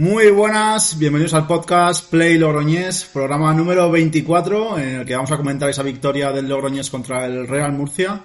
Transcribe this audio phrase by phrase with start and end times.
[0.00, 5.36] Muy buenas, bienvenidos al podcast Play Logroñés, programa número 24, en el que vamos a
[5.36, 8.22] comentar esa victoria del Logroñés contra el Real Murcia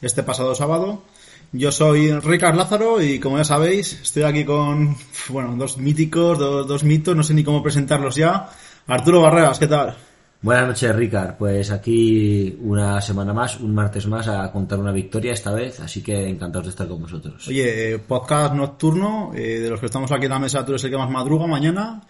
[0.00, 1.02] este pasado sábado.
[1.52, 4.96] Yo soy Ricard Lázaro y como ya sabéis, estoy aquí con,
[5.28, 8.48] bueno, dos míticos, dos, dos mitos, no sé ni cómo presentarlos ya.
[8.86, 9.98] Arturo Barreras, ¿qué tal?
[10.40, 11.36] Buenas noches, Ricard.
[11.36, 16.00] Pues aquí una semana más, un martes más a contar una victoria esta vez, así
[16.00, 17.48] que encantados de estar con vosotros.
[17.48, 20.84] Oye, eh, podcast nocturno, eh, de los que estamos aquí en la mesa, tú eres
[20.84, 22.02] el que más madruga mañana.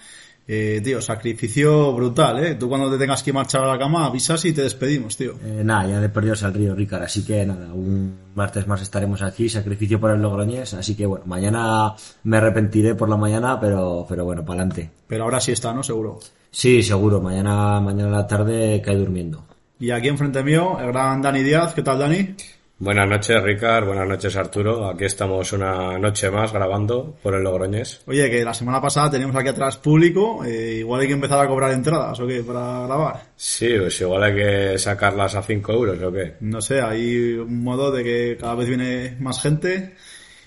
[0.51, 2.55] Eh, tío, sacrificio brutal, ¿eh?
[2.55, 5.35] Tú cuando te tengas que marchar a la cama avisas y te despedimos, tío.
[5.45, 9.21] Eh, nada, ya de perdidos al río, Ricard, así que nada, un martes más estaremos
[9.21, 14.07] aquí, sacrificio por el Logroñés, así que bueno, mañana me arrepentiré por la mañana, pero,
[14.09, 14.91] pero bueno, para adelante.
[15.07, 15.83] Pero ahora sí está, ¿no?
[15.83, 16.19] Seguro.
[16.51, 19.45] Sí, seguro, mañana, mañana a la tarde cae durmiendo.
[19.79, 21.75] Y aquí enfrente mío, el gran Dani Díaz.
[21.75, 22.35] ¿Qué tal, Dani?
[22.81, 23.87] Buenas noches, Ricard.
[23.87, 24.89] Buenas noches, Arturo.
[24.89, 28.03] Aquí estamos una noche más grabando por el Logroñés.
[28.07, 30.45] Oye, que la semana pasada teníamos aquí atrás público.
[30.45, 32.41] eh, igual hay que empezar a cobrar entradas, ¿o qué?
[32.45, 33.23] Para grabar.
[33.35, 36.35] Sí, pues igual hay que sacarlas a 5 euros, ¿o qué?
[36.39, 39.97] No sé, hay un modo de que cada vez viene más gente.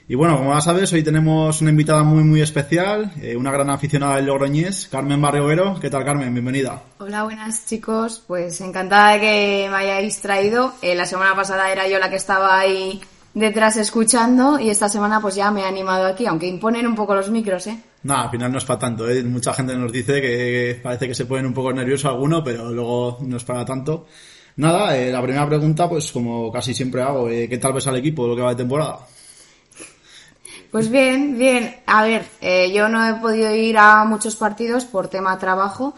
[0.07, 3.69] Y bueno, como ya sabes, hoy tenemos una invitada muy, muy especial, eh, una gran
[3.69, 5.79] aficionada del Logroñés, Carmen Barriovero.
[5.79, 6.33] ¿Qué tal, Carmen?
[6.33, 6.81] Bienvenida.
[6.99, 8.21] Hola, buenas chicos.
[8.27, 10.73] Pues encantada de que me hayáis traído.
[10.81, 12.99] Eh, la semana pasada era yo la que estaba ahí
[13.33, 17.15] detrás escuchando y esta semana pues ya me he animado aquí, aunque imponen un poco
[17.15, 17.81] los micros, ¿eh?
[18.03, 19.23] Nada, al final no es para tanto, ¿eh?
[19.23, 23.19] Mucha gente nos dice que parece que se ponen un poco nerviosos alguno, pero luego
[23.21, 24.07] no es para tanto.
[24.57, 27.95] Nada, eh, la primera pregunta, pues como casi siempre hago, eh, ¿qué tal ves al
[27.95, 28.99] equipo lo que va de temporada?
[30.71, 31.75] Pues bien, bien.
[31.85, 35.93] A ver, eh, yo no he podido ir a muchos partidos por tema trabajo,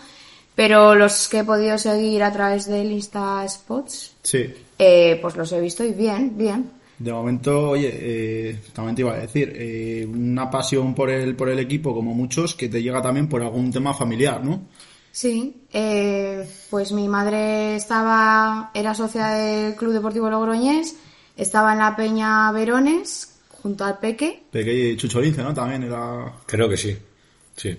[0.55, 5.51] pero los que he podido seguir a través del Insta Spots, Sí, eh, pues los
[5.51, 6.71] he visto y bien, bien.
[6.97, 11.49] De momento, oye, eh, también te iba a decir, eh, una pasión por el, por
[11.49, 14.61] el equipo, como muchos, que te llega también por algún tema familiar, ¿no?
[15.11, 20.95] Sí, eh, pues mi madre estaba, era socia del Club Deportivo Logroñés,
[21.35, 23.32] estaba en la Peña Verones,
[23.63, 25.53] junto al Peque, Peque Chucho Lince, ¿no?
[25.53, 26.31] También era...
[26.45, 26.95] Creo que sí.
[27.55, 27.75] Sí.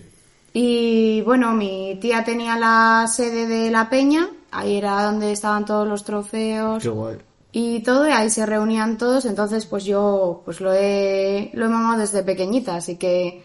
[0.53, 5.87] y bueno, mi tía tenía la sede de la Peña, ahí era donde estaban todos
[5.87, 7.17] los trofeos Qué guay.
[7.53, 11.69] y todo, y ahí se reunían todos, entonces pues yo pues lo he, lo he
[11.69, 13.45] mamado desde pequeñita, así que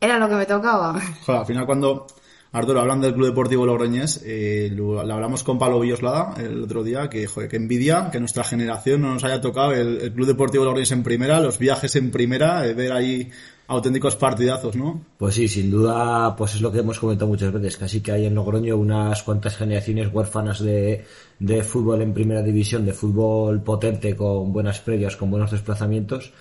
[0.00, 1.00] era lo que me tocaba.
[1.26, 2.06] Joder, al final cuando...
[2.52, 7.08] Arturo, hablando del Club Deportivo Logroñés, eh, lo, hablamos con Pablo Villoslada el otro día,
[7.08, 10.64] que, joder, que envidia que nuestra generación no nos haya tocado el, el Club Deportivo
[10.64, 13.30] Logroñés en primera, los viajes en primera, eh, ver ahí
[13.68, 15.02] auténticos partidazos, ¿no?
[15.16, 18.26] Pues sí, sin duda, pues es lo que hemos comentado muchas veces, casi que hay
[18.26, 21.06] en Logroño unas cuantas generaciones huérfanas de,
[21.38, 26.32] de fútbol en primera división, de fútbol potente, con buenas previas, con buenos desplazamientos,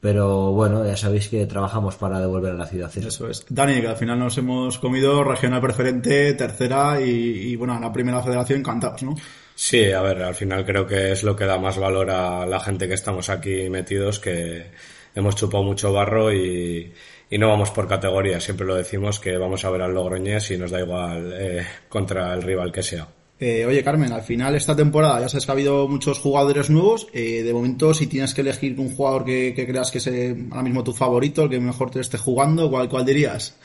[0.00, 2.90] pero bueno, ya sabéis que trabajamos para devolver a la ciudad.
[2.96, 3.08] eso.
[3.08, 3.44] Eso es.
[3.48, 8.22] Dani, que al final nos hemos comido regional preferente, tercera y, y, bueno, la primera
[8.22, 9.14] federación encantados, ¿no?
[9.54, 12.60] Sí, a ver, al final creo que es lo que da más valor a la
[12.60, 14.70] gente que estamos aquí metidos, que
[15.14, 16.94] hemos chupado mucho barro y,
[17.28, 18.40] y no vamos por categoría.
[18.40, 22.32] Siempre lo decimos que vamos a ver al Logroñés y nos da igual eh, contra
[22.32, 23.06] el rival que sea.
[23.42, 27.06] Eh, oye, Carmen, al final esta temporada ya sabes que ha habido muchos jugadores nuevos.
[27.14, 30.36] Eh, de momento, si tienes que elegir un jugador que, que creas que es eh,
[30.50, 33.56] ahora mismo tu favorito, el que mejor te esté jugando, ¿cuál, cuál dirías?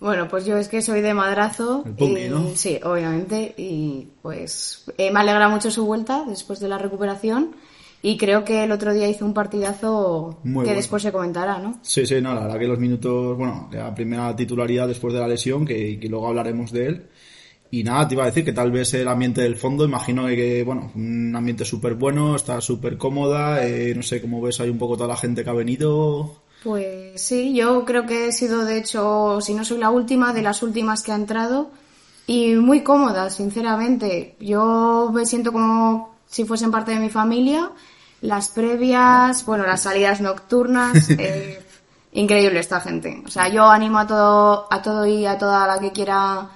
[0.00, 1.82] Bueno, pues yo es que soy de madrazo.
[1.84, 2.48] El Punky, y- ¿no?
[2.54, 3.52] Sí, obviamente.
[3.58, 7.56] Y pues eh, me alegra mucho su vuelta después de la recuperación.
[8.00, 10.76] Y creo que el otro día hizo un partidazo Muy que bueno.
[10.76, 11.80] después se comentará, ¿no?
[11.82, 15.26] Sí, sí, no, la verdad que los minutos, bueno, la primera titularidad después de la
[15.26, 17.06] lesión, que, que luego hablaremos de él.
[17.70, 20.62] Y nada, te iba a decir que tal vez el ambiente del fondo, imagino que,
[20.64, 24.78] bueno, un ambiente súper bueno, está súper cómoda, eh, no sé cómo ves ahí un
[24.78, 26.36] poco toda la gente que ha venido.
[26.64, 30.42] Pues sí, yo creo que he sido, de hecho, si no soy la última, de
[30.42, 31.70] las últimas que ha entrado.
[32.26, 34.36] y muy cómoda, sinceramente.
[34.40, 37.70] Yo me siento como si fuesen parte de mi familia.
[38.20, 41.62] Las previas, bueno, las salidas nocturnas, eh,
[42.12, 43.22] increíble esta gente.
[43.24, 46.50] O sea, yo animo a todo, a todo y a toda la que quiera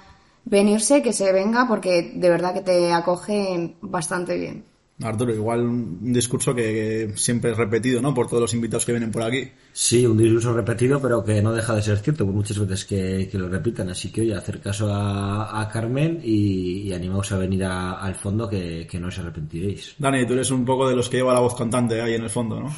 [0.45, 4.63] venirse, que se venga, porque de verdad que te acogen bastante bien.
[5.01, 8.13] Arturo, igual un discurso que, siempre es repetido, ¿no?
[8.13, 9.49] Por todos los invitados que vienen por aquí.
[9.73, 13.29] Sí, un discurso repetido, pero que no deja de ser cierto, por muchas veces que,
[13.33, 13.89] lo repitan.
[13.89, 18.87] Así que, oye, hacer caso a, Carmen y, y, animaos a venir al fondo que,
[18.99, 19.95] no os arrepentiréis.
[19.97, 22.29] Dani, tú eres un poco de los que lleva la voz cantante ahí en el
[22.29, 22.73] fondo, ¿no?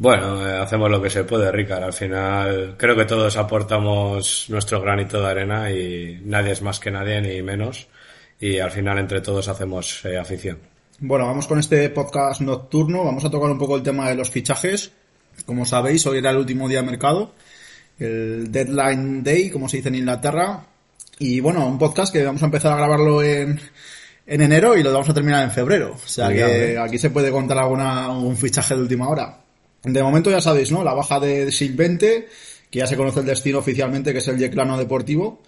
[0.00, 1.84] Bueno, eh, hacemos lo que se puede, Ricard.
[1.84, 6.90] Al final creo que todos aportamos nuestro granito de arena y nadie es más que
[6.90, 7.86] nadie ni menos.
[8.40, 10.56] Y al final entre todos hacemos eh, afición.
[11.00, 13.04] Bueno, vamos con este podcast nocturno.
[13.04, 14.90] Vamos a tocar un poco el tema de los fichajes.
[15.44, 17.34] Como sabéis, hoy era el último día de mercado,
[17.98, 20.64] el Deadline Day, como se dice en Inglaterra.
[21.18, 23.60] Y bueno, un podcast que vamos a empezar a grabarlo en,
[24.26, 25.92] en enero y lo vamos a terminar en febrero.
[25.92, 29.40] O sea que aquí se puede contar alguna, un fichaje de última hora.
[29.82, 30.84] De momento ya sabéis, ¿no?
[30.84, 32.28] La baja de Silvente,
[32.70, 35.42] que ya se conoce el destino oficialmente, que es el Yeclano Deportivo.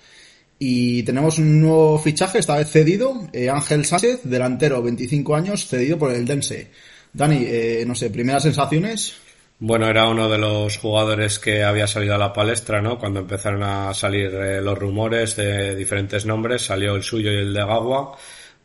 [0.58, 5.98] Y tenemos un nuevo fichaje, esta vez cedido, eh, Ángel Sánchez, delantero, 25 años, cedido
[5.98, 6.70] por el Dense.
[7.12, 9.14] Dani, eh, no sé, primeras sensaciones.
[9.58, 12.98] Bueno, era uno de los jugadores que había salido a la palestra, ¿no?
[12.98, 17.52] Cuando empezaron a salir eh, los rumores de diferentes nombres, salió el suyo y el
[17.52, 18.16] de Gagua.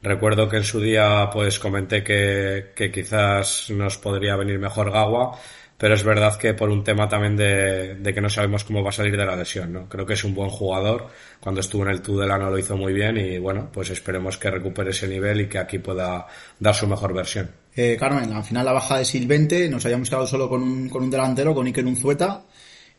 [0.01, 5.37] Recuerdo que en su día, pues comenté que, que quizás nos podría venir mejor Gagua
[5.77, 8.93] pero es verdad que por un tema también de, que no sabemos cómo va a
[8.93, 9.87] salir de la lesión, ¿no?
[9.87, 11.07] Creo que es un buen jugador,
[11.39, 14.89] cuando estuvo en el Tudelano lo hizo muy bien y bueno, pues esperemos que recupere
[14.89, 16.25] ese nivel y que aquí pueda
[16.59, 17.49] dar su mejor versión.
[17.75, 21.03] Eh, Carmen, al final la baja de Silvente, nos habíamos quedado solo con un, con
[21.03, 22.41] un delantero, con Iker Unzueta,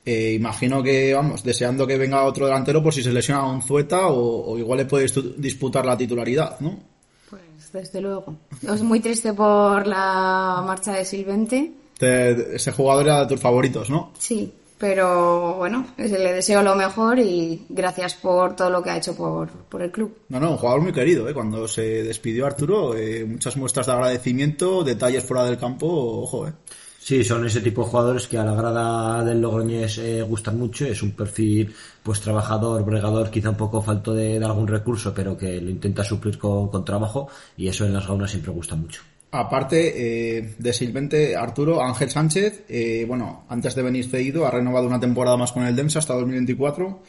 [0.05, 4.07] eh, imagino que, vamos, deseando que venga otro delantero por si se lesiona un Unzueta
[4.07, 6.79] o, igual le puede disputar la titularidad, ¿no?
[7.29, 7.43] Pues
[7.73, 8.37] desde luego.
[8.63, 14.13] Es muy triste por la marcha de Silvente ese jugador era de tus favoritos, ¿no?
[14.19, 19.17] Sí, pero bueno, le deseo lo mejor y gracias por todo lo que ha hecho
[19.17, 20.17] por, por el club.
[20.29, 21.35] No, no, un jugador muy querido, ¿eh?
[21.35, 25.87] Cuando se despidió Arturo, eh, muchas muestras de agradecimiento, detalles fuera del campo,
[26.23, 26.53] ojo, ¿eh?
[27.01, 30.85] Sí, son ese tipo de jugadores que a la grada del Logroñés eh, gustan mucho.
[30.85, 35.59] Es un perfil, pues, trabajador, bregador, quizá un poco falto de, algún recurso, pero que
[35.59, 39.01] lo intenta suplir con, con trabajo y eso en las gaunas siempre gusta mucho.
[39.31, 44.87] Aparte eh, de Silvente, Arturo, Ángel Sánchez, eh, bueno, antes de venir cedido, ha renovado
[44.87, 47.03] una temporada más con el Densa hasta 2024,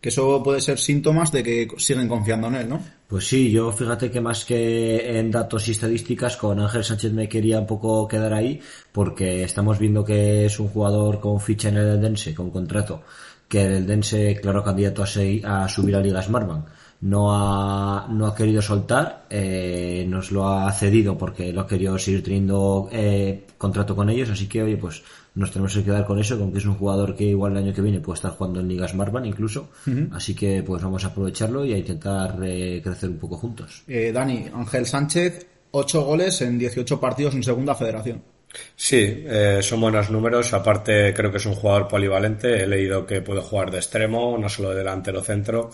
[0.00, 2.80] que eso puede ser síntomas de que siguen confiando en él, ¿no?
[3.06, 7.28] Pues sí, yo fíjate que más que en datos y estadísticas, con Ángel Sánchez me
[7.28, 11.76] quería un poco quedar ahí, porque estamos viendo que es un jugador con ficha en
[11.76, 13.04] el Dense, con contrato,
[13.48, 16.66] que el Dense, claro, candidato a, a subir a Liga Smartbank
[17.02, 21.98] no ha, no ha querido soltar, eh, nos lo ha cedido porque lo ha querido
[21.98, 25.02] seguir teniendo eh, contrato con ellos, así que oye, pues
[25.34, 27.72] nos tenemos que quedar con eso, con que es un jugador que igual el año
[27.72, 29.70] que viene puede estar jugando en Ligas Marban incluso,
[30.12, 33.82] así que pues vamos a aprovecharlo y a intentar eh, crecer un poco juntos.
[33.86, 38.22] Eh, Dani, Ángel Sánchez, 8 goles en 18 partidos en segunda federación.
[38.74, 40.52] Sí, eh, son buenos números.
[40.52, 42.64] Aparte, creo que es un jugador polivalente.
[42.64, 45.70] He leído que puede jugar de extremo, no solo de delantero centro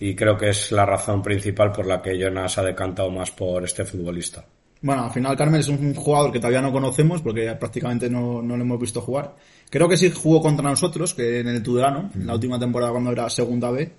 [0.00, 3.62] y creo que es la razón principal por la que Jonas ha decantado más por
[3.62, 4.44] este futbolista.
[4.80, 8.56] Bueno, al final Carmen es un jugador que todavía no conocemos porque prácticamente no, no
[8.56, 9.36] lo hemos visto jugar.
[9.68, 13.12] Creo que sí jugó contra nosotros, que en el Tudelano, en la última temporada cuando
[13.12, 13.92] era segunda B.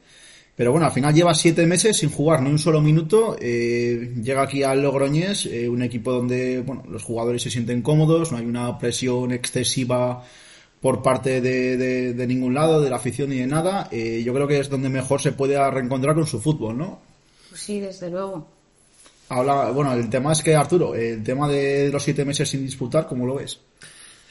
[0.55, 3.37] Pero bueno, al final lleva siete meses sin jugar ni un solo minuto.
[3.39, 8.31] Eh, llega aquí al Logroñés, eh, un equipo donde bueno, los jugadores se sienten cómodos,
[8.31, 10.23] no hay una presión excesiva
[10.81, 11.77] por parte de,
[12.13, 14.89] de, ningún lado, de la afición ni de nada, eh, yo creo que es donde
[14.89, 16.99] mejor se puede reencontrar con su fútbol, ¿no?
[17.49, 18.47] Pues sí, desde luego.
[19.29, 23.07] Habla, bueno, el tema es que, Arturo, el tema de los siete meses sin disputar,
[23.07, 23.59] ¿cómo lo ves?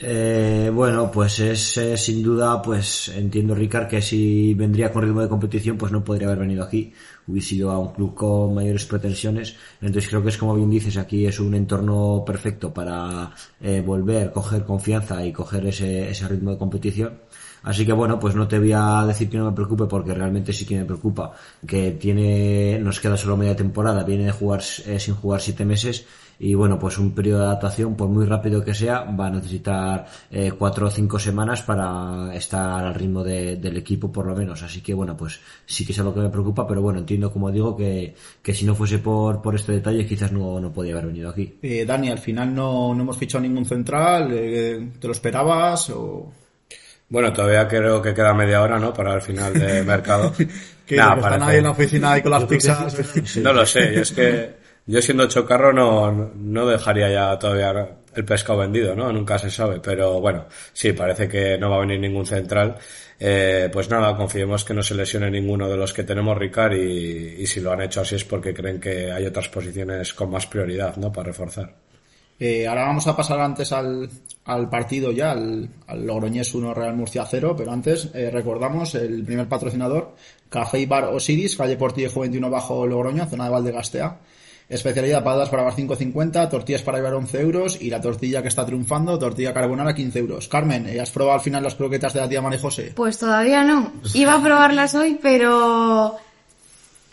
[0.03, 5.21] Eh, bueno, pues es eh, sin duda, pues entiendo Ricard que si vendría con ritmo
[5.21, 6.93] de competición, pues no podría haber venido aquí,
[7.31, 10.97] hubiese ido a un club con mayores pretensiones, entonces creo que es como bien dices,
[10.97, 16.51] aquí es un entorno perfecto para eh, volver, coger confianza y coger ese, ese ritmo
[16.53, 17.19] de competición.
[17.63, 20.53] Así que bueno, pues no te voy a decir que no me preocupe porque realmente
[20.53, 21.33] sí que me preocupa
[21.67, 26.07] que tiene, nos queda solo media temporada, viene de jugar eh, sin jugar siete meses
[26.43, 30.07] y bueno, pues un periodo de adaptación, por muy rápido que sea, va a necesitar
[30.31, 34.63] eh, cuatro o cinco semanas para estar al ritmo del equipo por lo menos.
[34.63, 37.51] Así que bueno, pues sí que es algo que me preocupa, pero bueno, entiendo como
[37.51, 41.09] digo que, que si no fuese por, por este detalle quizás no, no podía haber
[41.09, 41.59] venido aquí.
[41.63, 46.33] Eh, Dani, al final no, no hemos fichado ningún central, eh, ¿te lo esperabas o...?
[47.11, 48.95] Bueno, todavía creo que queda media hora, ¿no?
[48.95, 50.33] Para el final de mercado.
[50.87, 53.37] Que Nah, están parece- ahí en la oficina ahí con las pizzas.
[53.37, 54.60] No lo sé, es que
[54.91, 59.13] yo siendo chocarro no, no dejaría ya todavía el pescado vendido, ¿no?
[59.13, 62.77] Nunca se sabe, pero bueno, sí, parece que no va a venir ningún central.
[63.19, 67.37] Eh, pues nada, confiemos que no se lesione ninguno de los que tenemos Ricard y,
[67.39, 70.47] y si lo han hecho así es porque creen que hay otras posiciones con más
[70.47, 71.13] prioridad, ¿no?
[71.13, 71.73] Para reforzar.
[72.41, 74.09] Eh, ahora vamos a pasar antes al,
[74.47, 79.23] al partido ya, al, al Logroñés 1 Real Murcia 0, pero antes eh, recordamos el
[79.25, 80.15] primer patrocinador,
[80.49, 84.19] Café y Bar Osiris, calle Portillejo 21 bajo Logroño, zona de Valdegastea.
[84.71, 88.65] Especialidad patatas para bar 5.50, tortillas para llevar 11 euros y la tortilla que está
[88.65, 90.47] triunfando, tortilla carbonara 15 euros.
[90.49, 92.93] Carmen, eh, ¿has probado al final las croquetas de la tía María José?
[92.95, 93.93] Pues todavía no.
[94.15, 96.17] Iba a probarlas hoy, pero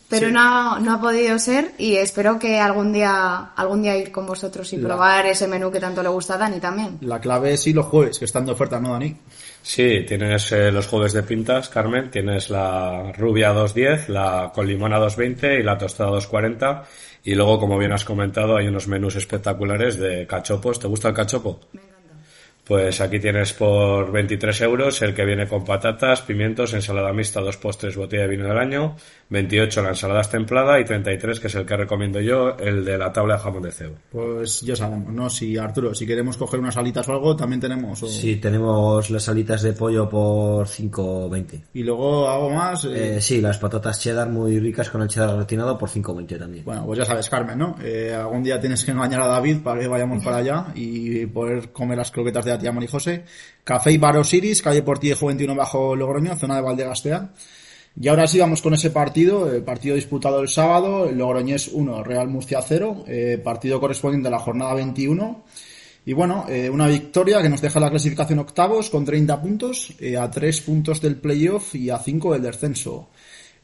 [0.10, 4.26] pero no, no ha podido ser y espero que algún día algún día ir con
[4.26, 6.98] vosotros y La- probar ese menú que tanto le gusta a Dani también.
[7.02, 9.14] La clave es sí los jueves, que están de oferta, ¿no, Dani?
[9.62, 14.94] Sí, tienes eh, los jueves de pintas, Carmen, tienes la rubia 2.10, la con limón
[14.94, 16.84] a 2.20 y la tostada 2.40
[17.28, 20.80] y luego, como bien has comentado, hay unos menús espectaculares de cachopos.
[20.80, 21.60] ¿Te gusta el cachopo?
[21.74, 22.14] Me encanta.
[22.64, 27.58] Pues aquí tienes por 23 euros el que viene con patatas, pimientos, ensalada mixta, dos
[27.58, 28.96] postres, botella de vino del año,
[29.30, 32.98] 28 la ensalada es templada y 33, que es el que recomiendo yo, el de
[32.98, 33.96] la tabla de jamón de cebo.
[34.12, 35.30] Pues ya sabemos, ¿no?
[35.30, 38.02] Si Arturo, si queremos coger unas alitas o algo, también tenemos.
[38.04, 41.64] o- Sí, tenemos las alitas de pollo por 5.20.
[41.74, 42.86] Y luego algo más.
[42.86, 46.64] eh, Eh, sí, las patatas cheddar muy ricas con el cheddar gratinado por 5.20 también.
[46.66, 47.76] Bueno, pues ya sabes, Carmen, ¿no?
[47.84, 51.72] Eh, algún día tienes que engañar a David para que vayamos para allá y poder
[51.72, 53.26] comer las croquetas de la tía Mari José.
[53.64, 57.30] Café y Bar Osiris, calle Portillejo 21 bajo Logroño, zona de Valdegastea.
[58.00, 62.04] Y ahora sí vamos con ese partido, el partido disputado el sábado, el Logroñés 1,
[62.04, 65.44] Real Murcia 0, eh, partido correspondiente a la jornada 21.
[66.06, 70.16] Y bueno, eh, una victoria que nos deja la clasificación octavos con 30 puntos, eh,
[70.16, 73.10] a 3 puntos del playoff y a 5 del descenso.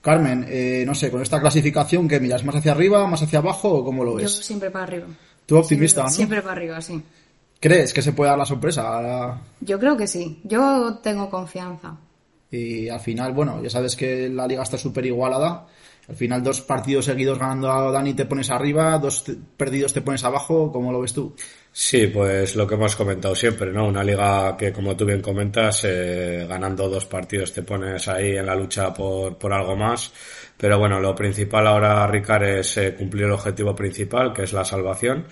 [0.01, 0.45] Carmen,
[0.85, 2.43] no sé, con esta clasificación, ¿qué miras?
[2.43, 4.33] ¿Más hacia arriba, más hacia abajo o cómo lo Yo ves?
[4.33, 5.07] siempre para arriba.
[5.45, 6.15] Tú optimista, siempre, ¿no?
[6.15, 7.01] Siempre para arriba, sí.
[7.61, 9.39] ¿Crees que se puede dar la sorpresa?
[9.61, 10.41] Yo creo que sí.
[10.43, 11.95] Yo tengo confianza.
[12.53, 15.65] Y al final, bueno, ya sabes que la liga está súper igualada.
[16.07, 19.24] Al final, dos partidos seguidos ganando a Dani te pones arriba, dos
[19.57, 20.72] perdidos te pones abajo.
[20.72, 21.33] ¿Cómo lo ves tú?
[21.72, 23.88] Sí, pues lo que hemos comentado siempre, ¿no?
[23.88, 28.45] Una liga que, como tú bien comentas, eh, ganando dos partidos te pones ahí en
[28.45, 30.13] la lucha por, por algo más.
[30.55, 34.63] Pero bueno, lo principal ahora, Ricard, es eh, cumplir el objetivo principal, que es la
[34.63, 35.25] salvación.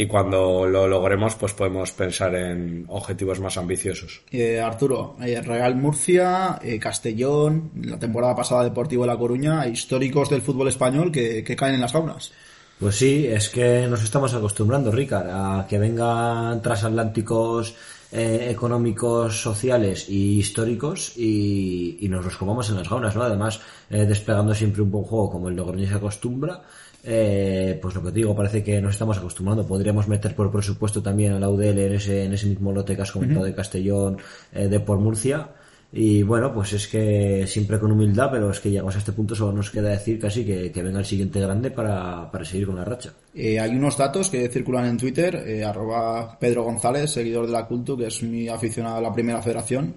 [0.00, 4.20] Y cuando lo logremos, pues podemos pensar en objetivos más ambiciosos.
[4.30, 10.30] Eh, Arturo, eh, Real Murcia, eh, Castellón, la temporada pasada Deportivo de La Coruña, históricos
[10.30, 12.32] del fútbol español que, que caen en las jaunas.
[12.78, 17.74] Pues sí, es que nos estamos acostumbrando, Ricard, a que vengan transatlánticos
[18.10, 23.22] eh, económicos, sociales y históricos y, y nos los comamos en las gaunas, ¿no?
[23.22, 26.62] Además, eh, desplegando siempre un buen juego como el Logroñés se acostumbra,
[27.10, 29.66] eh, pues lo que te digo, parece que nos estamos acostumbrando.
[29.66, 33.00] Podríamos meter por presupuesto también a la UDL en ese, en ese mismo lote que
[33.00, 34.18] has comentado de Castellón,
[34.52, 35.48] eh, de por Murcia.
[35.90, 39.34] Y bueno, pues es que siempre con humildad, pero es que llegamos a este punto,
[39.34, 42.76] solo nos queda decir casi que, que venga el siguiente grande para, para seguir con
[42.76, 43.14] la racha.
[43.34, 47.66] Eh, hay unos datos que circulan en Twitter, eh, arroba Pedro González, seguidor de la
[47.66, 49.94] Cultu, que es mi aficionado a la primera federación.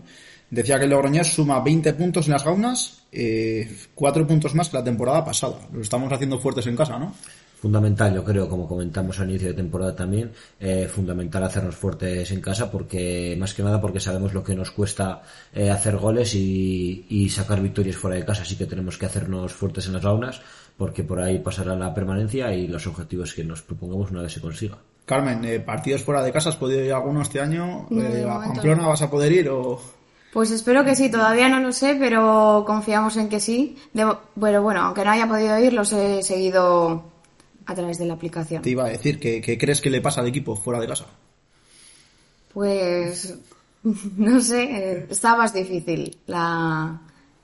[0.52, 4.78] Decía que el Logroñés suma 20 puntos en las gaunas, eh, 4 puntos más que
[4.78, 5.56] la temporada pasada.
[5.72, 7.14] Lo estamos haciendo fuertes en casa, ¿no?
[7.62, 12.42] Fundamental, yo creo, como comentamos al inicio de temporada también, eh, fundamental hacernos fuertes en
[12.42, 15.22] casa porque, más que nada, porque sabemos lo que nos cuesta
[15.54, 19.54] eh, hacer goles y, y sacar victorias fuera de casa, así que tenemos que hacernos
[19.54, 20.42] fuertes en las gaunas
[20.76, 24.42] porque por ahí pasará la permanencia y los objetivos que nos propongamos una vez se
[24.42, 24.80] consiga.
[25.06, 27.86] Carmen, eh, partidos fuera de casa, ¿has podido ir alguno este año?
[27.90, 29.80] No, Eh, ¿A Pamplona vas a poder ir o...?
[30.34, 33.78] Pues espero que sí, todavía no lo sé, pero confiamos en que sí.
[33.94, 37.04] Debo- pero bueno, aunque no haya podido ir, los he seguido
[37.66, 38.62] a través de la aplicación.
[38.62, 41.06] Te iba a decir, ¿qué, qué crees que le pasa al equipo fuera de casa?
[42.54, 43.34] Pues
[44.18, 47.00] no sé, está más difícil la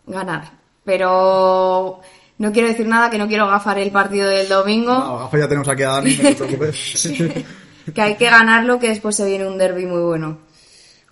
[0.06, 0.51] ganar.
[0.84, 2.00] Pero
[2.38, 5.48] no quiero decir nada, que no quiero gafar el partido del domingo, No, gafa, ya
[5.48, 7.10] tenemos aquí a Dani, no te preocupes.
[7.94, 10.47] que hay que ganarlo, que después se viene un derby muy bueno.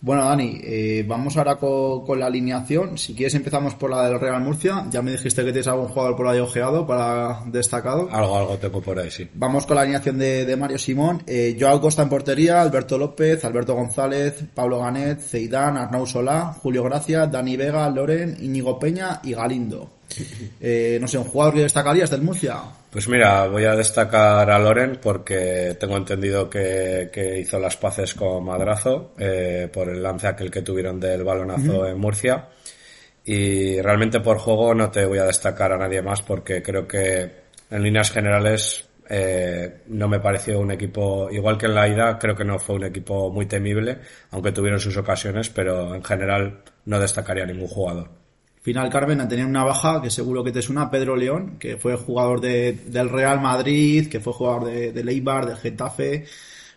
[0.06, 2.96] Bueno, Dani, eh, vamos ahora co- con, la alineación.
[2.96, 4.86] Si quieres empezamos por la del Real Murcia.
[4.92, 8.08] Ya me dijiste que tienes algún jugador por ahí ojeado para destacado.
[8.12, 9.28] Algo, algo tengo por ahí, sí.
[9.34, 11.24] Vamos con la alineación de, de Mario Simón.
[11.26, 16.84] Eh, Joao Costa en portería, Alberto López, Alberto González, Pablo Ganet, Ceidán, Arnau Solá, Julio
[16.84, 19.90] Gracia, Dani Vega, Loren, Íñigo Peña y Galindo.
[20.62, 22.58] Eh, no sé, un jugador que destacarías del Murcia.
[22.96, 28.14] Pues mira, voy a destacar a Loren porque tengo entendido que, que hizo las paces
[28.14, 32.48] con Madrazo eh, por el lance aquel que tuvieron del balonazo en Murcia.
[33.26, 37.30] Y realmente por juego no te voy a destacar a nadie más porque creo que
[37.70, 42.34] en líneas generales eh, no me pareció un equipo, igual que en la ida, creo
[42.34, 44.00] que no fue un equipo muy temible,
[44.32, 48.25] aunque tuvieron sus ocasiones, pero en general no destacaría ningún jugador.
[48.66, 52.42] Final Carmen tenía una baja que seguro que te suena Pedro León, que fue jugador
[52.42, 56.26] de, del Real Madrid, que fue jugador de, de Leibar, del Getafe.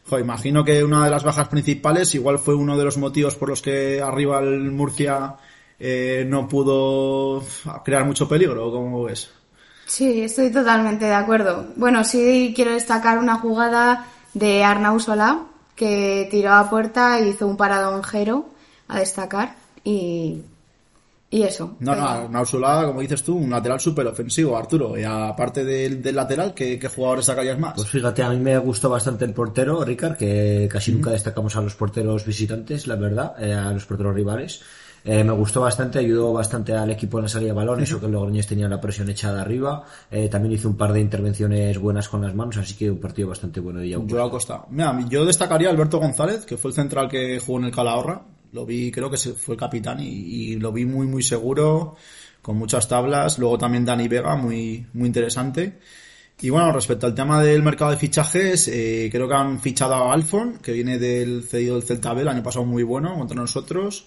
[0.06, 3.48] Jo, imagino que una de las bajas principales igual fue uno de los motivos por
[3.48, 5.36] los que arriba el Murcia
[5.80, 7.42] eh, no pudo
[7.86, 9.30] crear mucho peligro, ¿cómo ves?
[9.86, 11.68] Sí, estoy totalmente de acuerdo.
[11.76, 14.04] Bueno, sí quiero destacar una jugada
[14.34, 18.50] de Arnau Solá, que tiró a puerta hizo un paradonjero
[18.88, 20.42] a destacar y
[21.30, 21.76] y eso.
[21.80, 24.98] No, no, Nausula, como dices tú, un lateral súper ofensivo, Arturo.
[24.98, 27.74] Y aparte del, del lateral, ¿qué, ¿qué, jugadores sacarías más?
[27.74, 31.60] Pues fíjate, a mí me gustó bastante el portero, Ricard, que casi nunca destacamos a
[31.60, 34.62] los porteros visitantes, la verdad, eh, a los porteros rivales.
[35.04, 38.06] Eh, me gustó bastante, ayudó bastante al equipo en la salida de balón, eso que
[38.06, 39.84] el Logroñés tenía la presión echada arriba.
[40.10, 43.28] Eh, también hizo un par de intervenciones buenas con las manos, así que un partido
[43.28, 44.64] bastante bueno de Yo Acosta.
[44.70, 48.22] Mira, yo destacaría a Alberto González, que fue el central que jugó en el Calahorra.
[48.52, 51.96] Lo vi, creo que fue capitán y, lo vi muy, muy seguro,
[52.42, 53.38] con muchas tablas.
[53.38, 55.78] Luego también Dani Vega, muy, muy interesante.
[56.40, 60.12] Y bueno, respecto al tema del mercado de fichajes, eh, creo que han fichado a
[60.12, 64.06] Alfon, que viene del cedido del Celta B, el año pasado muy bueno contra nosotros.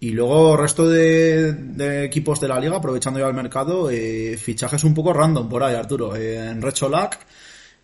[0.00, 4.94] Y luego, resto de, equipos de la liga, aprovechando ya el mercado, eh, fichajes un
[4.94, 6.16] poco random por ahí, Arturo.
[6.16, 7.20] Eh, en Recholak,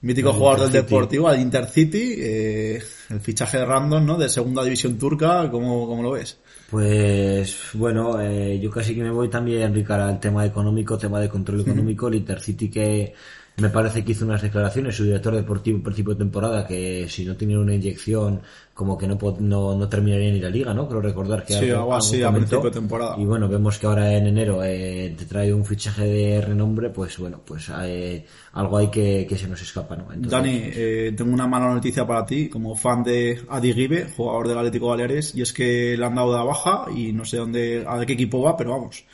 [0.00, 4.16] mítico jugador del Deportivo, al Intercity, eh, el fichaje random, ¿no?
[4.16, 6.38] De segunda división turca, ¿cómo, cómo lo ves?
[6.70, 11.28] Pues bueno, eh, yo casi que me voy también, Ricardo, al tema económico, tema de
[11.28, 13.14] control económico, el Intercity que
[13.58, 17.36] me parece que hizo unas declaraciones su director deportivo principio de temporada que si no
[17.36, 18.40] tenía una inyección
[18.72, 20.88] como que no, no, no terminaría ni la liga, ¿no?
[20.88, 23.16] Creo recordar que sí, algo, así a principio de temporada.
[23.18, 27.18] Y bueno, vemos que ahora en enero eh, te trae un fichaje de renombre, pues
[27.18, 30.04] bueno, pues eh, algo hay que, que se nos escapa, ¿no?
[30.04, 34.46] Entonces, Dani, eh, tengo una mala noticia para ti, como fan de Adi Gibe, jugador
[34.46, 37.84] del Atlético Baleares, y es que le han dado de baja y no sé dónde,
[37.84, 39.04] a qué equipo va, pero vamos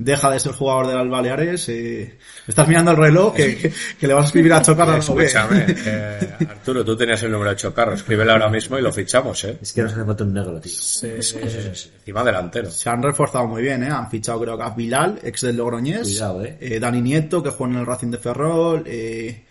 [0.00, 1.68] deja de ser jugador de las Baleares.
[1.68, 4.96] Eh, estás mirando el reloj que, que, le vas a escribir a Chocarro.
[4.96, 7.94] Escúchame, eh, Arturo, tú tenías el número de Chocarro.
[7.94, 9.58] Escríbele ahora mismo y lo fichamos, ¿eh?
[9.60, 10.72] Es que nos hace falta un negro, tío.
[10.72, 12.70] Se, encima delantero.
[12.70, 13.90] Se han reforzado muy bien, ¿eh?
[13.90, 16.08] Han fichado creo que a Bilal, ex del Logroñés.
[16.08, 16.56] Cuidado, ¿eh?
[16.60, 18.84] eh Dani Nieto, que juega en el Racing de Ferrol.
[18.86, 19.44] Eh,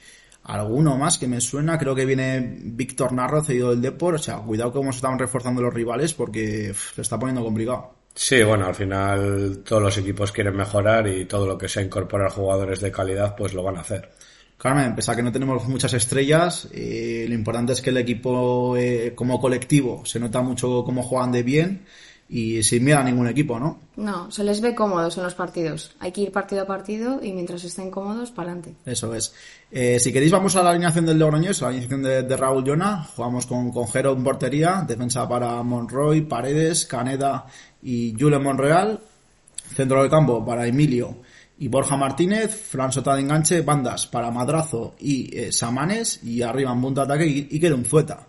[0.46, 4.16] alguno más que me suena, creo que viene Víctor Narro, cedido del Depor.
[4.16, 7.99] O sea, cuidado cómo se están reforzando los rivales porque se está poniendo complicado.
[8.22, 12.30] Sí, bueno, al final todos los equipos quieren mejorar y todo lo que sea incorporar
[12.30, 14.12] jugadores de calidad, pues lo van a hacer.
[14.58, 18.76] Carmen, pese a que no tenemos muchas estrellas, eh, lo importante es que el equipo
[18.76, 21.86] eh, como colectivo se nota mucho cómo juegan de bien
[22.28, 23.80] y sin miedo a ningún equipo, ¿no?
[23.96, 25.96] No, se les ve cómodos en los partidos.
[26.00, 28.76] Hay que ir partido a partido y mientras estén cómodos, para adelante.
[28.86, 29.34] Eso es.
[29.72, 32.64] Eh, si queréis, vamos a la alineación del Logroñés, a la alineación de, de Raúl
[32.64, 33.04] Llona.
[33.16, 37.48] Jugamos con, con Jero en portería, defensa para Monroy, Paredes, Caneda
[37.82, 39.00] y Julio Monreal.
[39.76, 41.18] Centro del campo para Emilio
[41.60, 46.72] y Borja Martínez, Fran Sota de enganche, bandas para Madrazo y eh, Samanes y arriba
[46.72, 48.28] en punto de ataque y, y Querunzueta.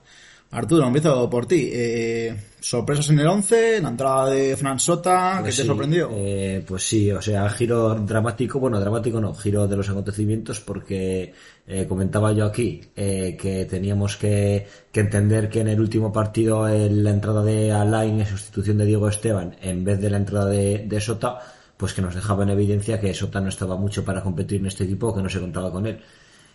[0.53, 1.71] Arturo, empiezo por ti.
[1.73, 6.11] Eh, sorpresas en el 11, la entrada de Fran Sota, Pues ¿qué sí, te sorprendió?
[6.13, 11.33] eh, pues sí, o sea, giro dramático, bueno, dramático no, giro de los acontecimientos porque
[11.69, 16.67] eh, comentaba yo aquí eh, que teníamos que, que entender que en el último partido
[16.69, 20.85] la entrada de Alain en sustitución de Diego Esteban en vez de la entrada de,
[20.87, 21.39] de Sota,
[21.77, 24.83] pues que nos dejaba en evidencia que Sota no estaba mucho para competir en este
[24.85, 26.01] equipo, que no se contaba con él.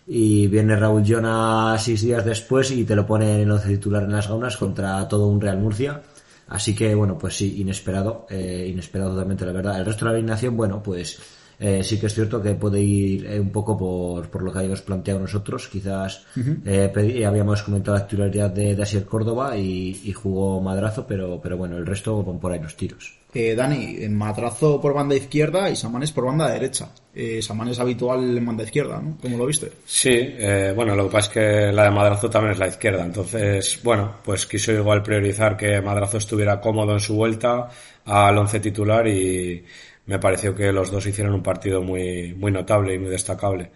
[0.08, 4.04] Y viene Raúl Llona seis días después y te lo pone en el once titular
[4.04, 6.00] en las gaunas contra todo un Real Murcia.
[6.48, 9.80] Así que, bueno, pues sí, inesperado, eh, inesperado totalmente, la verdad.
[9.80, 11.18] El resto de la alineación, bueno, pues
[11.58, 14.58] eh, sí que es cierto que puede ir eh, un poco por, por lo que
[14.60, 15.66] habíamos planteado nosotros.
[15.66, 16.22] Quizás
[16.64, 21.40] eh, pedí- habíamos comentado la titularidad de, de Asier Córdoba y, y jugó Madrazo, pero,
[21.42, 23.18] pero bueno, el resto van por ahí los tiros.
[23.34, 26.90] Eh, Dani, Matrazo por banda izquierda y Samanes por banda derecha.
[27.14, 29.18] Eh, Samanes habitual en banda izquierda, ¿no?
[29.20, 29.72] ¿Cómo lo viste?
[29.84, 33.04] Sí, eh, bueno, lo que pasa es que la de Madrazo también es la izquierda,
[33.04, 37.68] entonces, bueno, pues quiso igual priorizar que Madrazo estuviera cómodo en su vuelta
[38.04, 39.64] al once titular y
[40.06, 43.70] me pareció que los dos hicieron un partido muy, muy notable y muy destacable.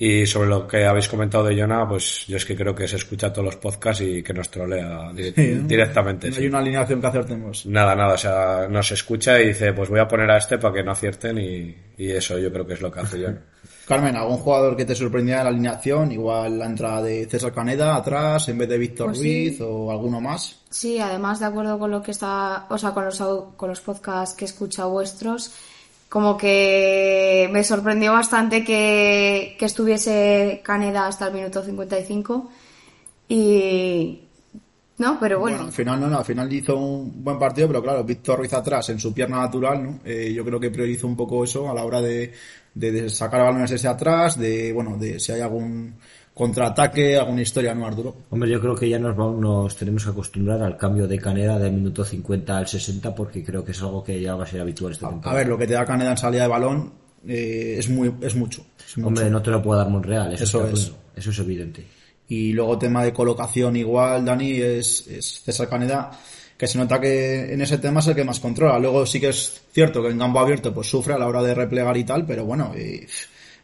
[0.00, 2.94] Y sobre lo que habéis comentado de Jonah, pues yo es que creo que se
[2.96, 5.66] escucha todos los podcasts y que nos trolea di- Sí, ¿no?
[5.66, 6.28] directamente.
[6.28, 6.42] No sí.
[6.42, 7.66] hay una alineación que acertemos.
[7.66, 10.72] Nada, nada, o sea, nos escucha y dice, pues voy a poner a este para
[10.72, 13.42] que no acierten y, y eso yo creo que es lo que hace Jonah.
[13.88, 16.12] Carmen, ¿algún jugador que te sorprendía en la alineación?
[16.12, 19.48] Igual la entrada de César Caneda atrás en vez de Víctor Pues sí.
[19.48, 20.60] Ruiz o alguno más.
[20.70, 23.18] Sí, además de acuerdo con lo que está, o sea, con los,
[23.56, 25.50] con los podcasts que he escuchado vuestros,
[26.08, 32.50] como que me sorprendió bastante que, que estuviese Caneda hasta el minuto 55
[33.28, 34.22] y
[34.98, 37.82] no, pero bueno, Bueno, al final no, no, al final hizo un buen partido, pero
[37.82, 40.00] claro, Víctor Ruiz atrás en su pierna natural, ¿no?
[40.04, 42.32] Eh, yo creo que priorizó un poco eso a la hora de,
[42.74, 45.94] de, de sacar balones desde atrás, de, bueno, de si hay algún
[46.38, 48.14] contraataque, alguna historia, ¿no, Arturo?
[48.30, 51.58] Hombre, yo creo que ya nos, vamos, nos tenemos que acostumbrar al cambio de Caneda
[51.58, 54.60] del minuto 50 al 60 porque creo que es algo que ya va a ser
[54.60, 55.36] habitual esta A temporada.
[55.38, 56.92] ver, lo que te da Caneda en salida de balón
[57.26, 58.64] eh, es muy, es mucho.
[58.86, 59.08] es mucho.
[59.08, 60.92] Hombre, no te lo puede dar Monreal, eso, Eso es.
[61.16, 61.84] eso es evidente.
[62.28, 66.10] Y luego tema de colocación igual, Dani, es, es César Caneda,
[66.56, 68.78] que se nota que en ese tema es el que más controla.
[68.78, 71.54] Luego sí que es cierto que en campo abierto pues sufre a la hora de
[71.54, 73.06] replegar y tal, pero bueno, eh,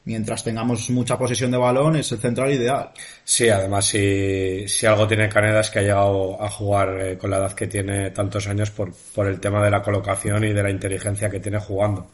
[0.04, 2.90] mientras tengamos mucha posesión de balón es el central ideal.
[3.24, 7.30] Sí, además si, si algo tiene Caneda es que ha llegado a jugar eh, con
[7.30, 10.62] la edad que tiene tantos años por, por el tema de la colocación y de
[10.62, 12.10] la inteligencia que tiene jugando.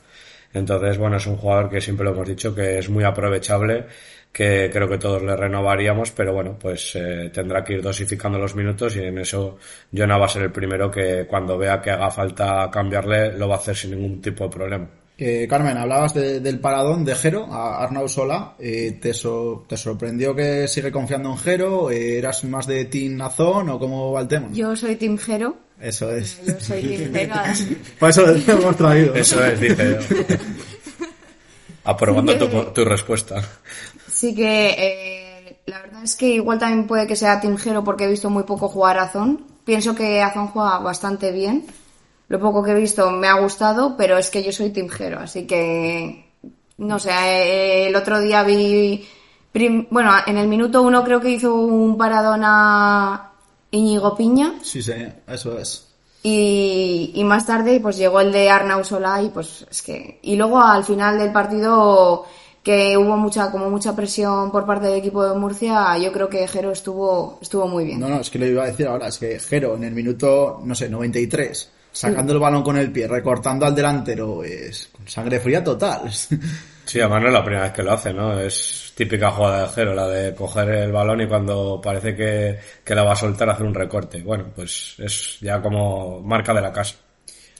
[0.53, 3.87] Entonces, bueno, es un jugador que siempre lo hemos dicho que es muy aprovechable,
[4.33, 8.55] que creo que todos le renovaríamos, pero bueno, pues eh, tendrá que ir dosificando los
[8.55, 9.59] minutos y en eso
[9.93, 13.57] Jonah va a ser el primero que cuando vea que haga falta cambiarle lo va
[13.57, 15.00] a hacer sin ningún tipo de problema.
[15.23, 18.55] Eh, Carmen, hablabas de- del paradón de Jero a Arnau Sola.
[18.59, 21.91] Eh, ¿te, so- ¿Te sorprendió que sigue confiando en Jero?
[21.91, 24.49] Eh, ¿Eras más de Team Nazón o cómo va el tema?
[24.51, 26.41] yo soy Team Jero, Eso es.
[26.47, 27.35] yo soy Team Jero,
[28.01, 29.15] Por eso lo hemos traído.
[29.15, 30.17] Eso es, dice yo.
[31.85, 33.43] Aprobando tu, tu respuesta.
[34.11, 38.05] Sí que eh, la verdad es que igual también puede que sea Team Jero porque
[38.05, 39.45] he visto muy poco jugar a Azón.
[39.65, 41.65] Pienso que Azón juega bastante bien.
[42.31, 45.19] Lo poco que he visto me ha gustado, pero es que yo soy Team Jero,
[45.21, 46.25] así que
[46.79, 49.07] no sé, eh, el otro día vi
[49.53, 53.33] prim- bueno, en el minuto uno creo que hizo un paradón a
[53.73, 54.93] Íñigo Piña Sí, sí,
[55.27, 55.89] eso es.
[56.23, 60.37] y, y más tarde pues llegó el de Arnau Solá y pues es que y
[60.37, 62.25] luego al final del partido
[62.63, 66.47] que hubo mucha como mucha presión por parte del equipo de Murcia yo creo que
[66.47, 69.19] Jero estuvo estuvo muy bien No, no, es que lo iba a decir ahora, es
[69.19, 73.67] que Jero en el minuto, no sé, 93, sacando el balón con el pie, recortando
[73.67, 76.11] al delantero, es con sangre fría total.
[76.91, 78.37] Sí, además no es la primera vez que lo hace, ¿no?
[78.41, 82.95] Es típica jugada de Jero, la de coger el balón y cuando parece que, que
[82.97, 84.21] la va a soltar hacer un recorte.
[84.23, 86.97] Bueno, pues es ya como marca de la casa.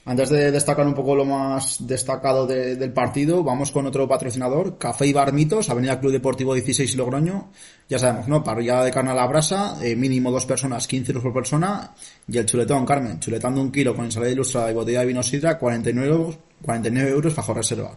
[0.03, 4.79] Antes de destacar un poco lo más destacado de- del partido, vamos con otro patrocinador,
[4.79, 7.51] Café y Barmitos, Avenida Club Deportivo 16 y Logroño.
[7.87, 8.43] Ya sabemos, ¿no?
[8.43, 11.93] Parrillada de carne a la brasa, eh, mínimo dos personas, 15 euros por persona.
[12.27, 15.59] Y el chuletón, Carmen, chuletando un kilo con ensalada ilustrada y botella de vino sidra,
[15.59, 17.95] 49 euros, 49 euros bajo reserva.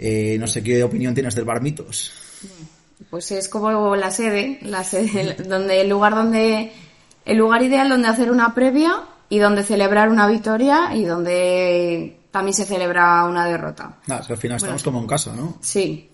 [0.00, 2.10] Eh, no sé qué opinión tienes del Barmitos.
[3.08, 6.72] pues es como la sede la sede donde el lugar donde
[7.24, 12.52] el lugar ideal donde hacer una previa y donde celebrar una victoria y donde también
[12.54, 15.56] se celebra una derrota Nada, es que al final estamos como en casa, ¿no?
[15.62, 16.06] sí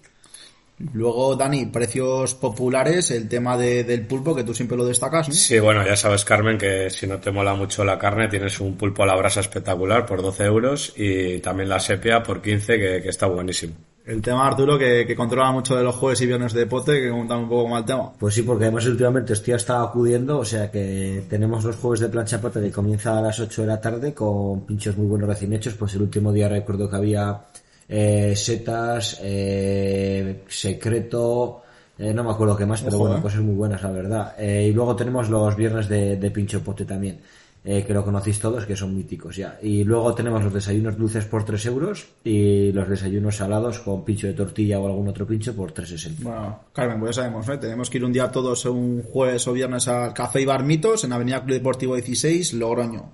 [0.93, 5.35] Luego, Dani, precios populares, el tema de- del pulpo, que tú siempre lo destacas, ¿no?
[5.35, 8.77] Sí, bueno, ya sabes, Carmen, que si no te mola mucho la carne, tienes un
[8.77, 13.01] pulpo a la brasa espectacular por 12 euros y también la sepia por 15, que,
[13.03, 13.73] que está buenísimo.
[14.07, 17.11] El tema, Arturo, que, que controla mucho de los jueves y viernes de pote, que
[17.11, 18.13] contame un poco más el tema.
[18.17, 22.09] Pues sí, porque además últimamente estoy hasta acudiendo, o sea que tenemos los jueves de
[22.09, 25.53] plancha pata que comienza a las 8 de la tarde con pinchos muy buenos recién
[25.55, 27.47] hechos, pues el último día recuerdo que había
[27.89, 31.65] eh, setas, eh, secreto,
[31.99, 33.23] eh, no me acuerdo qué más, pero Ojo, bueno, eh.
[33.23, 34.35] cosas muy buenas, la verdad.
[34.39, 37.21] Eh, y luego tenemos los viernes de, de pincho pote también,
[37.69, 39.59] eh, que lo conocéis todos, que son míticos ya.
[39.61, 44.29] Y luego tenemos los desayunos dulces por 3 euros y los desayunos salados con pincho
[44.29, 46.23] de tortilla o algún otro pincho por 3,60.
[46.23, 47.59] Bueno, Carmen, pues ya sabemos, ¿no?
[47.59, 51.13] Tenemos que ir un día todos un jueves o viernes al Café y Barmitos en
[51.13, 53.13] Avenida Club Deportivo 16, Logroño.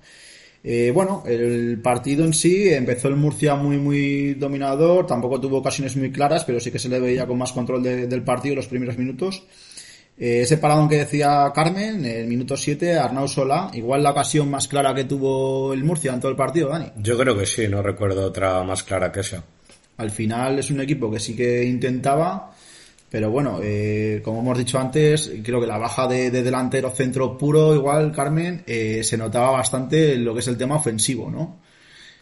[0.65, 5.97] Eh, bueno, el partido en sí empezó el Murcia muy, muy dominador, tampoco tuvo ocasiones
[5.97, 8.67] muy claras, pero sí que se le veía con más control de- del partido los
[8.67, 9.43] primeros minutos.
[10.17, 14.67] Eh, ese paradón que decía Carmen, el minuto 7, Arnau Sola, igual la ocasión más
[14.67, 16.91] clara que tuvo el Murcia en todo el partido, Dani.
[16.97, 19.43] Yo creo que sí, no recuerdo otra más clara que esa.
[19.97, 22.53] Al final es un equipo que sí que intentaba,
[23.09, 27.37] pero bueno, eh, como hemos dicho antes, creo que la baja de, de delantero centro
[27.37, 31.59] puro, igual, Carmen, eh, se notaba bastante lo que es el tema ofensivo, ¿no?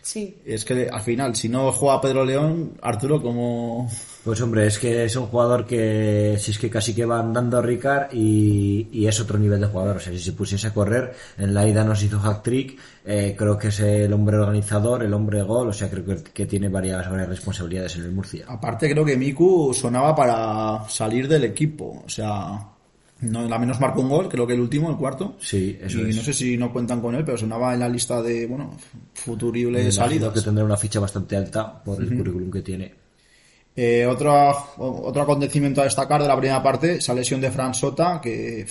[0.01, 3.89] sí Es que al final, si no juega Pedro León, Arturo, ¿cómo,
[4.23, 7.59] Pues hombre, es que es un jugador que si es que casi que va andando
[7.59, 9.97] Ricard y, y es otro nivel de jugador.
[9.97, 13.33] O sea, si se pusiese a correr, en la ida nos hizo hack trick, eh,
[13.35, 16.69] creo que es el hombre organizador, el hombre gol, o sea, creo que, que tiene
[16.69, 18.45] varias, varias responsabilidades en el Murcia.
[18.47, 22.59] Aparte creo que Miku sonaba para salir del equipo, o sea,
[23.21, 25.35] no, la menos marcó un gol, creo que el último, el cuarto.
[25.39, 26.15] Sí, eso y es.
[26.15, 28.77] no sé si no cuentan con él, pero sonaba en la lista de, bueno,
[29.15, 30.33] futuribles Imagino salidas.
[30.33, 33.00] que tendrá una ficha bastante alta por el currículum que tiene.
[33.75, 34.33] Eh, otro,
[34.77, 38.65] otro acontecimiento a destacar de la primera parte, esa lesión de Fran Sota, que,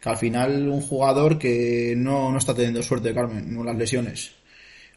[0.00, 4.32] que al final un jugador que no, no está teniendo suerte, Carmen, con las lesiones.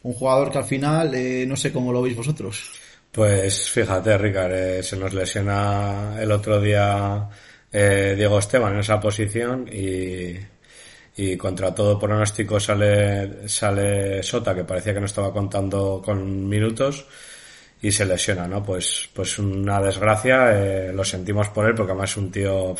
[0.02, 2.70] Un jugador que al final, eh, no sé cómo lo veis vosotros.
[3.12, 7.28] Pues fíjate, Ricard, eh, se nos lesiona el otro día
[7.72, 10.36] eh, Diego Esteban en esa posición y,
[11.16, 17.06] y contra todo pronóstico sale, sale Sota, que parecía que no estaba contando con minutos
[17.82, 18.62] y se lesiona, ¿no?
[18.62, 20.52] Pues, pues una desgracia,
[20.88, 22.74] eh, lo sentimos por él porque además es un tío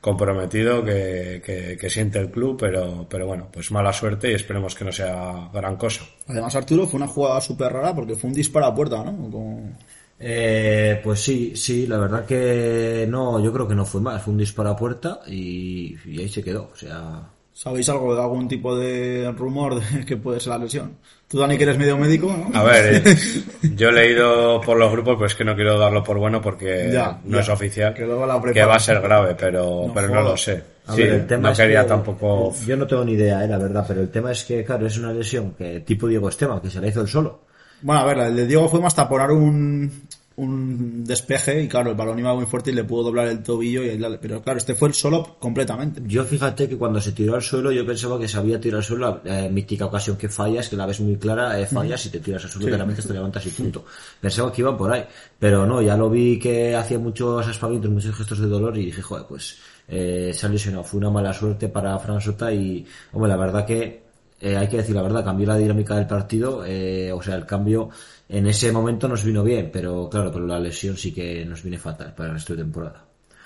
[0.00, 4.74] comprometido que, que, que siente el club, pero, pero bueno, pues mala suerte y esperemos
[4.74, 6.02] que no sea gran cosa.
[6.26, 9.30] Además, Arturo, fue una jugada súper rara porque fue un disparo a puerta, ¿no?
[9.30, 9.72] Como-
[10.22, 14.32] Eh, pues sí, sí, la verdad que no, yo creo que no fue más, fue
[14.32, 17.22] un disparo a puerta y, y ahí se quedó, o sea,
[17.62, 20.96] ¿Sabéis algo de algún tipo de rumor de que puede ser la lesión?
[21.28, 22.58] Tú, Dani, que eres medio médico, ¿no?
[22.58, 23.16] A ver, eh,
[23.76, 27.20] yo he leído por los grupos, pues que no quiero darlo por bueno porque Ya,
[27.22, 27.42] no ya.
[27.42, 28.68] es oficial, Que luego la que preparas.
[28.70, 30.62] va a ser grave, pero No pero no lo sé.
[30.86, 32.54] A Sí, ver, el tema no es quería que- tampoco...
[32.66, 34.96] Yo no tengo ni idea, eh, la verdad, pero el tema es que, claro, es
[34.96, 37.40] una lesión que tipo Diego Esteban, que se la hizo él solo.
[37.82, 40.08] Bueno, a ver, el de Diego fue más taponar un,
[40.40, 43.82] un despeje y claro, el balón iba muy fuerte y le pudo doblar el tobillo
[43.84, 44.18] y aislarle.
[44.18, 46.00] Pero claro, este fue el solo completamente.
[46.06, 48.84] Yo fíjate que cuando se tiró al suelo, yo pensaba que se había tirado al
[48.84, 52.10] suelo la eh, mítica ocasión que fallas, que la ves muy clara, eh, fallas y
[52.10, 52.72] te tiras al suelo, Sí.
[52.72, 53.84] te la metes, te levantas y punto.
[54.20, 55.04] Pensaba que iba por ahí,
[55.38, 59.02] pero no, ya lo vi que hacía muchos aspavientos, muchos gestos de dolor y dije,
[59.02, 60.84] joder, pues eh, se ha lesionado.
[60.84, 64.02] Fue una mala suerte para Fran Sota y, hombre, la verdad que
[64.40, 67.44] eh, hay que decir la verdad, cambió la dinámica del partido, eh, o sea, el
[67.44, 67.90] cambio
[68.30, 71.78] en ese momento nos vino bien, pero claro, pero la lesión sí que nos viene
[71.78, 73.04] fatal para el resto de temporada.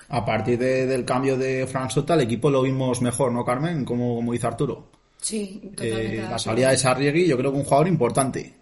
[0.09, 3.83] A partir de- del cambio de Fran Sota, el equipo lo vimos mejor, ¿no, Carmen?
[3.83, 4.87] Como, como dice Arturo.
[5.19, 6.17] Sí, totalmente.
[6.17, 8.53] Eh, de la salida de Sarriegui, yo creo que un jugador importante.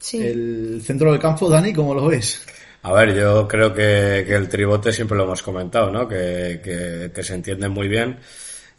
[0.00, 0.18] Sí.
[0.20, 2.42] El centro del campo, Dani, ¿cómo lo ves?
[2.82, 6.06] A ver, yo creo que, que el tribote siempre lo hemos comentado, ¿no?
[6.08, 8.18] Que, que, que se entiende muy bien.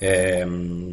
[0.01, 0.45] Eh,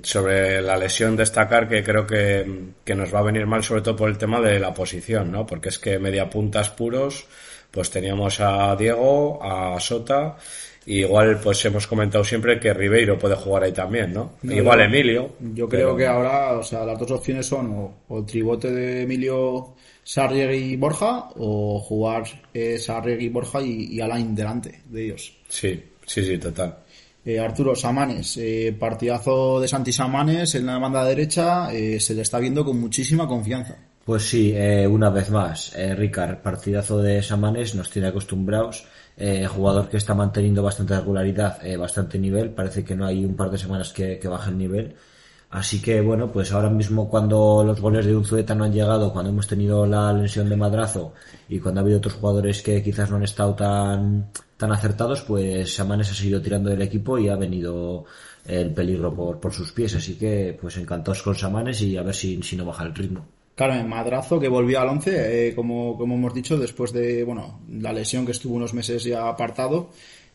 [0.03, 2.45] sobre la lesión destacar que creo que,
[2.85, 5.47] que nos va a venir mal sobre todo por el tema de la posición, ¿no?
[5.47, 7.27] Porque es que media puntas puros,
[7.71, 10.37] pues teníamos a Diego, a Sota,
[10.87, 14.33] y igual pues hemos comentado siempre que Ribeiro puede jugar ahí también, ¿no?
[14.43, 15.31] No, igual yo- Emilio.
[15.55, 18.73] Yo creo pero- que ahora, o sea, las dos opciones son o, o el tribote
[18.73, 25.05] de Emilio Sarriegui y Borja o jugar eh, Sarriegui, Borja y, y Alain delante de
[25.07, 25.37] ellos.
[25.49, 26.77] Sí, sí, sí, total.
[27.27, 32.23] Eh, Arturo Samanes, eh, partidazo de Santi Samanes en la banda derecha, eh, se le
[32.23, 33.75] está viendo con muchísima confianza.
[34.05, 34.55] Pues sí,
[34.89, 38.87] una vez más, Ricard, partidazo de Samanes, nos tiene acostumbrados,
[39.49, 43.59] jugador que está manteniendo bastante regularidad, bastante nivel, parece que no hay un par de
[43.59, 44.95] semanas que, que baje el nivel.
[45.51, 49.33] Así que bueno, pues ahora mismo cuando los goles de Unzueta no han llegado, cuando
[49.33, 51.13] hemos tenido la lesión de Madrazo
[51.49, 55.75] y cuando ha habido otros jugadores que quizás no han estado tan, tan acertados, pues
[55.75, 58.05] Samanes ha seguido tirando del equipo y ha venido
[58.47, 59.95] el peligro por, por sus pies.
[59.95, 63.27] Así que pues encantados con Samanes y a ver si, si no baja el ritmo.
[63.55, 67.93] Carmen Madrazo, que volvió al 11, eh, como, como hemos dicho, después de bueno la
[67.93, 69.89] lesión que estuvo unos meses ya apartado.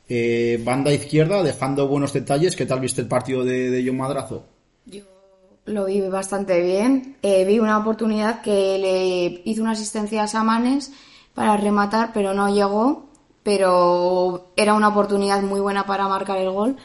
[0.10, 2.56] Eh, banda izquierda, dejando buenos detalles.
[2.56, 4.46] ¿Qué tal viste el partido de, de John Madrazo?
[4.86, 5.04] Yo
[5.66, 7.16] lo vi bastante bien.
[7.22, 10.92] Eh, vi una oportunidad que le hizo una asistencia a Samanes
[11.34, 13.11] para rematar, pero no llegó.
[13.44, 16.78] Pero era una oportunidad muy buena para marcar el gol.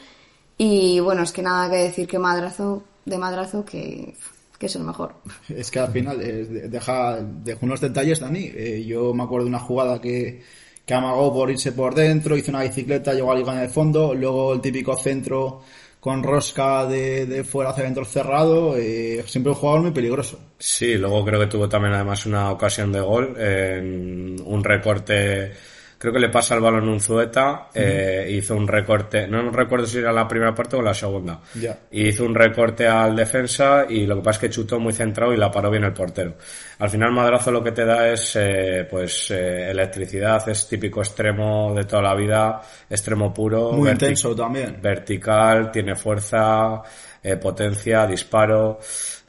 [0.57, 4.15] Y bueno, es que nada que decir que Madrazo, de Madrazo, que,
[4.57, 5.13] que es el mejor.
[5.49, 8.51] Es que al final eh, de- deja, deja unos detalles, Dani.
[8.55, 10.41] Eh, yo me acuerdo de una jugada que,
[10.85, 14.13] que amagó por irse por dentro, hizo una bicicleta, llegó a la línea de fondo,
[14.15, 15.61] luego el típico centro
[15.99, 18.75] con rosca de, de fuera hacia dentro cerrado.
[18.77, 20.39] eh, siempre un jugador muy peligroso.
[20.57, 25.51] Sí, luego creo que tuvo también además una ocasión de gol en un recorte,
[25.97, 29.97] creo que le pasa el balón un Zueta, eh, hizo un recorte, no recuerdo si
[29.97, 31.77] era la primera parte o la segunda, Ya.
[31.91, 35.33] y hizo un recorte al defensa y lo que pasa es que chutó muy centrado
[35.33, 36.35] y la paró bien el portero.
[36.79, 41.73] Al final Madrazo lo que te da es eh, pues eh, electricidad, es típico extremo
[41.75, 44.77] de toda la vida, extremo puro, Muy intenso también.
[44.81, 46.81] vertical, tiene fuerza,
[47.23, 48.79] eh, potencia, disparo.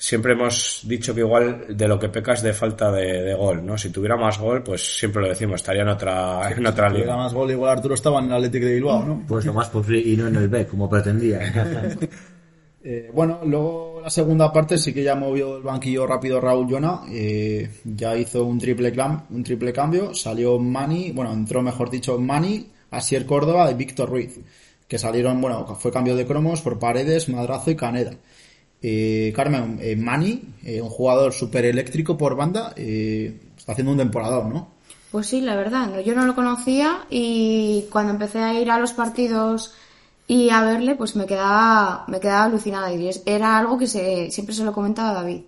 [0.01, 3.77] Siempre hemos dicho que igual de lo que pecas de falta de, gol, ¿no?
[3.77, 7.07] Si tuviera más gol, pues siempre lo decimos, estaría en otra, en otra si liga.
[7.07, 9.25] tuviera más gol, igual Arturo estaba en el Atlético de Bilbao, ¿no?
[9.27, 11.41] Pues lo más posible y no en el B, como pretendía.
[12.81, 17.01] Eh, bueno, luego la segunda parte sí que ya movió el banquillo rápido Raúl Llona,
[17.11, 18.95] eh, ya hizo un triple,
[19.31, 24.39] un triple cambio, salió Mani, bueno, entró mejor dicho Mani, Asier Córdoba y Víctor Ruiz,
[24.87, 28.13] que salieron, bueno, fue cambio de cromos por Paredes, Madrazo y Caneda.
[28.81, 34.47] Eh, Carmen, eh, Mani, eh, un jugador súper eléctrico por banda, está haciendo un temporador,
[34.47, 34.69] ¿no?
[35.11, 38.93] Pues sí, la verdad, yo no lo conocía y cuando empecé a ir a los
[38.93, 39.75] partidos
[40.27, 44.55] y a verle, pues me quedaba, me quedaba alucinada y era algo que se, siempre
[44.55, 45.41] se lo comentaba a David.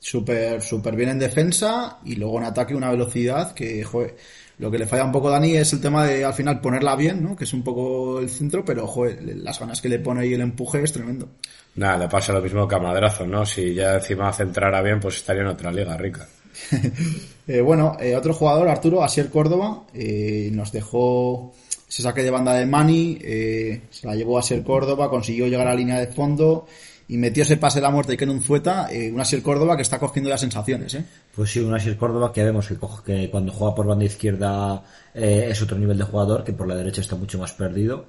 [0.00, 4.16] Súper, súper bien en defensa y luego en ataque una velocidad que, joder,
[4.58, 6.94] lo que le falla un poco a Dani es el tema de al final ponerla
[6.96, 7.36] bien, ¿no?
[7.36, 10.40] Que es un poco el centro, pero, joder, las ganas que le pone ahí el
[10.40, 11.28] empuje es tremendo.
[11.76, 13.44] Nada, le pasa lo mismo que a Madrazo, ¿no?
[13.44, 16.26] Si ya encima centrara bien, pues estaría en otra liga rica.
[17.48, 21.52] eh, bueno, eh, otro jugador, Arturo, Asier Córdoba, eh, nos dejó
[21.94, 25.68] se saque de banda de Mani, eh, se la llevó a Ser Córdoba, consiguió llegar
[25.68, 26.66] a la línea de fondo
[27.06, 29.76] y metió ese pase de la muerte que en un Zueta, eh, una Ser Córdoba
[29.76, 31.04] que está cogiendo ya sensaciones, ¿eh?
[31.32, 34.82] Pues sí, una Ser Córdoba que vemos que, que cuando juega por banda izquierda
[35.14, 38.06] eh, es otro nivel de jugador, que por la derecha está mucho más perdido.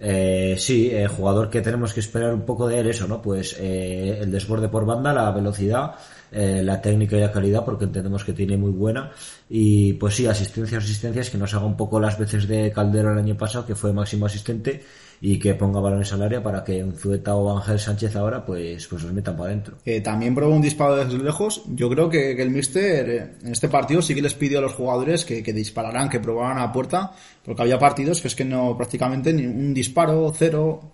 [0.00, 3.20] Eh, sí, eh, jugador que tenemos que esperar un poco de él, eso, ¿no?
[3.20, 5.96] Pues eh, el desborde por banda, la velocidad,
[6.30, 9.10] eh, la técnica y la calidad, porque entendemos que tiene muy buena.
[9.48, 13.18] Y pues sí, asistencias, asistencias, que nos haga un poco las veces de Caldero el
[13.18, 14.84] año pasado, que fue máximo asistente,
[15.20, 18.86] y que ponga balones al área para que un Zueta o Ángel Sánchez ahora pues,
[18.86, 19.78] pues los metan para adentro.
[19.84, 21.62] Eh, también probó un disparo desde lejos.
[21.68, 24.62] Yo creo que, que el Mister eh, en este partido sí que les pidió a
[24.62, 27.12] los jugadores que, que dispararan, que probaran a puerta,
[27.44, 30.92] porque había partidos que es que no prácticamente ni un disparo, cero.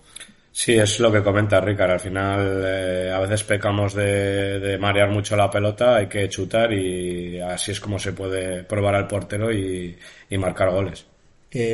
[0.56, 1.90] Sí, es lo que comenta Ricard.
[1.90, 6.72] Al final, eh, a veces pecamos de, de, marear mucho la pelota, hay que chutar
[6.72, 9.98] y así es como se puede probar al portero y,
[10.30, 11.06] y marcar goles.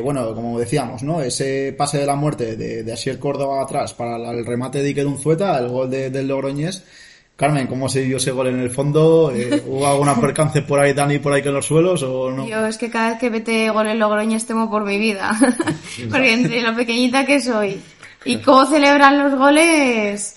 [0.02, 1.22] Bueno, como decíamos, ¿no?
[1.22, 5.06] Ese pase de la muerte de, de Asier Córdoba atrás para el remate de Iker
[5.06, 6.84] Unzueta, el gol de, del Logroñés.
[7.40, 9.32] Carmen, ¿cómo se dio ese gol en el fondo?
[9.34, 12.46] Eh, ¿Hubo alguna percance por ahí, Dani, por ahí que en los suelos o no?
[12.46, 15.30] Yo es que cada vez que mete gol en Logroñés temo por mi vida.
[16.10, 17.80] Porque entre lo pequeñita que soy
[18.26, 20.36] y cómo celebran los goles.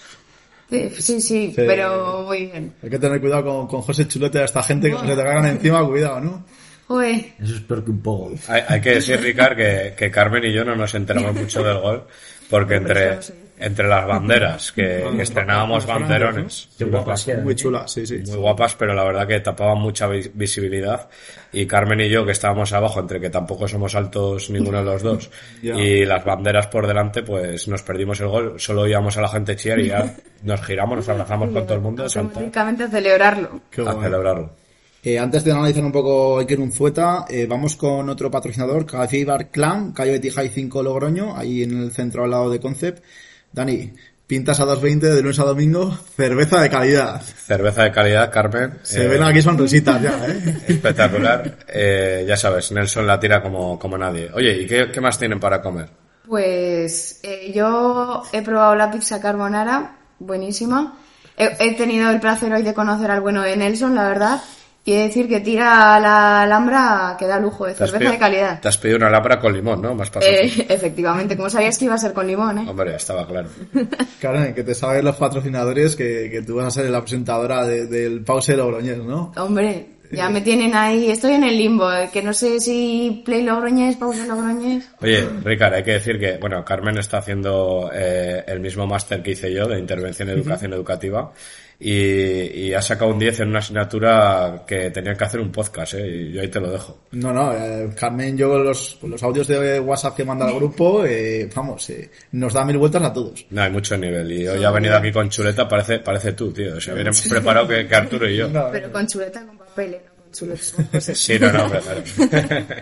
[0.69, 2.73] Sí, sí, sí, pero muy bien.
[2.81, 5.45] Hay que tener cuidado con, con José Chulete a esta gente que se te cagan
[5.45, 6.45] encima, cuidado, ¿no?
[6.87, 7.33] Uy.
[7.41, 8.33] Eso es peor que un poco.
[8.47, 11.79] Hay, hay que decir, Ricard, que, que, Carmen y yo no nos enteramos mucho del
[11.79, 12.03] gol,
[12.49, 13.19] porque entre,
[13.57, 18.17] entre las banderas, que, que estrenábamos banderones, muy guapas, muy chulas, sí, sí.
[18.27, 21.09] Muy guapas, pero la verdad que tapaban mucha visibilidad.
[21.53, 25.01] Y Carmen y yo, que estábamos abajo, entre que tampoco somos altos ninguno de los
[25.01, 25.29] dos,
[25.61, 28.59] y las banderas por delante, pues nos perdimos el gol.
[28.59, 31.81] Solo oíamos a la gente chillar y ya nos giramos, nos abrazamos con todo el
[31.81, 32.03] mundo.
[32.03, 33.61] A celebrarlo.
[33.87, 34.62] A celebrarlo.
[35.05, 39.49] Eh, antes de analizar un poco Iker Unzueta, eh, vamos con otro patrocinador, Café Bar
[39.49, 43.03] Clan, calle Betijay 5 Logroño, ahí en el centro al lado de Concept.
[43.51, 43.91] Dani,
[44.25, 47.21] pintas a 2.20 de lunes a domingo, cerveza de calidad.
[47.21, 48.79] Cerveza de calidad, Carmen.
[48.81, 50.63] Se eh, ven aquí sonrisitas ya, ¿eh?
[50.69, 51.57] Espectacular.
[51.67, 54.31] Eh, ya sabes, Nelson la tira como, como nadie.
[54.33, 55.89] Oye, ¿y qué, qué más tienen para comer?
[56.25, 60.97] Pues eh, yo he probado la pizza carbonara, buenísima.
[61.35, 64.41] He, he tenido el placer hoy de conocer al bueno de Nelson, la verdad.
[64.83, 68.59] Quiere decir que tira la alhambra que da lujo de cerveza pedido, de calidad.
[68.59, 69.95] Te has pedido una alhambra con limón, ¿no?
[69.95, 72.65] Más eh, efectivamente, como sabías que iba a ser con limón, ¿eh?
[72.67, 73.47] Hombre, estaba claro.
[74.19, 77.87] Karen, que te saben los patrocinadores que, que tú vas a ser la presentadora de,
[77.87, 79.31] del Pause Logroñés, ¿no?
[79.37, 83.43] Hombre, ya me tienen ahí, estoy en el limbo, eh, que no sé si Play
[83.43, 84.89] Logroñés, Pause Logroñés.
[85.01, 89.31] Oye, Ricard, hay que decir que, bueno, Carmen está haciendo eh, el mismo máster que
[89.31, 91.31] hice yo de intervención en educación educativa
[91.79, 95.95] y, y ha sacado un 10 en una asignatura que tenían que hacer un podcast,
[95.95, 96.07] ¿eh?
[96.07, 97.03] Y yo ahí te lo dejo.
[97.11, 101.49] No, no, eh, Carmen, yo los, los audios de WhatsApp que manda al grupo, eh,
[101.53, 103.45] vamos, eh, nos da mil vueltas a todos.
[103.49, 104.31] No, hay mucho nivel.
[104.31, 106.77] Y hoy ha venido aquí con chuleta, parece, parece tú, tío.
[106.77, 108.47] O sea, más preparado que, que, Arturo y yo.
[108.47, 110.12] No, Pero con chuleta con papeles, ¿no?
[110.33, 112.03] Sí, no, no, pero,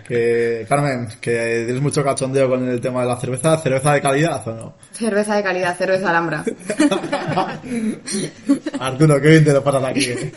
[0.08, 3.58] que, Carmen, que tienes mucho cachondeo con el tema de la cerveza.
[3.58, 4.74] ¿Cerveza de calidad o no?
[4.92, 6.44] Cerveza de calidad, cerveza alhambra.
[8.80, 10.04] Arturo, qué bien te lo pasas aquí.
[10.04, 10.32] ¿eh?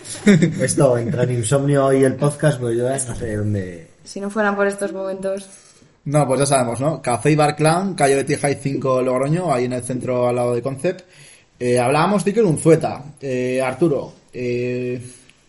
[0.62, 3.88] Esto, entre el insomnio y el podcast, pues yo no sé dónde...
[4.04, 5.48] Si no fueran por estos momentos...
[6.04, 7.02] No, pues ya sabemos, ¿no?
[7.02, 10.54] Café y Bar Clan, calle Betty High 5 Logroño, ahí en el centro al lado
[10.54, 11.02] de Concept.
[11.58, 13.04] Eh, hablábamos de que era un Zueta.
[13.22, 15.02] Eh, Arturo, eh,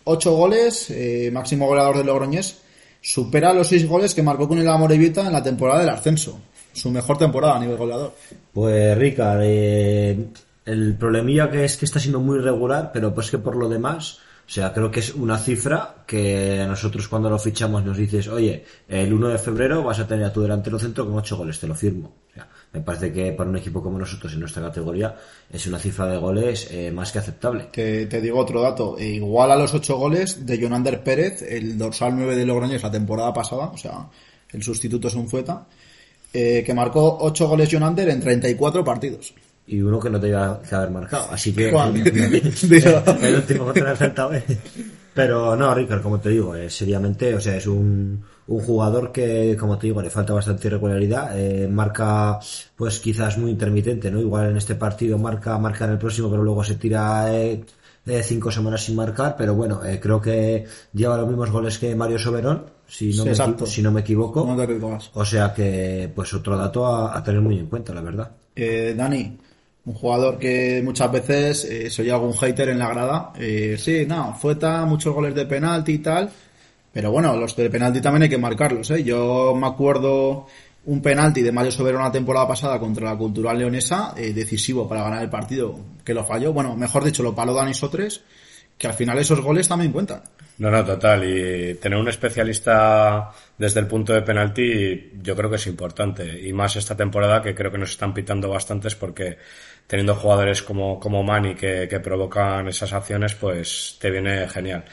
[0.06, 2.58] 8 goles, eh, máximo goleador de Logroñés,
[3.00, 6.38] supera los 6 goles que marcó con el Amorebieta en la temporada del ascenso.
[6.72, 8.14] Su mejor temporada a nivel goleador.
[8.52, 10.28] Pues Ricard, eh,
[10.64, 14.18] El problemilla que es que está siendo muy regular, pero pues que por lo demás,
[14.46, 18.64] o sea, creo que es una cifra que nosotros cuando lo fichamos nos dices, oye,
[18.88, 21.66] el 1 de febrero vas a tener a tu delantero centro con 8 goles, te
[21.66, 22.14] lo firmo.
[22.30, 25.16] O sea, me parece que para un equipo como nosotros en nuestra categoría
[25.50, 27.68] es una cifra de goles eh, más que aceptable.
[27.72, 32.14] Te, te digo otro dato, igual a los 8 goles de Jonander Pérez, el dorsal
[32.14, 34.06] 9 de Logroñés la temporada pasada, o sea,
[34.52, 35.66] el sustituto es un Fueta,
[36.34, 39.32] eh, que marcó 8 goles Jonander en 34 partidos.
[39.66, 41.28] y uno que no te iba a haber marcado.
[41.30, 41.68] Así que
[43.22, 44.42] el último contra el Celta B.
[45.14, 49.56] Pero no, Ricard, como te digo, eh, seriamente, o sea, es un, un jugador que,
[49.58, 52.38] como te digo, le falta bastante irregularidad, eh, marca,
[52.76, 54.20] pues quizás muy intermitente, ¿no?
[54.20, 57.64] Igual en este partido marca, marca en el próximo, pero luego se tira eh,
[58.04, 61.94] de cinco semanas sin marcar, pero bueno, eh, creo que lleva los mismos goles que
[61.96, 63.66] Mario Soberón, si no, Sí, me, equi- exacto.
[63.66, 64.46] si no me equivoco.
[64.46, 64.98] No.
[65.14, 68.30] O sea que, pues otro dato a, a tener muy en cuenta, la verdad.
[68.54, 69.36] Eh, Dani,
[69.86, 73.32] un jugador que muchas veces eh, soy algún hater en la grada.
[73.38, 76.30] Eh, sí, no, Fueta, muchos goles de penalti y tal.
[76.96, 78.90] Pero bueno, los de penalti también hay que marcarlos.
[78.90, 79.04] ¿eh?
[79.04, 80.46] Yo me acuerdo
[80.86, 85.02] un penalti de Mario Sobero la temporada pasada contra la Cultural Leonesa, eh, decisivo para
[85.02, 86.54] ganar el partido, que lo falló.
[86.54, 88.22] Bueno, mejor dicho, lo paló Dani Sotres,
[88.78, 90.22] que al final esos goles también cuentan.
[90.56, 91.22] No, no, total.
[91.24, 96.48] Y tener un especialista desde el punto de penalti yo creo que es importante.
[96.48, 99.36] Y más esta temporada que creo que nos están pitando bastantes porque
[99.86, 104.86] teniendo jugadores como, como Mani que, que provocan esas acciones, pues te viene genial.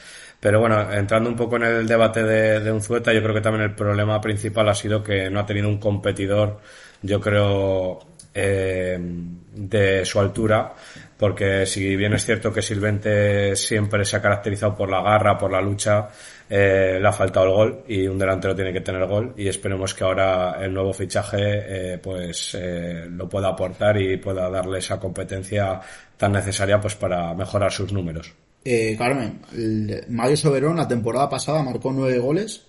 [0.44, 3.74] Pero bueno, entrando un poco en el debate de, Unzueta, yo creo que también el
[3.74, 6.60] problema principal ha sido que no ha tenido un competidor,
[7.00, 7.98] yo creo,
[8.34, 10.74] eh, de su altura,
[11.16, 15.50] porque si bien es cierto que Silvente siempre se ha caracterizado por la garra, por
[15.50, 16.10] la lucha,
[16.50, 19.94] eh, le ha faltado el gol y un delantero tiene que tener gol y esperemos
[19.94, 21.38] que ahora el nuevo fichaje
[21.94, 25.80] eh, pues eh, lo pueda aportar y pueda darle esa competencia
[26.18, 28.43] tan necesaria pues para mejorar sus números.
[28.64, 32.62] Eh, Carmen, el- Mario Soberón la temporada pasada marcó nueve goles.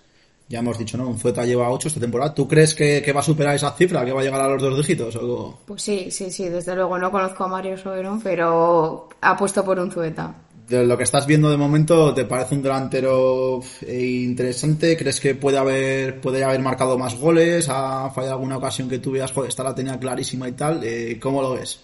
[0.48, 1.08] Ya hemos dicho, ¿no?
[1.08, 2.32] Un Fueta lleva ocho esta temporada.
[2.32, 4.62] ¿Tú crees que, que va a superar esa cifra, que va a llegar a los
[4.62, 5.16] dos dígitos?
[5.16, 5.58] O...
[5.66, 9.90] Pues sí, sí, sí, desde luego no conozco a Mario Soberón, pero apuesto por un
[9.90, 10.34] Zueta.
[10.68, 14.96] De lo que estás viendo de momento, ¿te parece un delantero eh, interesante?
[14.96, 17.68] ¿Crees que puede haber, puede haber marcado más goles?
[17.68, 20.80] ¿Ha fallado alguna ocasión que tú veas, joder, esta la tenía clarísima y tal?
[20.84, 21.80] Eh, ¿Cómo lo ves?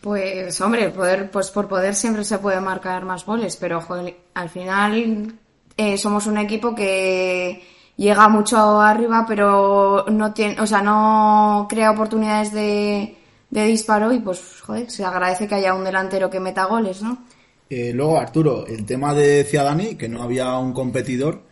[0.00, 4.48] Pues hombre, poder, pues por poder siempre se puede marcar más goles, pero joder, al
[4.48, 5.34] final
[5.76, 7.62] eh, somos un equipo que
[7.96, 13.14] llega mucho arriba, pero no tiene, o sea, no crea oportunidades de,
[13.50, 17.18] de disparo y pues joder, se agradece que haya un delantero que meta goles, ¿no?
[17.68, 21.42] Eh, luego, Arturo, el tema de decía Dani, que no había un competidor.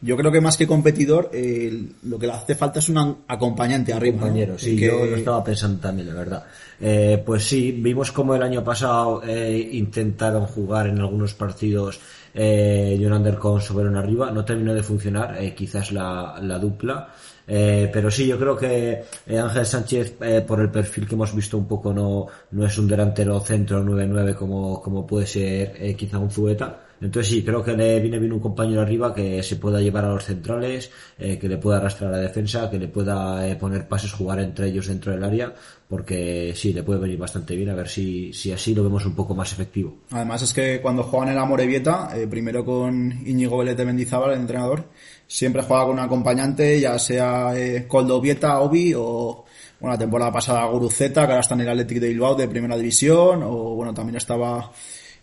[0.00, 3.16] Yo creo que más que competidor, eh, lo que le hace falta es un an-
[3.26, 4.16] acompañante arriba.
[4.16, 4.22] ¿no?
[4.22, 6.44] compañero, sí, Que- yo lo estaba pensando también, la verdad.
[6.80, 11.98] Eh, pues sí, vimos como el año pasado eh, intentaron jugar en algunos partidos
[12.32, 17.08] eh, Jonander con Soberón arriba, no terminó de funcionar, eh, quizás la, la dupla.
[17.50, 21.34] Eh, pero sí, yo creo que eh, Ángel Sánchez, eh, por el perfil que hemos
[21.34, 25.96] visto un poco, no, no es un delantero centro 9-9 como, como puede ser eh,
[25.96, 26.84] quizá un Zueta.
[27.00, 30.08] Entonces sí, creo que le viene bien un compañero arriba que se pueda llevar a
[30.08, 33.86] los centrales, eh, que le pueda arrastrar a la defensa, que le pueda eh, poner
[33.86, 35.54] pases, jugar entre ellos dentro del área,
[35.88, 39.14] porque sí, le puede venir bastante bien, a ver si, si así lo vemos un
[39.14, 39.98] poco más efectivo.
[40.10, 44.32] Además es que cuando juegan en la Morevieta, eh, primero con Íñigo Vélez de Mendizábal,
[44.32, 44.84] el entrenador,
[45.26, 49.44] siempre juega con un acompañante, ya sea eh, Coldo Vieta, Obi o
[49.80, 52.76] bueno, la temporada pasada Guruceta, que ahora está en el Athletic de Bilbao de primera
[52.76, 54.72] división, o bueno, también estaba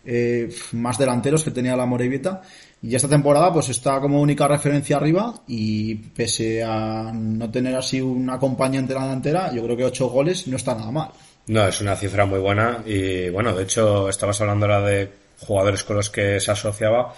[0.06, 2.42] eh, más delanteros que tenía la Morevieta.
[2.82, 8.00] Y esta temporada pues está como única referencia arriba y pese a no tener así
[8.00, 11.10] un acompañante en la delantera, yo creo que ocho goles no está nada mal.
[11.48, 15.84] No, es una cifra muy buena y bueno, de hecho estabas hablando ahora de jugadores
[15.84, 17.14] con los que se asociaba.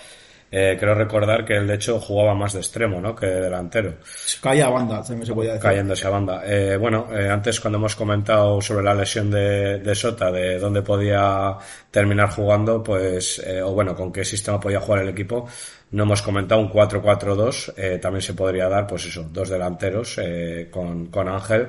[0.51, 3.15] Eh, creo recordar que él de hecho jugaba más de extremo, ¿no?
[3.15, 3.95] Que de delantero,
[4.41, 5.63] Calle a banda, también se podía decir.
[5.69, 6.43] cayéndose a banda.
[6.47, 10.83] Eh, bueno, eh, antes cuando hemos comentado sobre la lesión de, de Sota, de dónde
[10.83, 11.57] podía
[11.91, 15.47] terminar jugando, pues, eh, o bueno, con qué sistema podía jugar el equipo,
[15.91, 20.69] no hemos comentado un 4-4-2, eh, también se podría dar, pues eso, dos delanteros eh,
[20.71, 21.69] con, con Ángel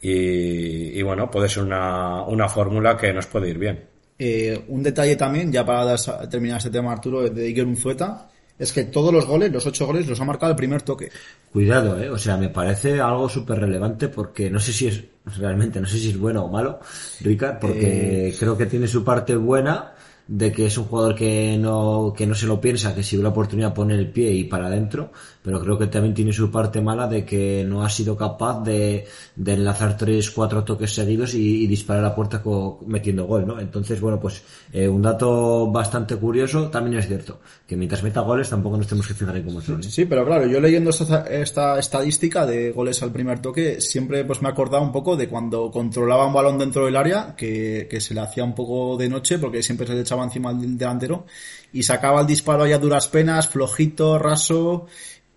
[0.00, 3.93] y, y bueno, puede ser una, una fórmula que nos puede ir bien.
[4.18, 8.72] Eh, un detalle también, ya para dar- terminar este tema, Arturo, de Iker Unzueta, es
[8.72, 11.10] que todos los goles, los ocho goles, los ha marcado el primer toque.
[11.52, 15.02] Cuidado, eh, o sea, me parece algo súper relevante porque no sé si es,
[15.38, 16.78] realmente, no sé si es bueno o malo,
[17.20, 19.92] Ricard, porque creo que tiene su parte buena,
[20.26, 23.22] de que es un jugador que no, que no se lo piensa, que si ve
[23.22, 25.12] la oportunidad pone el pie y para adentro,
[25.44, 29.06] pero creo que también tiene su parte mala de que no ha sido capaz de,
[29.36, 32.42] de enlazar tres, cuatro toques seguidos y, disparar a puerta
[32.86, 33.60] metiendo gol, ¿no?
[33.60, 34.42] Entonces, bueno, pues
[34.72, 39.06] eh, un dato bastante curioso también es cierto, que mientras meta goles tampoco nos tenemos
[39.06, 39.82] que fijar en cómo son.
[39.82, 44.40] Sí, pero claro, yo leyendo esta, esta estadística de goles al primer toque, siempre pues
[44.40, 48.00] me he acordado un poco de cuando controlaba un balón dentro del área, que, que
[48.00, 51.26] se le hacía un poco de noche, porque siempre se le echaba encima del delantero,
[51.74, 54.86] y sacaba el disparo allá a duras penas, flojito, raso,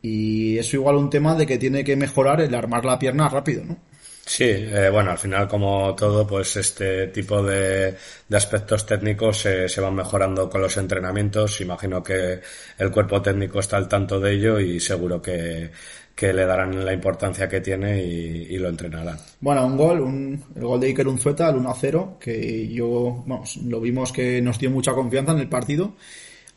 [0.01, 3.63] y eso igual un tema de que tiene que mejorar el armar la pierna rápido,
[3.65, 3.77] ¿no?
[4.27, 7.95] Sí, eh, bueno, al final como todo, pues este tipo de,
[8.27, 11.61] de aspectos técnicos se, se van mejorando con los entrenamientos.
[11.61, 12.41] Imagino que
[12.77, 15.71] el cuerpo técnico está al tanto de ello y seguro que,
[16.13, 19.17] que le darán la importancia que tiene y, lo entrenarán.
[19.39, 23.79] Bueno, un gol, un, el gol de Iker Unzueta, el 1-0, que yo, vamos, lo
[23.79, 25.93] vimos que nos dio mucha confianza en el partido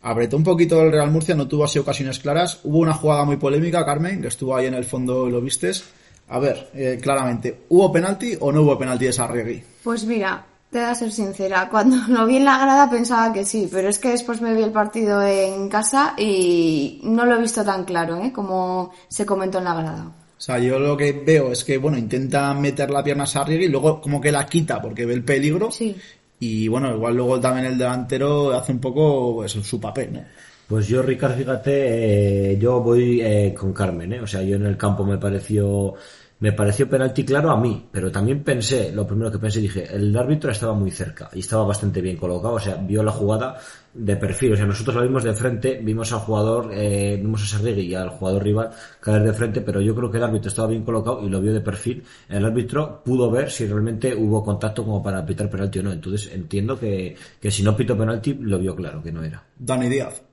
[0.03, 2.61] apretó un poquito el Real Murcia, no tuvo así ocasiones claras.
[2.65, 5.85] Hubo una jugada muy polémica, Carmen, que estuvo ahí en el fondo, lo vistes.
[6.29, 9.63] A ver, eh, claramente, ¿hubo penalti o no hubo penalti de Sarriegui?
[9.83, 13.45] Pues mira, te voy a ser sincera, cuando lo vi en la grada pensaba que
[13.45, 17.41] sí, pero es que después me vi el partido en casa y no lo he
[17.41, 18.33] visto tan claro, ¿eh?
[18.33, 20.05] Como se comentó en la grada.
[20.05, 23.65] O sea, yo lo que veo es que, bueno, intenta meter la pierna a Sarriegui
[23.65, 25.71] y luego como que la quita porque ve el peligro.
[25.71, 25.97] Sí.
[26.41, 30.25] Y bueno, igual luego también el delantero hace un poco pues, su papel, ¿no?
[30.67, 34.21] Pues yo, Ricardo, fíjate, eh, yo voy eh, con Carmen, ¿eh?
[34.21, 35.95] O sea, yo en el campo me pareció
[36.41, 40.17] me pareció penalti claro a mí, pero también pensé, lo primero que pensé, dije, el
[40.17, 43.59] árbitro estaba muy cerca y estaba bastante bien colocado, o sea, vio la jugada
[43.93, 47.47] de perfil, o sea, nosotros lo vimos de frente, vimos al jugador, eh, vimos a
[47.47, 48.71] Sarregui y al jugador rival
[49.01, 51.53] caer de frente, pero yo creo que el árbitro estaba bien colocado y lo vio
[51.53, 52.03] de perfil.
[52.29, 56.33] El árbitro pudo ver si realmente hubo contacto como para pitar penalti o no, entonces
[56.33, 59.45] entiendo que, que si no pito penalti, lo vio claro que no era.
[59.59, 60.30] Dani Díaz.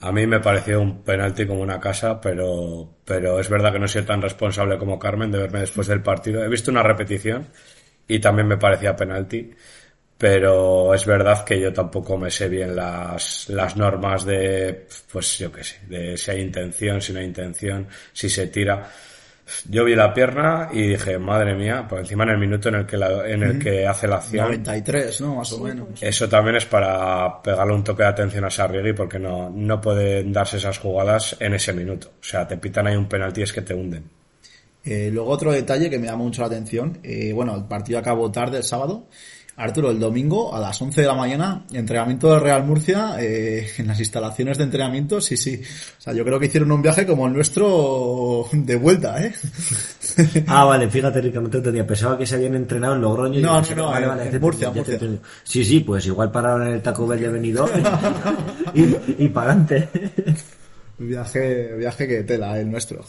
[0.00, 3.88] A mí me pareció un penalti como una casa, pero, pero es verdad que no
[3.88, 6.44] soy tan responsable como Carmen de verme después del partido.
[6.44, 7.48] He visto una repetición
[8.06, 9.50] y también me parecía penalti,
[10.16, 15.50] pero es verdad que yo tampoco me sé bien las, las normas de, pues yo
[15.50, 18.88] qué sé, de si hay intención, si no hay intención, si se tira
[19.68, 22.86] yo vi la pierna y dije, madre mía, por encima en el minuto en el
[22.86, 24.46] que, en el que hace la acción.
[24.46, 25.36] 93, ¿no?
[25.36, 25.88] Más o menos.
[26.00, 30.32] Eso también es para pegarle un toque de atención a Sarriegui porque no, no pueden
[30.32, 32.08] darse esas jugadas en ese minuto.
[32.20, 34.04] O sea, te pitan ahí un penalti y es que te hunden.
[34.84, 38.30] Eh, luego otro detalle que me llama mucho la atención, eh, bueno, el partido acabó
[38.30, 39.06] tarde el sábado
[39.58, 43.88] Arturo, el domingo a las 11 de la mañana, entrenamiento del Real Murcia eh, en
[43.88, 45.60] las instalaciones de entrenamiento, sí, sí.
[45.98, 49.34] O sea, yo creo que hicieron un viaje como el nuestro de vuelta, ¿eh?
[50.46, 51.84] ah, vale, fíjate, Ricardo, no te tenía.
[51.84, 53.40] Pensaba que se habían entrenado en Logroño.
[53.40, 54.98] No, no, no, vale, vale, en Murcia, Murcia.
[55.42, 57.68] Sí, sí, pues igual pararon en el Taco Bell de venido
[58.74, 59.88] y, y para adelante.
[60.98, 63.04] viaje, viaje que tela, el nuestro.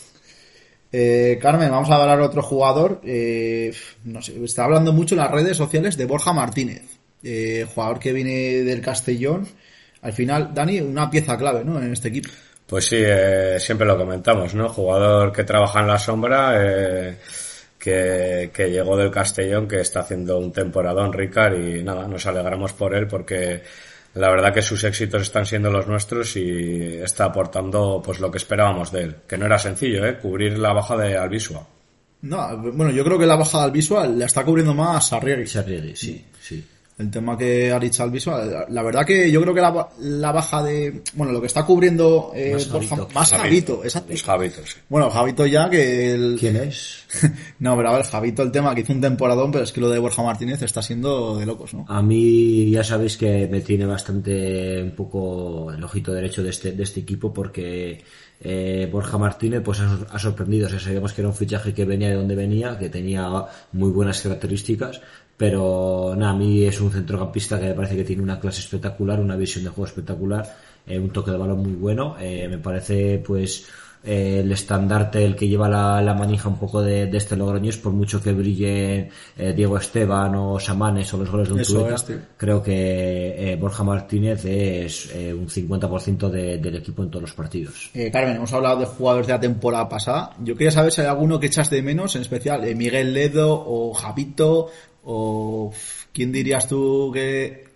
[0.92, 3.02] Eh, Carmen, vamos a hablar otro jugador.
[3.04, 3.74] Eh,
[4.06, 6.84] no sé, está hablando mucho en las redes sociales de Borja Martínez,
[7.24, 9.48] eh, jugador que viene del Castellón.
[10.02, 11.82] Al final, Dani, una pieza clave, ¿no?
[11.82, 12.30] En este equipo.
[12.66, 14.70] Pues sí, eh, siempre lo comentamos, ¿no?
[14.70, 17.18] Jugador que trabaja en la sombra, eh,
[17.78, 22.74] que, que llegó del Castellón, que está haciendo un temporadón, Ricard, y nada, nos alegramos
[22.74, 23.64] por él porque
[24.14, 28.38] la verdad que sus éxitos están siendo los nuestros y está aportando pues lo que
[28.38, 30.18] esperábamos de él, que no era sencillo, ¿eh?
[30.18, 31.66] cubrir la baja de Albisua.
[32.22, 35.08] No, bueno, yo creo que la baja de Albisua la está cubriendo más.
[35.08, 35.60] Sarrieri, sí,
[35.96, 36.26] sí
[37.00, 38.66] el tema que ha dicho al visual.
[38.70, 41.02] La verdad que yo creo que la, la baja de.
[41.14, 42.34] Bueno, lo que está cubriendo.
[42.36, 42.58] Eh,
[43.14, 43.84] más Javito.
[43.86, 44.14] exacto.
[44.24, 44.78] Javito, sí.
[44.90, 46.38] Bueno, Javito ya que el.
[46.38, 47.06] ¿Quién es?
[47.60, 49.90] no, pero a ver, Javito el tema que hizo un temporadón, pero es que lo
[49.90, 51.86] de Borja Martínez está siendo de locos, ¿no?
[51.88, 56.74] A mí ya sabéis que me tiene bastante un poco el ojito derecho de este,
[56.74, 58.04] de este equipo porque.
[58.42, 62.08] Eh, Borja Martínez pues ha, sorprendido, o sea, sabíamos que era un fichaje que venía
[62.08, 63.30] de donde venía, que tenía
[63.74, 65.02] muy buenas características,
[65.40, 69.22] pero nada, a mí es un centrocampista que me parece que tiene una clase espectacular,
[69.22, 70.46] una visión de juego espectacular,
[70.86, 73.66] eh, un toque de balón muy bueno, eh, me parece pues
[74.04, 77.78] eh, el estandarte, el que lleva la, la manija un poco de, de este Logroñés,
[77.78, 81.88] por mucho que brille eh, Diego Esteban o Samanes o los goles de un Eso
[82.38, 87.34] creo que eh, Borja Martínez es eh, un 50% de, del equipo en todos los
[87.34, 87.92] partidos.
[87.94, 90.32] Eh, Carmen, hemos hablado de jugadores de la temporada pasada.
[90.42, 93.94] Yo quería saber si hay alguno que echas de menos, en especial Miguel Ledo o
[93.94, 94.70] Javito
[95.04, 95.72] o
[96.14, 97.70] quién dirías tú que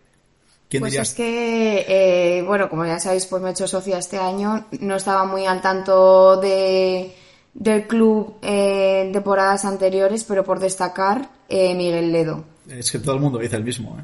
[0.80, 4.66] pues es que, eh, bueno, como ya sabéis, pues me he hecho socia este año.
[4.80, 7.14] No estaba muy al tanto de,
[7.54, 12.44] del club en temporadas anteriores, pero por destacar, eh, Miguel Ledo.
[12.68, 13.98] Es que todo el mundo dice el mismo.
[14.00, 14.04] ¿eh?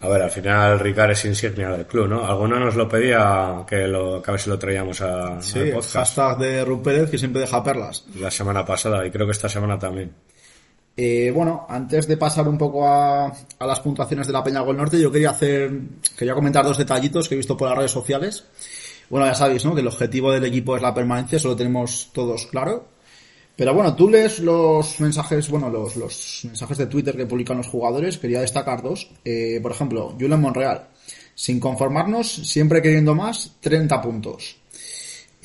[0.00, 2.26] A ver, al final Ricard es insignia del club, ¿no?
[2.26, 5.66] Alguno nos lo pedía que, lo, que a ver si lo traíamos a, Sí, al
[5.66, 8.04] el podcast hashtag de Rupérez que siempre deja perlas.
[8.18, 10.12] la semana pasada y creo que esta semana también.
[10.96, 14.76] Eh, bueno, antes de pasar un poco a, a las puntuaciones de la Peña Gol
[14.76, 15.72] Norte, yo quería hacer,
[16.16, 18.44] quería comentar dos detallitos que he visto por las redes sociales.
[19.10, 19.74] Bueno, ya sabéis, ¿no?
[19.74, 22.88] Que el objetivo del equipo es la permanencia, eso lo tenemos todos claro.
[23.56, 27.68] Pero bueno, tú lees los mensajes, bueno, los, los mensajes de Twitter que publican los
[27.68, 29.08] jugadores, quería destacar dos.
[29.24, 30.88] Eh, por ejemplo, Julen Monreal.
[31.36, 34.56] Sin conformarnos, siempre queriendo más, 30 puntos.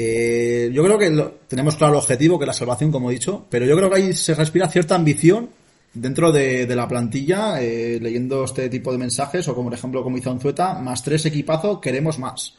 [0.01, 3.45] Eh, yo creo que tenemos claro el objetivo, que es la salvación, como he dicho,
[3.49, 5.49] pero yo creo que ahí se respira cierta ambición
[5.93, 10.01] dentro de, de la plantilla, eh, leyendo este tipo de mensajes, o como por ejemplo,
[10.01, 12.55] como hizo Anzueta, más tres equipazo, queremos más.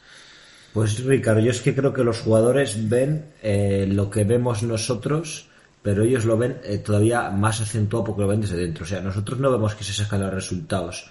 [0.71, 5.49] Pues Ricardo, yo es que creo que los jugadores ven eh, lo que vemos nosotros,
[5.81, 8.83] pero ellos lo ven eh, todavía más acentuado porque lo ven desde dentro.
[8.83, 11.09] O sea, nosotros no vemos que se sacan los resultados,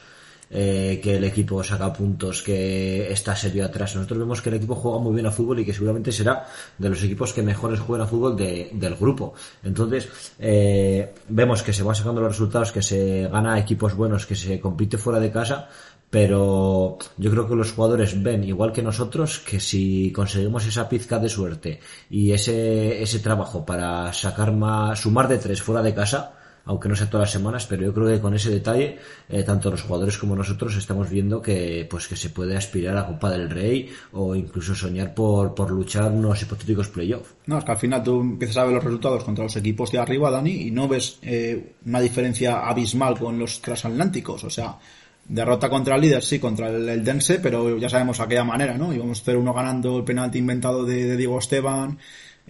[0.51, 3.95] eh, que el equipo saca puntos, que está serio atrás.
[3.95, 6.47] Nosotros vemos que el equipo juega muy bien a fútbol y que seguramente será
[6.77, 9.35] de los equipos que mejores juegan a fútbol de- del grupo.
[9.63, 14.35] Entonces, eh, vemos que se van sacando los resultados, que se gana equipos buenos, que
[14.35, 15.69] se compite fuera de casa,
[16.11, 21.21] pero yo creo que los jugadores ven igual que nosotros que si conseguimos esa pizca
[21.21, 21.79] de suerte
[22.11, 26.33] y ese ese trabajo para sacar más sumar de tres fuera de casa
[26.65, 28.99] aunque no sea todas las semanas pero yo creo que con ese detalle
[29.29, 33.07] eh, tanto los jugadores como nosotros estamos viendo que pues que se puede aspirar a
[33.07, 37.73] Copa del Rey o incluso soñar por por luchar unos hipotéticos playoffs No, es que
[37.73, 40.71] al final tú empiezas a ver los resultados contra los equipos de arriba, Dani, y
[40.71, 44.45] no ves eh, una diferencia abismal con los transatlánticos.
[44.45, 44.79] O sea,
[45.27, 48.93] derrota contra el líder, sí, contra el, el Dense, pero ya sabemos aquella manera, ¿no?
[48.93, 51.99] Íbamos 0-1 ganando el penalti inventado de Diego Esteban,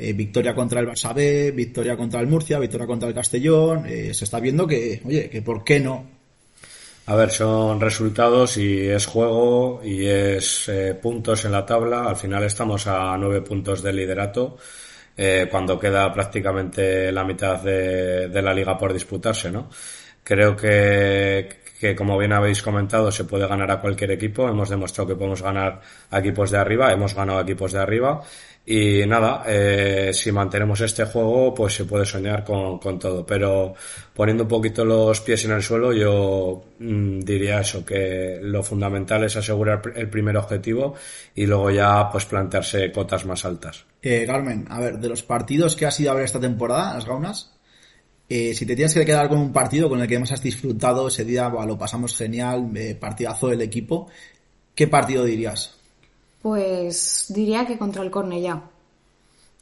[0.01, 3.85] eh, victoria contra el Barça B, victoria contra el Murcia, victoria contra el Castellón.
[3.87, 6.05] eh, se está viendo que, oye, que por qué no.
[7.07, 12.05] A ver, son resultados y es juego y es eh, puntos en la tabla.
[12.05, 14.57] Al final estamos a nueve puntos de liderato
[15.51, 19.69] cuando queda prácticamente la mitad de, de la liga por disputarse, ¿no?
[20.25, 21.47] Creo que,
[21.79, 24.49] que, como bien habéis comentado, se puede ganar a cualquier equipo.
[24.49, 25.81] Hemos demostrado que podemos ganar
[26.11, 28.23] a equipos de arriba, hemos ganado a equipos de arriba.
[28.67, 33.27] Y nada, eh, si mantenemos este juego, pues se puede soñar con, todo.
[33.27, 33.75] Pero
[34.15, 39.25] poniendo un poquito los pies en el suelo, yo mm, diría eso, que lo fundamental
[39.25, 40.95] es asegurar el primer objetivo
[41.35, 43.85] y luego ya pues plantearse cotas más altas.
[44.03, 47.07] Eh, Carmen, a ver, de los partidos que has ido a ver esta temporada, las
[47.07, 47.53] gaunas,
[48.33, 51.09] eh, si te tienes que quedar con un partido con el que más has disfrutado
[51.09, 54.09] ese día, lo pasamos genial, eh, partidazo del equipo,
[54.73, 55.80] ¿qué partido dirías?
[56.43, 58.63] Pues diría que contra el Cornellá.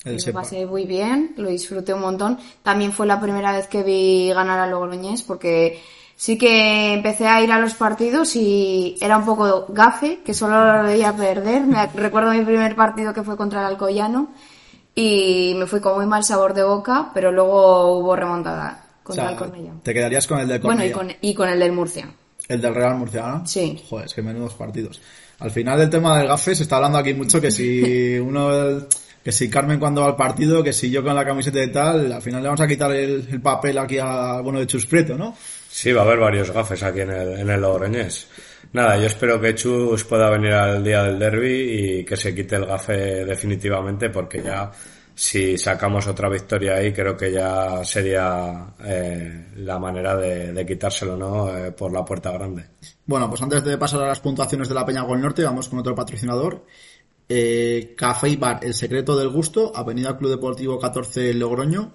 [0.05, 2.39] El Lo pasé muy bien, lo disfruté un montón.
[2.63, 5.81] También fue la primera vez que vi ganar a Logroñés porque
[6.15, 10.65] sí que empecé a ir a los partidos y era un poco gafe, que solo
[10.77, 11.63] lo veía perder.
[11.67, 14.29] Me recuerdo mi primer partido que fue contra el Alcoyano
[14.95, 19.25] y me fui con muy mal sabor de boca, pero luego hubo remontada O contra
[19.25, 19.73] sea, el Cornellá.
[19.83, 22.09] te quedarías con el del Bueno, y Cornellá, con, y con el del Murcia.
[22.49, 23.47] el del Real Murcia, ¿no?
[23.47, 23.83] Sí.
[23.91, 25.01] Joder, es que menudos partidos.
[25.41, 28.87] Al final del tema del gafe se está hablando aquí mucho que si uno,
[29.23, 32.13] que si Carmen cuando va al partido, que si yo con la camiseta y tal,
[32.13, 35.17] al final le vamos a quitar el, el papel aquí a bueno de Chus Prieto,
[35.17, 35.37] ¿no?
[35.69, 38.27] Sí, va a haber varios gafes aquí en el, en el Logroñés.
[38.73, 42.57] Nada, yo espero que Chus pueda venir al día del derby y que se quite
[42.57, 44.71] el gafe definitivamente porque ya
[45.19, 51.17] si sacamos otra victoria ahí creo que ya sería eh, la manera de, de quitárselo,
[51.17, 51.57] ¿no?
[51.59, 52.67] Eh, por la puerta grande.
[53.05, 55.81] Bueno, pues antes de pasar a las puntuaciones de la Peña Gol Norte, vamos con
[55.81, 56.65] otro patrocinador.
[57.29, 61.95] Eh, Café y Bar, El Secreto del Gusto, Avenida Club Deportivo 14 Logroño.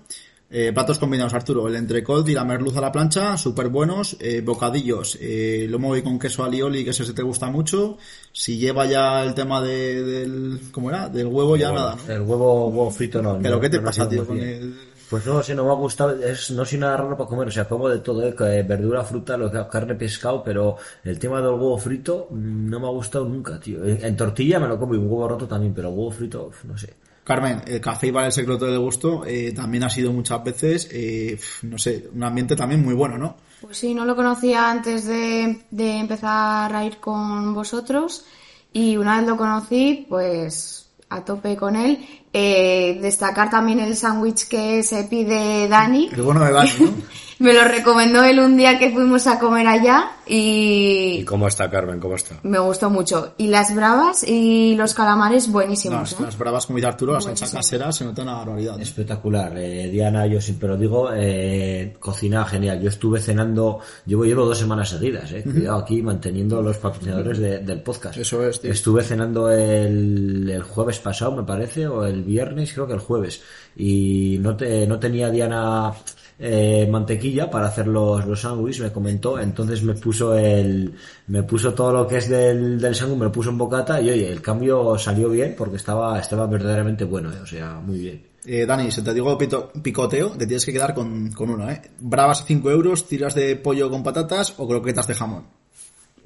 [0.56, 1.68] Eh, platos combinados, Arturo.
[1.68, 4.16] El entrecot y la merluza a la plancha, súper buenos.
[4.20, 7.98] Eh, bocadillos, eh, lomo y con queso alioli, que ese se te gusta mucho.
[8.32, 11.10] Si lleva ya el tema de, del, ¿cómo era?
[11.10, 12.14] Del huevo, ya nada, ¿no?
[12.14, 14.76] el huevo huevo frito no Pero no- ¿qué te no pasa, tío, con el...
[15.10, 17.52] Pues no sé, no me ha gustado, es, no soy nada raro para comer, o
[17.52, 18.34] sea, como de todo, ¿eh?
[18.36, 22.80] que, verdura, fruta, lo que, carne, pescado, pero el tema del huevo frito mm, no
[22.80, 23.84] me ha gustado nunca, tío.
[23.86, 26.78] En, en tortilla me lo como y un huevo roto también, pero huevo frito, no
[26.78, 26.94] sé.
[27.24, 30.90] Carmen, el café y bar el secreto del gusto eh, también ha sido muchas veces,
[30.92, 33.38] eh, no sé, un ambiente también muy bueno, ¿no?
[33.62, 38.26] Pues sí, no lo conocía antes de, de empezar a ir con vosotros
[38.74, 42.06] y una vez lo conocí, pues a tope con él.
[42.34, 46.10] Eh, destacar también el sándwich que se pide Dani.
[46.12, 46.94] El bueno de Dani, ¿no?
[47.44, 51.70] Me lo recomendó él un día que fuimos a comer allá ¿Y y cómo está
[51.70, 52.00] Carmen?
[52.00, 52.36] ¿Cómo está?
[52.44, 53.34] me gustó mucho.
[53.38, 56.14] Y las bravas y los calamares buenísimos.
[56.14, 56.24] es ¿eh?
[56.24, 57.60] las bravas, como dice Arturo, la salsa Buenísimo.
[57.60, 58.80] casera se nota una barbaridad.
[58.80, 59.54] Espectacular.
[59.58, 62.82] Eh, Diana, yo siempre lo digo, eh, cocina genial.
[62.82, 65.44] Yo estuve cenando, llevo, llevo dos semanas seguidas, eh.
[65.44, 68.18] Cuidado aquí manteniendo los patrocinadores de- del podcast.
[68.18, 68.72] Eso es, tío.
[68.72, 73.42] Estuve cenando el, el jueves pasado, me parece, o el viernes, creo que el jueves.
[73.76, 75.92] Y no, te, no tenía Diana
[76.40, 79.40] eh, mantequilla para hacer los, los sándwiches, me comentó.
[79.40, 80.94] Entonces me puso el,
[81.28, 84.10] me puso todo lo que es del, del sándwich, me lo puso en bocata y
[84.10, 88.24] oye, el cambio salió bien porque estaba, estaba verdaderamente bueno, eh, o sea, muy bien.
[88.46, 91.82] Eh, Dani, si te digo pito- picoteo, te tienes que quedar con, con uno, ¿eh?
[92.00, 95.46] Bravas a 5 euros, tiras de pollo con patatas o croquetas de jamón.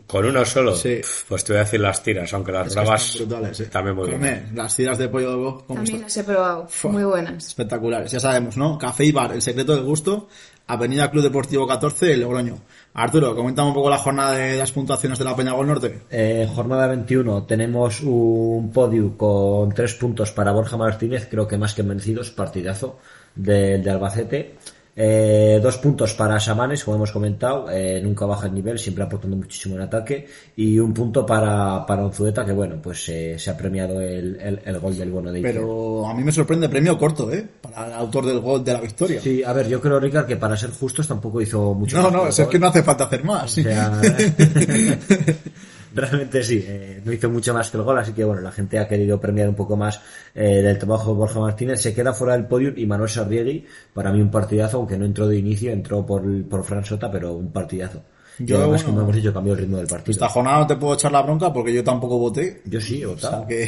[0.07, 0.73] ¿Con uno solo?
[0.75, 1.01] Sí.
[1.27, 3.65] Pues te voy a decir las tiras, aunque las Es bravas brutales, ¿eh?
[3.65, 4.51] también muy bien.
[4.55, 6.01] Las tiras de pollo, ¿cómo También están?
[6.01, 6.67] las he probado.
[6.69, 6.91] Fua.
[6.91, 7.47] Muy buenas.
[7.47, 8.77] Espectaculares, ya sabemos, ¿no?
[8.77, 10.29] Café y bar, el secreto del gusto,
[10.67, 12.57] Avenida Club Deportivo 14, el Logroño.
[12.93, 16.01] Arturo, coméntame un poco la jornada de las puntuaciones de la Peña Gol Norte.
[16.09, 21.73] Eh, jornada 21 tenemos un podio con tres puntos para Borja Martínez, creo que más
[21.73, 22.97] que merecidos, partidazo
[23.35, 24.55] de, de Albacete.
[24.99, 29.37] Eh, dos puntos para Samanes, como hemos comentado, eh, nunca baja el nivel, siempre aportando
[29.37, 30.27] muchísimo en ataque.
[30.55, 34.59] Y un punto para, para Unzueta, que bueno, pues eh, se ha premiado el, el,
[34.65, 35.53] el gol del bueno de Iker.
[35.53, 37.47] Pero a mí me sorprende premio corto, ¿eh?
[37.61, 39.21] Para el autor del gol de la victoria.
[39.21, 41.97] Sí, a ver, yo creo, Ricard, que para ser justos tampoco hizo mucho.
[41.97, 43.55] No, más no, es, que no hace falta hacer más.
[43.55, 44.01] O sea,
[45.93, 48.79] realmente sí, eh, no hizo mucho más que el gol, así que bueno, la gente
[48.79, 50.01] ha querido premiar un poco más
[50.35, 51.81] eh, del trabajo de Borja Martínez.
[51.81, 55.27] Se queda fuera del podio y Manuel Sarriegui, para mí un partidazo, aunque no entró
[55.27, 58.03] de inicio, entró por, por Fran Sota, pero un partidazo.
[58.39, 60.11] Y Yo, además, bueno, como hemos dicho, cambió el ritmo del partido.
[60.11, 62.61] Esta jornada no te puedo echar la bronca porque yo tampoco voté.
[62.65, 63.47] Yo sí, he O votado.
[63.47, 63.67] sea que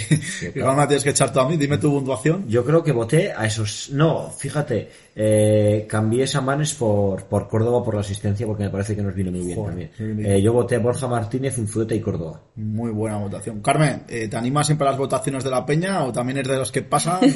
[0.56, 1.58] me la tienes que echar tú a mí.
[1.58, 2.48] Dime tu puntuación.
[2.48, 3.90] Yo creo que voté a esos.
[3.92, 9.02] No, fíjate, eh, cambié Samanes por, por Córdoba por la asistencia porque me parece que
[9.02, 10.26] nos vino muy bien Joder, también.
[10.26, 12.40] Eh, yo voté a Borja Martínez, Unzueta y Córdoba.
[12.56, 13.62] Muy buena votación.
[13.62, 16.58] Carmen, eh, ¿te animas siempre a las votaciones de la Peña o también eres de
[16.60, 17.20] los que pasan?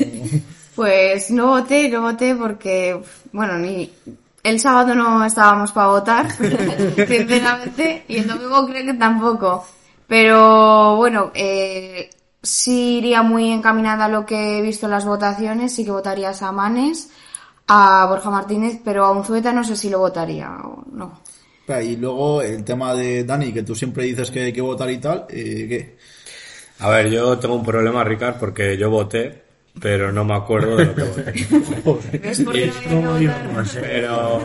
[0.75, 2.99] Pues no voté, no voté porque,
[3.31, 3.91] bueno, ni
[4.43, 6.31] el sábado no estábamos para votar,
[7.07, 9.65] sinceramente, y el domingo creo que tampoco.
[10.05, 12.09] Pero bueno, eh,
[12.41, 16.29] sí iría muy encaminada a lo que he visto en las votaciones, sí que votaría
[16.29, 17.09] a Samanes,
[17.67, 21.21] a Borja Martínez, pero a Unzueta no sé si lo votaría o no.
[21.81, 24.97] Y luego el tema de Dani, que tú siempre dices que hay que votar y
[24.97, 25.97] tal, eh, ¿qué?
[26.79, 29.42] A ver, yo tengo un problema, Ricard, porque yo voté,
[29.80, 31.03] pero no me acuerdo de lo que
[31.84, 32.21] voté.
[33.82, 34.41] Pero,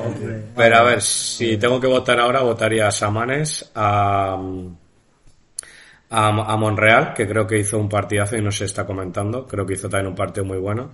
[0.56, 4.38] pero a ver, si tengo que votar ahora, votaría a Samanes, a,
[6.10, 9.66] a, a Monreal, que creo que hizo un partidazo y no se está comentando, creo
[9.66, 10.92] que hizo también un partido muy bueno.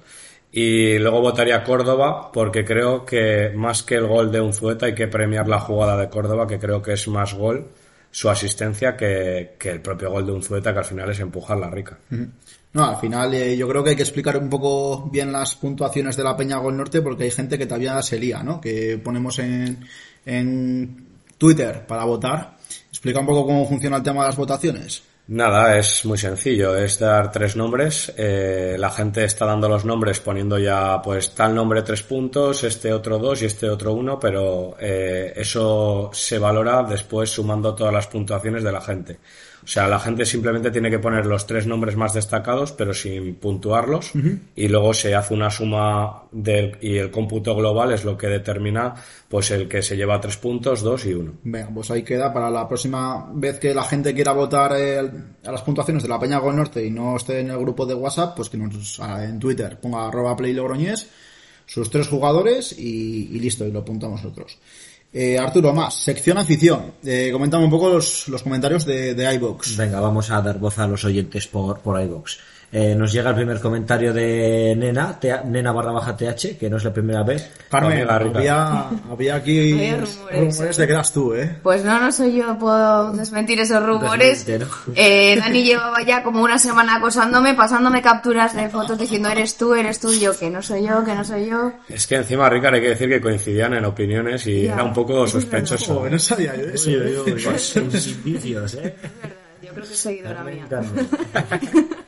[0.56, 4.94] Y luego votaría a Córdoba, porque creo que más que el gol de Unzueta hay
[4.94, 7.66] que premiar la jugada de Córdoba, que creo que es más gol
[8.12, 11.68] su asistencia que, que el propio gol de Unzueta, que al final es empujar la
[11.68, 11.98] rica.
[12.74, 16.16] No, al final eh, yo creo que hay que explicar un poco bien las puntuaciones
[16.16, 18.60] de la Peña Gol Norte porque hay gente que todavía se lía, ¿no?
[18.60, 19.86] Que ponemos en,
[20.26, 21.06] en
[21.38, 22.56] Twitter para votar.
[22.88, 25.04] Explica un poco cómo funciona el tema de las votaciones.
[25.26, 30.20] Nada, es muy sencillo, es dar tres nombres, eh, la gente está dando los nombres
[30.20, 34.76] poniendo ya pues tal nombre tres puntos, este otro dos y este otro uno, pero
[34.78, 39.18] eh, eso se valora después sumando todas las puntuaciones de la gente.
[39.64, 43.36] O sea, la gente simplemente tiene que poner los tres nombres más destacados, pero sin
[43.36, 44.12] puntuarlos,
[44.54, 48.94] y luego se hace una suma del, y el cómputo global es lo que determina
[49.26, 51.32] pues el que se lleva tres puntos, dos y uno.
[51.42, 55.10] Venga, pues ahí queda para la próxima vez que la gente quiera votar eh,
[55.44, 57.94] a las puntuaciones de la Peña Gol Norte y no esté en el grupo de
[57.94, 60.54] WhatsApp, pues que nos en Twitter ponga arroba play
[61.66, 64.58] sus tres jugadores y, y listo, y lo apuntamos nosotros.
[65.16, 66.94] Eh, Arturo, más, sección afición.
[67.04, 69.76] Eh, un poco los, comentarios de, de iVox.
[69.76, 72.38] Venga, vamos a dar voz a los oyentes por, por iVox.
[72.76, 76.76] Eh, nos llega el primer comentario de Nena, tea- Nena barra baja TH, que no
[76.78, 77.48] es la primera vez.
[77.70, 80.76] Carmen, había, había aquí Había rumores.
[80.76, 81.56] de que eras tú, ¿eh?
[81.62, 84.44] Pues no, no soy yo, puedo desmentir esos rumores.
[84.48, 84.66] ¿no?
[84.96, 89.72] Eh, Dani llevaba ya como una semana acosándome, pasándome capturas de fotos diciendo eres tú,
[89.74, 91.72] eres tú, y yo que no soy yo, que no soy yo.
[91.88, 94.92] Es que encima, Ricard, hay que decir que coincidían en opiniones y Ya, era un
[94.92, 95.94] poco es sospechoso.
[95.94, 96.90] Joder, no sabía yo eso.
[96.90, 97.22] ¿eh?
[97.44, 97.76] Pues,
[98.08, 98.96] indicios, ¿eh?
[99.62, 100.66] Yo creo que es seguidora mía.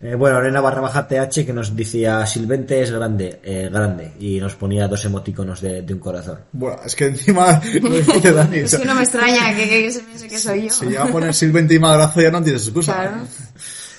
[0.00, 4.38] Eh, bueno, Nena barra baja TH que nos decía Silvente es grande, eh, grande, y
[4.38, 6.40] nos ponía dos emoticonos de, de un corazón.
[6.52, 8.58] Bueno, es que encima lo dice Dani.
[8.58, 10.70] Es que no me extraña que, que se piense que soy yo.
[10.70, 12.92] Si llega a poner Silvente y Madrazo ya no tienes excusa.
[12.92, 13.22] Claro.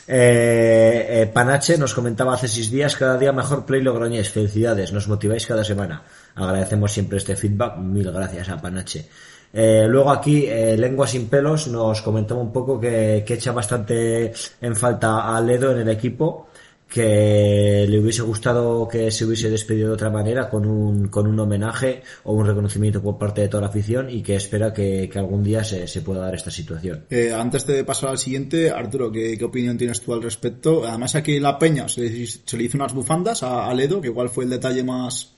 [0.07, 4.29] Eh, eh, Panache nos comentaba hace seis días, cada día mejor Play Logroñés.
[4.29, 6.03] Felicidades, nos motiváis cada semana.
[6.35, 7.77] Agradecemos siempre este feedback.
[7.77, 9.09] Mil gracias a Panache.
[9.55, 14.33] Eh, luego aquí, eh, Lengua sin pelos nos comentaba un poco que, que echa bastante
[14.59, 16.47] en falta a Ledo en el equipo
[16.87, 21.39] que le hubiese gustado que se hubiese despedido de otra manera con un, con un
[21.39, 25.19] homenaje o un reconocimiento por parte de toda la afición y que espera que, que
[25.19, 27.05] algún día se, se, pueda dar esta situación.
[27.09, 30.85] Eh, antes de pasar al siguiente, Arturo, ¿qué, ¿qué, opinión tienes tú al respecto?
[30.85, 34.07] Además aquí en La Peña se se le hizo unas bufandas a, a, Ledo, que
[34.07, 35.34] igual fue el detalle más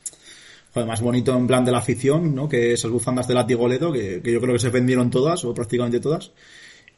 [0.78, 2.48] joder, más bonito en plan de la afición, ¿no?
[2.48, 5.54] Que esas bufandas de látigo Ledo, que, que yo creo que se vendieron todas o
[5.54, 6.32] prácticamente todas.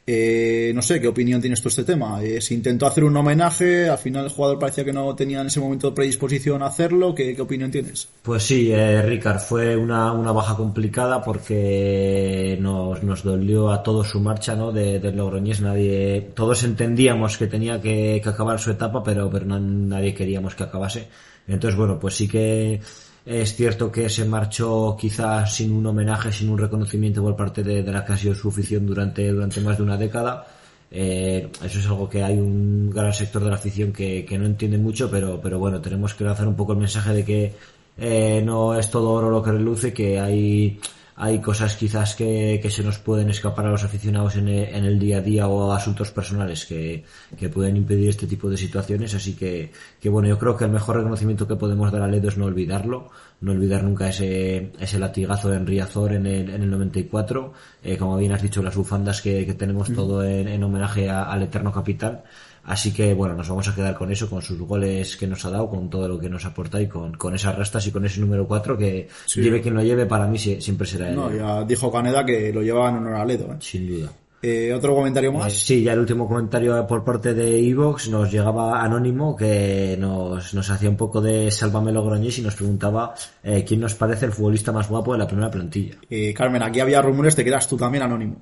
[0.06, 2.22] Eh, no sé, ¿qué opinión tienes tú este tema?
[2.22, 5.46] Eh, se intentó hacer un homenaje, al final el jugador parecía que no tenía en
[5.46, 7.14] ese momento predisposición a hacerlo.
[7.14, 8.08] ¿Qué, qué opinión tienes?
[8.22, 14.08] Pues sí, eh, Ricard, fue una, una, baja complicada porque nos, nos, dolió a todos
[14.08, 14.72] su marcha ¿no?
[14.72, 15.60] de, de Logroñés.
[15.60, 20.54] Nadie, todos entendíamos que tenía que, que acabar su etapa, pero, pero no, nadie queríamos
[20.54, 21.08] que acabase.
[21.46, 22.80] Entonces, bueno, pues sí que
[23.24, 27.82] es cierto que se marchó quizás sin un homenaje, sin un reconocimiento por parte de,
[27.82, 30.46] la que ha su afición durante, durante más de una década.
[30.90, 34.46] Eh, eso es algo que hay un gran sector de la afición que, que no
[34.46, 37.54] entiende mucho, pero, pero bueno, tenemos que lanzar un poco el mensaje de que
[37.98, 40.80] eh, no es todo oro lo que reluce, que hay
[41.22, 44.84] hay cosas quizás que, que, se nos pueden escapar a los aficionados en el, en
[44.86, 47.04] el día a día o asuntos personales que,
[47.38, 49.14] que, pueden impedir este tipo de situaciones.
[49.14, 52.28] Así que, que, bueno, yo creo que el mejor reconocimiento que podemos dar a Ledo
[52.28, 53.10] es no olvidarlo,
[53.42, 57.52] no olvidar nunca ese, ese latigazo de Enriazor en el, en el 94.
[57.82, 61.24] Eh, como bien has dicho, las bufandas que, que tenemos todo en, en homenaje a,
[61.24, 62.22] al eterno capitán.
[62.70, 65.50] Así que bueno, nos vamos a quedar con eso, con sus goles que nos ha
[65.50, 68.20] dado, con todo lo que nos aporta y con, con esas rastas y con ese
[68.20, 69.42] número 4 que sí.
[69.42, 71.16] lleve quien lo lleve, para mí siempre será él.
[71.16, 73.52] No, ya dijo Caneda que lo lleva en honor a Ledo.
[73.52, 73.56] ¿eh?
[73.58, 74.12] Sin duda.
[74.40, 75.52] Eh, ¿Otro comentario más?
[75.52, 80.54] Eh, sí, ya el último comentario por parte de Evox nos llegaba anónimo que nos,
[80.54, 84.32] nos hacía un poco de Sálvame Logroñés y nos preguntaba eh, quién nos parece el
[84.32, 85.96] futbolista más guapo de la primera plantilla.
[86.08, 88.36] Eh, Carmen, aquí había rumores de que eras tú también anónimo.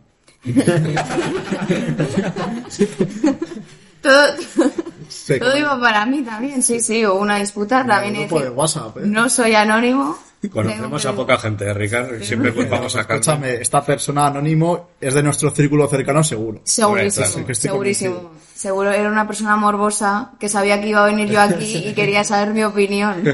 [4.02, 4.26] todo,
[5.08, 8.16] sí, todo iba para mí también, sí, sí, hubo una disputa también.
[8.16, 9.00] Es decir, WhatsApp, ¿eh?
[9.04, 10.18] No soy anónimo.
[10.52, 13.20] Conocemos a poca gente, Ricardo, siempre culpamos a Carmen.
[13.20, 16.60] Escúchame, esta persona anónimo es de nuestro círculo cercano seguro.
[16.62, 18.30] Segurísimo, claro, segurísimo.
[18.54, 22.24] Seguro era una persona morbosa que sabía que iba a venir yo aquí y quería
[22.24, 23.22] saber mi opinión.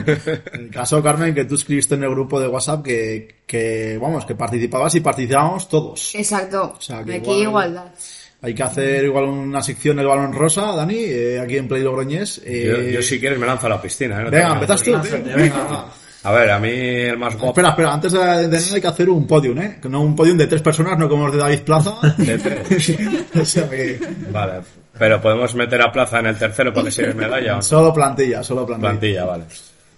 [0.53, 4.25] En el caso, Carmen, que tú escribiste en el grupo de WhatsApp que, que vamos,
[4.25, 6.15] que participabas y participábamos todos.
[6.15, 6.75] Exacto.
[6.77, 7.71] O sea, que aquí igual...
[7.71, 7.93] igualdad.
[8.45, 12.43] Hay que hacer igual una sección del balón rosa, Dani, eh, aquí en Play Logroñés.
[12.45, 12.67] Eh...
[12.67, 14.21] Yo, yo, si quieres me lanzo a la piscina.
[14.21, 14.25] ¿eh?
[14.25, 14.93] No venga, empiezas tú.
[15.35, 15.87] Venga,
[16.25, 17.49] a ver, a mí el más guapo.
[17.49, 19.79] Espera, espera, antes de, de nada hay que hacer un podium, ¿eh?
[19.85, 21.95] No un podium de tres personas, no como los de David Plaza.
[22.19, 22.99] De tres.
[23.41, 23.99] o sea que...
[24.31, 24.61] Vale.
[24.99, 27.55] Pero podemos meter a Plaza en el tercero para que se medalla.
[27.55, 27.63] ¿o no?
[27.63, 28.91] Solo plantilla, solo plantilla.
[28.91, 29.45] Plantilla, vale.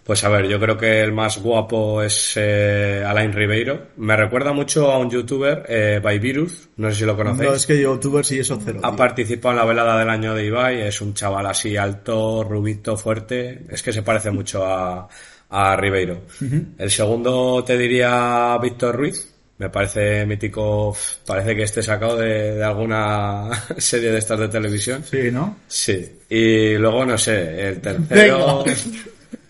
[0.07, 3.89] Pues a ver, yo creo que el más guapo es eh, Alain Ribeiro.
[3.97, 6.69] Me recuerda mucho a un youtuber, eh, Virus.
[6.77, 7.51] no sé si lo conocéis.
[7.51, 8.79] No, es que youtuber sí eso cero.
[8.85, 8.97] Ha tío.
[8.97, 13.65] participado en la velada del año de Ibai, es un chaval así alto, rubito, fuerte.
[13.69, 15.09] Es que se parece mucho a,
[15.51, 16.23] a Ribeiro.
[16.41, 16.65] Uh -huh.
[16.79, 19.33] El segundo te diría Víctor Ruiz.
[19.59, 20.97] Me parece mítico,
[21.27, 25.03] parece que esté sacado de, de, alguna serie de estas de televisión.
[25.03, 25.57] Sí, ¿no?
[25.67, 26.21] Sí.
[26.29, 28.63] Y luego, no sé, el tercero...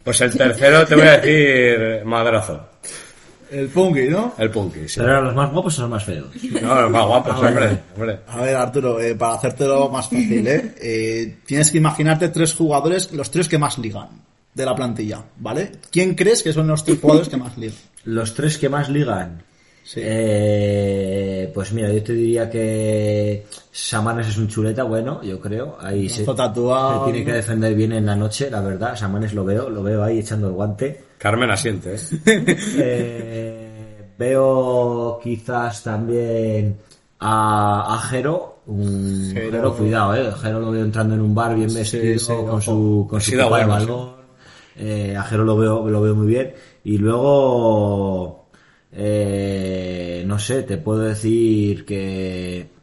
[0.06, 2.68] Pues el tercero te voy a decir madrazo.
[3.50, 4.34] El Punky, ¿no?
[4.38, 5.00] El Punky, sí.
[5.00, 6.28] ¿Pero eran los más guapos o los más feos?
[6.62, 8.20] No, los más guapos, ah, hombre, hombre.
[8.28, 10.74] A ver, Arturo, eh, para hacértelo más fácil, ¿eh?
[10.80, 11.38] ¿eh?
[11.44, 14.10] Tienes que imaginarte tres jugadores, los tres que más ligan
[14.54, 15.72] de la plantilla, ¿vale?
[15.90, 17.76] ¿Quién crees que son los tres jugadores que más ligan?
[18.04, 19.42] Los tres que más ligan.
[19.86, 20.00] Sí.
[20.02, 25.78] Eh, pues mira, yo te diría que Samanes es un chuleta, bueno, yo creo.
[25.80, 28.96] Ahí se, tatuado, se, tiene que defender bien en la noche, la verdad.
[28.96, 31.04] Samanes lo veo, lo veo ahí echando el guante.
[31.18, 31.98] Carmen asiente, ¿eh?
[32.78, 33.66] eh
[34.18, 36.78] veo quizás también
[37.20, 38.62] a, a Jero.
[38.66, 39.52] Un, Jero.
[39.52, 40.32] Jero, cuidado, eh.
[40.42, 43.30] Jero lo veo entrando en un bar bien vestido, sí, sí, con, su, con su
[43.30, 44.16] sí, bueno, balón.
[44.74, 46.52] Eh, a Jero lo veo, lo veo muy bien.
[46.82, 48.45] Y luego
[48.96, 52.76] eh, no sé, te puedo decir que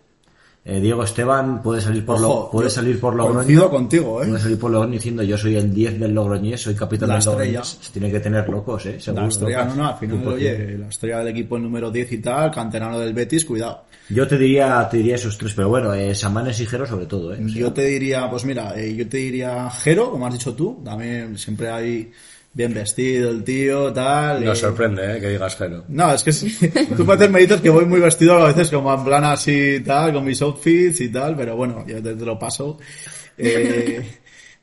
[0.66, 3.70] eh, Diego Esteban puede salir por Ojo, lo, puede salir por Logroño.
[3.70, 4.28] contigo, ¿eh?
[4.28, 7.26] Puede salir por Logroño diciendo yo soy el 10 del Logroñés, soy capitán la del
[7.26, 7.80] Logroñés.
[7.82, 9.00] Se tiene que tener locos, ¿eh?
[9.00, 12.12] Seguro, la estrella, no, no, al final, oye, la estrella del equipo el número 10
[12.14, 13.84] y tal, canterano del Betis, cuidado.
[14.10, 17.34] Yo te diría, te diría esos tres, pero bueno, eh, Samanes y Jero sobre todo,
[17.34, 17.40] ¿eh?
[17.44, 20.54] O sea, yo te diría, pues mira, eh, yo te diría Jero, como has dicho
[20.54, 22.12] tú, también siempre hay
[22.56, 24.46] Bien vestido el tío, tal.
[24.46, 25.20] Nos y- sorprende, ¿eh?
[25.20, 25.86] Que digas Jero.
[25.88, 26.56] No, es que sí.
[26.98, 30.14] Tú puedes me dices que voy muy vestido a veces como en plan así tal,
[30.14, 32.78] con mis outfits y tal, pero bueno, yo te, te lo paso.
[33.36, 34.00] Eh,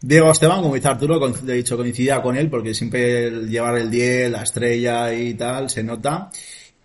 [0.00, 3.76] Diego Esteban, como dice Arturo, con- he dicho coincidía con él porque siempre el llevar
[3.78, 6.30] el 10, la estrella y tal, se nota.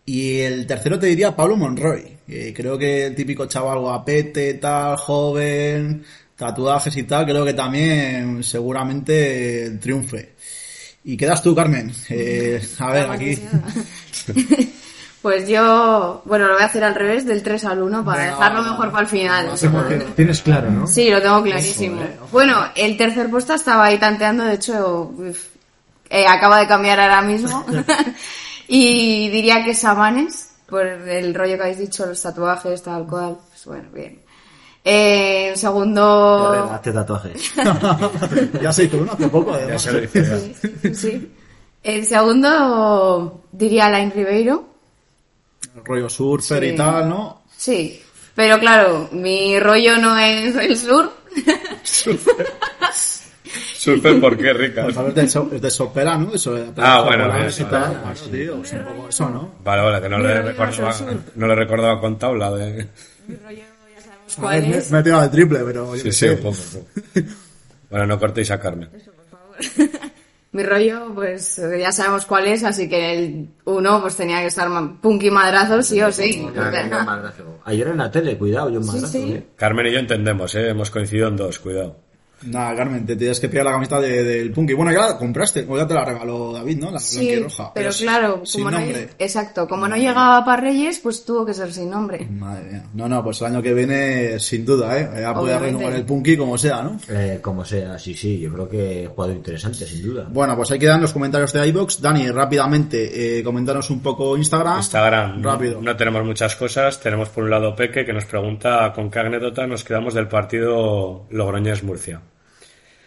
[0.03, 2.18] Y el tercero te diría Pablo Monroy.
[2.28, 6.03] que creo que el típico chaval guapete, tal, joven,
[6.36, 10.34] tatuajes y tal, creo que también seguramente triunfe.
[11.06, 11.93] Y quedas tú, Carmen.
[12.10, 13.39] Eh, a ver, aquí.
[15.22, 18.62] Pues yo, bueno, lo voy a hacer al revés, del 3 al 1, para dejarlo
[18.62, 19.49] mejor para el final.
[20.16, 20.86] Tienes claro, ¿no?
[20.86, 21.99] Sí, lo tengo clarísimo.
[22.32, 25.47] Bueno, el tercer puesto estaba ahí tanteando, de hecho, uf,
[26.12, 27.66] eh, acaba de cambiar ahora mismo.
[28.68, 33.39] y diría que Samanes, por el rollo que habéis dicho, los tatuajes, tal cual.
[33.49, 34.22] Pues bueno, bien.
[34.88, 36.70] Eh, en segundo...
[36.72, 37.54] Hazte tatuajes.
[38.62, 39.82] ya se hizo uno hace poco, Ya además.
[39.82, 40.24] se lo dice
[40.84, 40.94] ya.
[40.94, 41.32] Sí.
[41.82, 44.64] En segundo diría Line Ribeiro.
[45.84, 46.70] rollo surfer Sí.
[46.70, 47.42] y tal, ¿no?
[47.58, 48.02] Sí.
[48.36, 51.12] Pero claro, mi rollo no es el sur.
[53.78, 54.84] Surfer, ¿por qué, rica?
[54.84, 56.34] Pues a ver, del so- es de Sopera, ¿no?
[56.34, 57.72] Eso, de Ah, bueno, bien, y tal.
[57.82, 59.52] vale, Claro, tío, es un poco eso, ¿no?
[59.64, 60.96] Vale, vale, que no le, recordaba,
[61.36, 62.88] no le recordaba con tabla de...
[64.40, 64.92] ¿Cuál Me, es?
[64.92, 66.58] me he tirado de triple, pero Sí, sí, un poco.
[67.90, 68.90] Bueno, no cortéis a Carmen.
[70.52, 74.70] Mi rollo, pues ya sabemos cuál es, así que el uno pues tenía que estar
[74.70, 76.48] ma- punky madrazo sí o sí.
[77.66, 79.34] Ayer en la tele, cuidado, yo madrazo, sí.
[79.34, 79.44] ¿eh?
[79.58, 80.70] Carmen y yo entendemos, ¿eh?
[80.70, 81.98] Hemos coincidido en dos, cuidado.
[82.44, 84.74] Nada, Carmen, te tienes que pillar la camiseta de- del Punky.
[84.74, 86.92] Bueno, ya la compraste, o ya te la regaló David, ¿no?
[86.92, 87.72] La Sí, roja.
[87.74, 89.10] pero claro, sin como no, nombre.
[89.18, 92.26] exacto, como no llegaba para Reyes, pues tuvo que ser sin nombre.
[92.30, 92.84] Madre mía.
[92.94, 95.10] No, no, pues el año que viene, sin duda, ¿eh?
[95.22, 97.00] Ya puede renovar el Punky como sea, ¿no?
[97.10, 100.28] Eh, como sea, sí, sí, yo creo que jugador interesante, sin duda.
[100.30, 102.02] Bueno, pues ahí quedan los comentarios de iBox.
[102.02, 103.44] Dani, rápidamente, eh,
[103.90, 104.78] un poco Instagram.
[104.78, 105.82] Instagram, Rápido.
[105.82, 107.00] no tenemos muchas cosas.
[107.00, 111.26] Tenemos por un lado Peque, que nos pregunta con qué anécdota nos quedamos del partido
[111.30, 112.22] Logroñés-Murcia.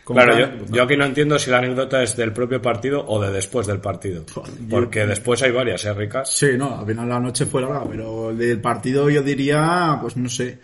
[0.09, 3.21] ¿Con Claro, yo, yo aquí no entiendo si la anécdota es del propio partido o
[3.21, 4.25] de después del partido.
[4.71, 6.31] Porque después hay varias, ¿eh, Ricas?
[6.33, 10.31] Sí, no, al final la noche fue larga, pero del partido yo diría, pues no
[10.31, 10.61] sé.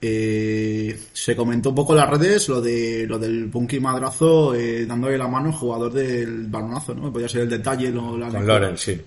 [0.00, 4.86] Eh, se comentó un poco en las redes lo de lo del Punky Madrazo eh,
[4.86, 7.12] dándole la mano al jugador del balonazo, ¿no?
[7.12, 8.46] Podía ser el detalle, lo, la Con.
[8.46, 8.98] Loren, sí.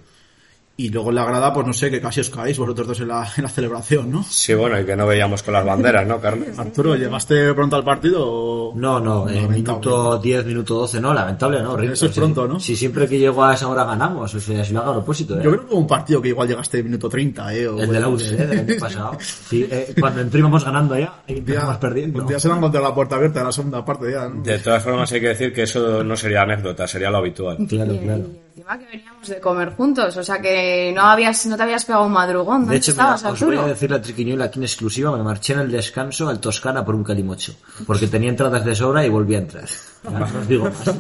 [0.76, 3.10] Y luego en la grada, pues no sé, que casi os caéis vosotros dos en
[3.10, 4.24] la, en la celebración, ¿no?
[4.24, 6.52] Sí, bueno, y que no veíamos con las banderas, ¿no, Carmen?
[6.58, 8.74] Arturo, ¿llegaste pronto al partido o...?
[8.76, 9.58] No, no, en Lamentable.
[9.62, 11.92] minuto 10, minuto 12, no, lamentable, no, Rick.
[11.92, 12.60] Eso es O sea, pronto, ¿no?
[12.60, 15.40] Si siempre que llego a esa hora ganamos, o sea, si lo hago a propósito,
[15.40, 15.42] ¿eh?
[15.44, 17.68] Yo creo que un partido que igual llegaste en minuto 30, ¿eh?
[17.68, 18.48] O, El de la UNED, ¿eh?
[18.48, 19.18] del año pasado.
[19.20, 22.28] Sí, eh, cuando entró íbamos ganando ya, y empezamos perdiendo.
[22.28, 24.42] Ya se han encontrado la puerta abierta de la segunda parte ya, ¿no?
[24.42, 27.58] De todas formas, hay que decir que eso no sería anécdota, sería lo habitual.
[27.70, 28.26] Claro, claro.
[28.56, 32.06] Encima que veníamos de comer juntos, o sea que no habías, no te habías pegado
[32.06, 32.62] un madrugón.
[32.62, 35.24] ¿Dónde De hecho, mira, estabas, os voy a decir la triquiñuela aquí en exclusiva, me
[35.24, 37.56] marché en el descanso al Toscana por un calimocho,
[37.88, 39.66] porque tenía entradas de sobra y volví a entrar.
[40.04, 40.96] Ya no os digo más.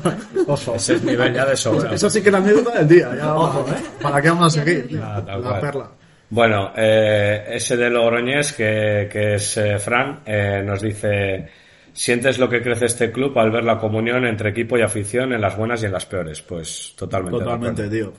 [0.47, 0.75] Ojo.
[0.75, 1.93] Ese es nivel ya de sobra.
[1.93, 3.15] Eso sí que es la anécdota del día.
[3.15, 3.83] Ya, vamos, ¿eh?
[4.01, 5.01] ¿Para qué vamos a seguir?
[5.03, 5.61] Ah, tal la cual.
[5.61, 5.91] perla.
[6.29, 11.47] Bueno, eh, ese de Logroñés, que, que es eh, Fran, eh, nos dice,
[11.93, 15.41] ¿sientes lo que crece este club al ver la comunión entre equipo y afición en
[15.41, 16.41] las buenas y en las peores?
[16.41, 17.39] Pues totalmente.
[17.39, 18.13] Totalmente, tío.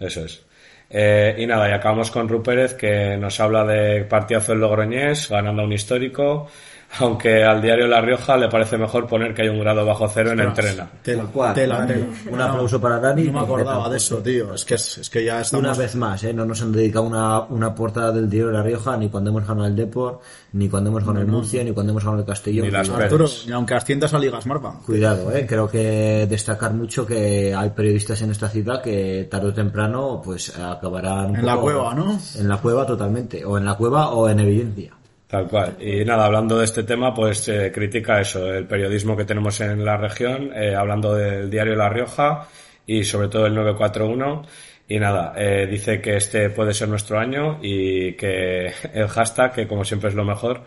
[0.00, 0.44] Eso es.
[0.90, 5.62] Eh, y nada, y acabamos con Rupérez, que nos habla de partidazo en Logroñés, ganando
[5.62, 6.50] a un histórico,
[6.98, 10.32] aunque al diario La Rioja le parece mejor poner que hay un grado bajo cero
[10.32, 10.90] en entrena.
[11.02, 11.92] Tela, cual, tela, Dani.
[11.94, 12.06] tela.
[12.30, 13.24] Un aplauso para Dani.
[13.24, 14.54] No me acordaba de eso, tío.
[14.54, 15.64] Es que, es, que ya estamos...
[15.64, 16.34] Una vez más, ¿eh?
[16.34, 19.66] no nos han dedicado una, una portada del diario La Rioja, ni cuando hemos ganado
[19.66, 20.20] el Depor,
[20.52, 22.66] ni cuando hemos ganado el Murcia, ni cuando hemos ganado el Castellón.
[22.66, 22.88] Ni las.
[22.90, 24.78] Arturo, ni aunque asciendas a Ligas Marpa.
[24.84, 25.46] Cuidado, ¿eh?
[25.48, 30.56] creo que destacar mucho que hay periodistas en esta ciudad que tarde o temprano pues
[30.58, 32.18] acabarán En la cueva, ¿no?
[32.38, 34.92] En la cueva totalmente, o en la cueva o en evidencia.
[35.32, 35.78] Tal cual.
[35.80, 39.82] Y nada, hablando de este tema, pues eh, critica eso, el periodismo que tenemos en
[39.82, 42.48] la región, eh, hablando del diario La Rioja
[42.86, 44.44] y sobre todo el 941.
[44.88, 49.66] Y nada, eh, dice que este puede ser nuestro año y que el hashtag, que
[49.66, 50.64] como siempre es lo mejor,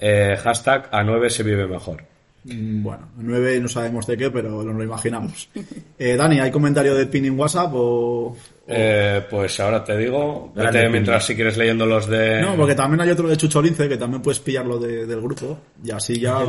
[0.00, 2.02] hashtag a 9 se vive mejor.
[2.42, 5.48] Mm, Bueno, nueve no sabemos de qué, pero nos lo imaginamos.
[5.96, 8.36] Dani, ¿hay comentario de pin en WhatsApp o...?
[8.70, 12.42] Eh, pues ahora te digo, vete mientras si quieres leyendo los de...
[12.42, 15.58] No, porque también hay otro de Chucho Lince que también puedes pillarlo de- del grupo
[15.82, 16.40] y así ya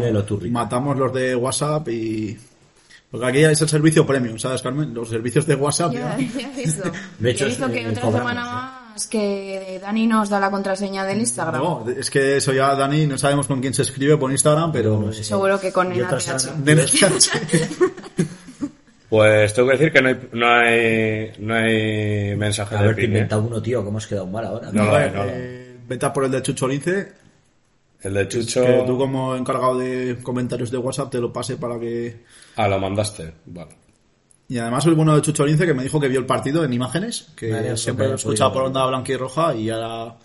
[0.50, 2.38] matamos los de WhatsApp y...
[3.10, 4.94] Porque aquí es el servicio premium, ¿sabes, Carmen?
[4.94, 6.28] Los servicios de WhatsApp Ya, ya...
[6.42, 6.92] ya he visto.
[7.20, 10.40] De hecho, he visto es, que eh, otra cobramos, semana más que Dani nos da
[10.42, 11.64] la contraseña del Instagram.
[11.64, 15.12] No, es que eso ya, Dani, no sabemos con quién se escribe por Instagram, pero...
[15.14, 16.44] Seguro que con el otras ATH.
[16.44, 16.76] eran- De-
[19.10, 23.16] Pues tengo que decir que no hay, no hay, no hay mensaje de Haberte pin,
[23.18, 23.28] ¿eh?
[23.36, 24.72] uno, tío, que hemos quedado mal ahora.
[24.72, 27.12] No, A no, ver, no, eh, vete a por el de Chucho Lince,
[28.02, 28.64] El de Chucho...
[28.64, 32.24] que tú como encargado de comentarios de WhatsApp te lo pase para que...
[32.56, 33.34] Ah, lo mandaste.
[33.48, 33.72] Vale.
[34.48, 36.74] Y además el bueno de Chucho Lince que me dijo que vio el partido en
[36.74, 40.16] imágenes, que Vale, siempre lo he escuchado pues por onda blanca y roja y ahora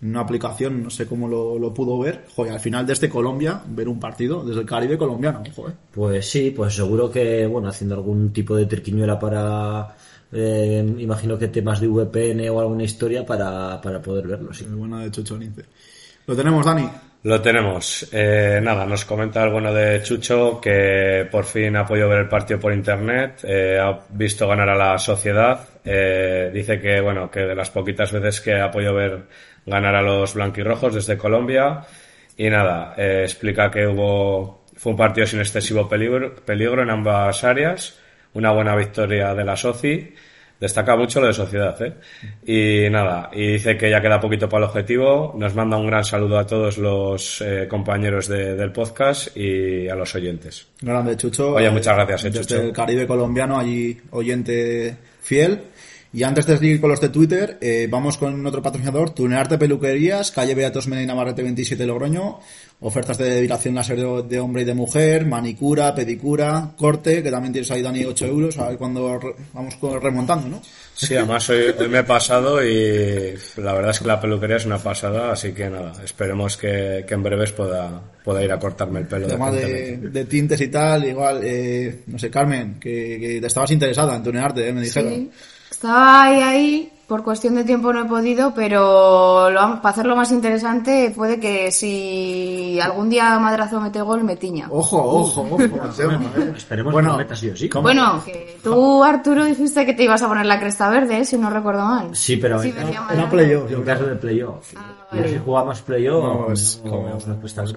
[0.00, 2.24] una aplicación, no sé cómo lo, lo pudo ver.
[2.34, 5.74] Joder, al final desde Colombia, ver un partido desde el Caribe colombiano, joder.
[5.92, 9.96] Pues sí, pues seguro que, bueno, haciendo algún tipo de triquiñuela para,
[10.32, 14.64] eh, imagino que temas de VPN o alguna historia para, para poder verlo, sí.
[14.64, 15.64] El bueno de Chucho Lince.
[16.26, 16.88] Lo tenemos, Dani.
[17.24, 18.08] Lo tenemos.
[18.12, 22.28] Eh, nada, nos comenta el bueno de Chucho que por fin ha podido ver el
[22.28, 25.60] partido por internet, eh, ha visto ganar a la sociedad.
[25.84, 29.22] eh, dice que, bueno, que de las poquitas veces que ha podido ver
[29.68, 31.82] ganar a los blanquirrojos desde Colombia.
[32.36, 37.42] Y nada, eh, explica que hubo, fue un partido sin excesivo peligro, peligro en ambas
[37.44, 37.98] áreas,
[38.34, 40.14] una buena victoria de la Soci.
[40.60, 41.94] Destaca mucho lo de sociedad, ¿eh?
[42.44, 45.32] Y nada, y dice que ya queda poquito para el objetivo.
[45.38, 49.94] Nos manda un gran saludo a todos los eh, compañeros de- del podcast y a
[49.94, 50.66] los oyentes.
[50.80, 51.54] Grande Chucho.
[51.54, 52.62] Oye, muchas gracias, eh, Desde Chucho.
[52.62, 55.60] el Caribe colombiano, allí oyente fiel.
[56.10, 60.30] Y antes de seguir con los de Twitter, eh, vamos con otro patrocinador, Tunearte Peluquerías,
[60.30, 62.38] calle Beatos Mena y Navarrete 27 Logroño.
[62.80, 67.52] Ofertas de depilación láser de, de hombre y de mujer, manicura, pedicura, corte, que también
[67.52, 68.56] tienes ahí, Dani, 8 euros.
[68.58, 70.62] A ver cuando re- vamos remontando, ¿no?
[70.94, 74.64] Sí, además hoy, hoy me he pasado y la verdad es que la peluquería es
[74.66, 79.00] una pasada, así que nada, esperemos que, que en breves pueda, pueda ir a cortarme
[79.00, 79.26] el pelo.
[79.26, 84.16] tema de, tintes y tal, igual, eh, no sé, Carmen, que, que te estabas interesada
[84.16, 85.12] en tunearte, eh, me dijeron.
[85.14, 85.30] Sí.
[85.70, 90.30] Estaba ahí, ahí, por cuestión de tiempo no he podido, pero lo, para hacerlo más
[90.32, 94.66] interesante puede que si algún día Madrazo mete gol, me tiña.
[94.70, 95.62] Ojo, ojo, ojo.
[95.64, 96.52] eh.
[96.56, 97.68] Esperemos Bueno, que lo meta sí o sí.
[97.68, 97.82] ¿cómo?
[97.84, 101.24] Bueno, que tú, Arturo, dijiste que te ibas a poner la cresta verde, ¿eh?
[101.24, 102.14] si no recuerdo mal.
[102.14, 104.72] Sí, pero Sí, en, decía Era playoff, en caso de playoff.
[104.76, 105.28] Ah, vale.
[105.30, 107.08] si jugamos playoff, No, no, es no, como-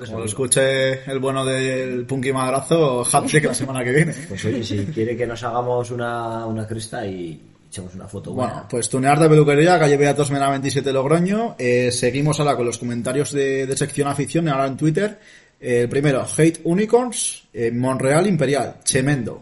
[0.05, 4.13] Como lo escuche el bueno del Punky Madrazo, hat-trick la semana que viene.
[4.27, 8.51] Pues oye, si quiere que nos hagamos una, una cresta y echemos una foto buena.
[8.51, 11.55] Bueno, pues tunear de peluquería, calle Beatos Mena 27 Logroño.
[11.57, 15.17] Eh, seguimos ahora con los comentarios de, de sección afición, ahora en Twitter.
[15.59, 19.41] Eh, el primero, Hate Unicorns, eh, Monreal Imperial, Chemendo.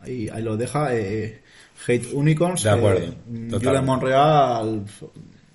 [0.00, 1.42] Ahí, ahí lo deja, eh,
[1.86, 2.62] Hate Unicorns.
[2.62, 3.50] De acuerdo, eh.
[3.50, 4.84] Julen Monreal,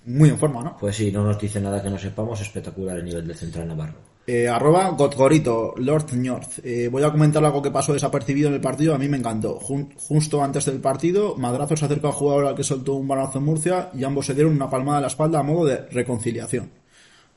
[0.06, 0.78] muy en forma, ¿no?
[0.78, 4.13] Pues sí, no nos dice nada que no sepamos, espectacular el nivel de Central Navarro.
[4.26, 6.60] Eh, arroba Gotgorito, Lord North.
[6.64, 8.96] Eh, voy a comentar algo que pasó desapercibido en el partido.
[8.96, 9.60] A mí me encantó.
[9.60, 13.40] Jun- justo antes del partido, Madrazo se acercó al jugador al que soltó un balazo
[13.40, 16.72] en Murcia y ambos se dieron una palmada a la espalda a modo de reconciliación.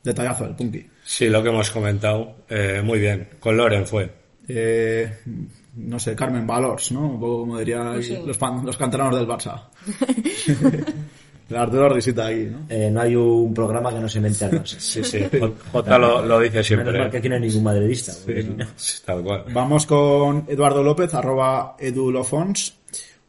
[0.04, 0.86] Detallazo del Punky.
[1.04, 3.30] Sí, lo que hemos comentado, eh, muy bien.
[3.40, 4.08] Con Loren fue.
[4.46, 5.12] Eh,
[5.74, 7.00] no sé, Carmen Valors, ¿no?
[7.08, 8.16] Un poco como dirían Pues sí.
[8.24, 9.62] los, los canteranos del Barça.
[11.48, 12.60] el Arturo risita aquí, ¿no?
[12.68, 14.64] Eh, no hay un programa que no se Barça.
[14.78, 15.18] Sí, sí.
[15.72, 17.10] Jota lo, lo dice Menos mal siempre.
[17.10, 18.12] que aquí no hay ningún madridista.
[18.12, 18.66] si no-
[19.04, 19.44] tal cual.
[19.52, 22.74] Vamos con Eduardo López, arroba edulofons.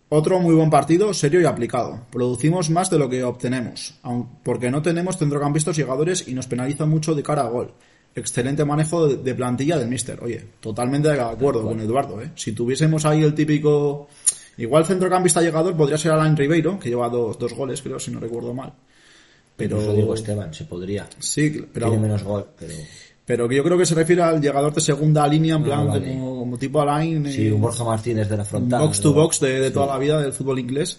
[0.09, 1.99] Otro muy buen partido, serio y aplicado.
[2.09, 3.95] Producimos más de lo que obtenemos,
[4.41, 7.73] porque no tenemos centrocampistas llegadores y nos penaliza mucho de cara a gol.
[8.15, 10.23] Excelente manejo de, de plantilla del Mister.
[10.23, 12.21] Oye, totalmente de acuerdo con Eduardo.
[12.21, 12.31] ¿eh?
[12.35, 14.07] Si tuviésemos ahí el típico...
[14.57, 18.19] Igual centrocampista llegador podría ser Alain Ribeiro, que lleva dos, dos goles, creo, si no
[18.19, 18.73] recuerdo mal.
[19.55, 19.77] Pero...
[19.77, 21.07] Incluso Diego Esteban, se podría.
[21.19, 21.87] Sí, pero...
[21.89, 22.73] Tiene menos gol, pero...
[23.25, 25.83] Pero que yo creo que se refiere al llegador de segunda línea, en plan, Ah,
[25.83, 26.13] vale.
[26.13, 27.29] como, como tipo Alain.
[27.29, 28.79] Sí, eh, un Borja Martínez de la frontal.
[28.79, 30.97] box to box de, de toda la vida del fútbol inglés.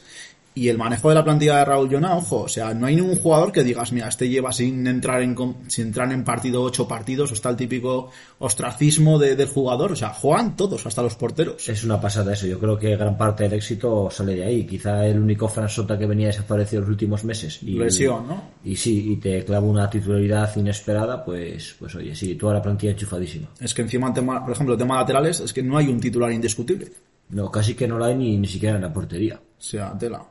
[0.59, 3.15] Y el manejo de la plantilla de Raúl Llona, ojo, o sea, no hay ningún
[3.17, 5.37] jugador que digas, mira, este lleva sin entrar en,
[5.69, 9.97] sin entrar en partido ocho partidos, o está el típico ostracismo de- del jugador, o
[9.97, 11.69] sea, juegan todos, hasta los porteros.
[11.69, 12.47] Es una pasada eso.
[12.47, 14.67] Yo creo que gran parte del éxito sale de ahí.
[14.67, 17.61] Quizá el único Fransota que venía desaparecido los últimos meses.
[17.63, 18.43] Y, Lesión, ¿no?
[18.65, 22.93] Y sí, y te clava una titularidad inesperada, pues, pues oye, sí, toda la plantilla
[22.93, 23.49] enchufadísima.
[23.61, 26.01] Es que encima, en tema, por ejemplo, el tema laterales, es que no hay un
[26.01, 26.89] titular indiscutible.
[27.31, 29.39] No, casi que no la hay ni, ni siquiera en la portería.
[29.59, 30.25] Sea, tela.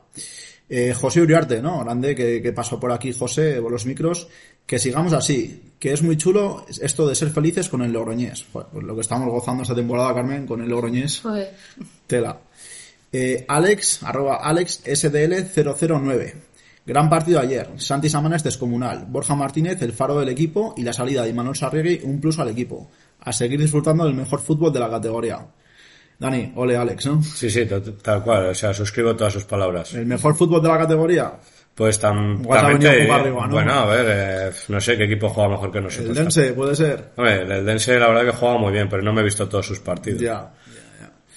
[0.68, 1.82] Eh, José Uriarte, ¿no?
[1.84, 4.28] Grande, que, que pasó por aquí José, por los micros.
[4.66, 5.72] Que sigamos así.
[5.78, 8.44] Que es muy chulo esto de ser felices con el Logroñés.
[8.52, 11.20] Joder, pues lo que estamos gozando esta temporada, Carmen, con el Logroñés.
[11.20, 11.54] Joder.
[12.06, 12.38] Tela.
[13.10, 16.34] Eh, Alex, arroba Alex SDL009.
[16.84, 17.68] Gran partido ayer.
[17.76, 19.06] Santi Samanes descomunal.
[19.06, 20.74] Borja Martínez, el faro del equipo.
[20.76, 22.90] Y la salida de Manuel Sarriegui, un plus al equipo.
[23.20, 25.46] A seguir disfrutando del mejor fútbol de la categoría.
[26.18, 27.22] Dani, ole Alex, ¿no?
[27.22, 27.66] Sí, sí,
[28.02, 28.46] tal cual.
[28.46, 29.94] O sea, suscribo todas sus palabras.
[29.94, 31.32] El mejor fútbol de la categoría.
[31.78, 33.48] Pues tan, también ¿no?
[33.50, 36.08] Bueno, a ver, eh, no sé qué equipo juega mejor que nosotros.
[36.08, 37.12] El Dense, puede ser.
[37.16, 39.64] Hombre, el Dense la verdad que juega muy bien, pero no me he visto todos
[39.64, 40.20] sus partidos.
[40.20, 40.52] Ya.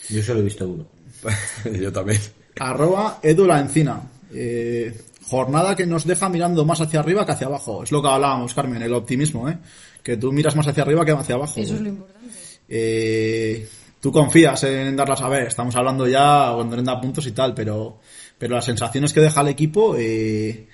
[0.09, 0.87] Yo solo he visto uno.
[1.79, 2.19] Yo también.
[2.59, 4.01] Arroba Edu la Encina.
[4.33, 7.83] Eh, jornada que nos deja mirando más hacia arriba que hacia abajo.
[7.83, 9.59] Es lo que hablábamos, Carmen, el optimismo, ¿eh?
[10.01, 11.59] Que tú miras más hacia arriba que hacia abajo.
[11.59, 12.33] Eso es lo importante.
[12.67, 13.69] Eh,
[14.01, 15.43] tú confías en darlas a ver.
[15.47, 17.99] Estamos hablando ya cuando da puntos y tal, pero,
[18.37, 20.67] pero las sensaciones que deja el equipo, eh,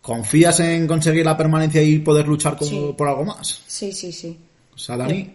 [0.00, 2.94] ¿confías en conseguir la permanencia y poder luchar con- Sí.
[2.96, 3.62] por algo más?
[3.66, 4.38] Sí, sí, sí.
[4.74, 5.30] O sea, Dani,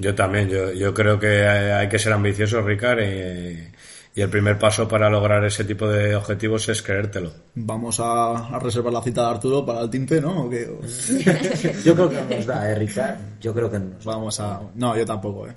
[0.00, 3.68] Yo también, yo, yo creo que hay que ser ambicioso, Ricard, y,
[4.14, 7.32] y el primer paso para lograr ese tipo de objetivos es creértelo.
[7.56, 10.44] vamos a, a reservar la cita de Arturo para el tinte, ¿no?
[10.44, 10.68] ¿O qué?
[11.84, 13.16] Yo creo que no nos da, ¿eh, Ricard?
[13.40, 14.12] Yo creo que no nos da.
[14.12, 14.60] Vamos a...
[14.76, 15.54] No, yo tampoco, eh.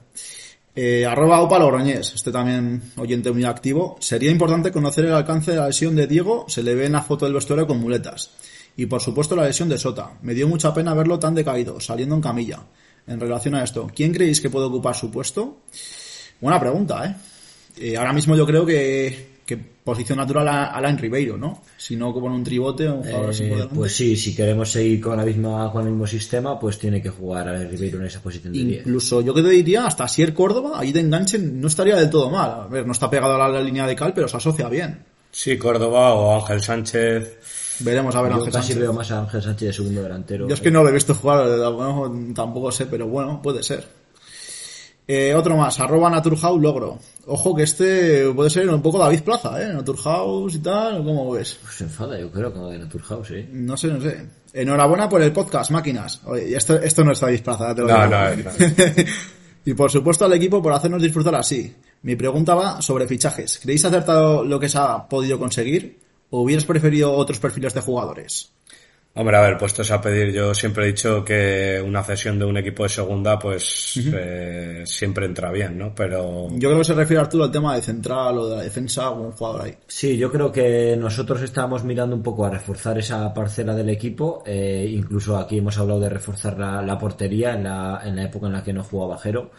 [0.74, 3.98] Eh, arroba Opa Logroñés, este también oyente muy activo.
[4.00, 7.02] Sería importante conocer el alcance de la lesión de Diego, se le ve en la
[7.02, 8.32] foto del vestuario con muletas.
[8.78, 10.12] Y por supuesto la lesión de Sota.
[10.22, 12.60] Me dio mucha pena verlo tan decaído, saliendo en camilla.
[13.06, 15.64] En relación a esto, ¿quién creéis que puede ocupar su puesto?
[16.40, 17.16] Buena pregunta, ¿eh?
[17.78, 19.31] Eh, ahora mismo yo creo que, que
[19.84, 21.64] posición natural a Alain Ribeiro, ¿no?
[21.78, 24.36] Si no como en un tribote o un jugador así por Eh, pues sí, si
[24.36, 28.00] queremos seguir con la misma con el mismo sistema, pues tiene que jugar a Ribeiro
[28.00, 28.80] en esa posición de 10.
[28.82, 32.30] Incluso yo que te diría, hasta Sier Córdoba, ahí de enganche no estaría del todo
[32.30, 32.52] mal.
[32.52, 35.04] A ver, no está pegado a la, la línea de cal, pero se asocia bien.
[35.32, 37.78] Sí, Córdoba o Ángel Sánchez.
[37.80, 38.82] Veremos a ver Yo Ángel casi Sánchez.
[38.82, 40.48] veo más a Ángel Sánchez de segundo delantero.
[40.48, 44.01] Yo es que no lo he visto jugar, bueno, tampoco sé, pero bueno, puede ser.
[45.14, 46.98] Eh, otro más, arroba Naturhaus Logro.
[47.26, 49.74] Ojo que este puede ser un poco David Plaza, ¿eh?
[49.74, 51.58] Naturhaus y tal, ¿cómo ves?
[51.62, 53.46] Pues se enfada, yo creo, con lo de Naturhaus, ¿eh?
[53.52, 54.26] No sé, no sé.
[54.54, 56.22] Enhorabuena por el podcast, máquinas.
[56.26, 57.94] Oye, esto, esto no es David Plaza, ya te lo No,
[58.38, 58.52] digo.
[58.58, 59.04] no, no.
[59.66, 61.76] y por supuesto al equipo por hacernos disfrutar así.
[62.04, 63.60] Mi pregunta va sobre fichajes.
[63.62, 66.00] ¿Creéis acertado lo que se ha podido conseguir?
[66.30, 68.50] ¿O hubieras preferido otros perfiles de jugadores?
[69.14, 72.56] Hombre, a ver, puestos a pedir, yo siempre he dicho que una cesión de un
[72.56, 75.94] equipo de segunda, pues eh, siempre entra bien, ¿no?
[75.94, 79.10] Pero Yo creo que se refiere Arturo al tema de central o de la defensa
[79.10, 79.76] o un jugador ahí.
[79.86, 84.44] Sí, yo creo que nosotros estábamos mirando un poco a reforzar esa parcela del equipo.
[84.46, 88.48] eh, incluso aquí hemos hablado de reforzar la, la portería en la, en la época
[88.48, 89.52] en la que no jugaba Bajero.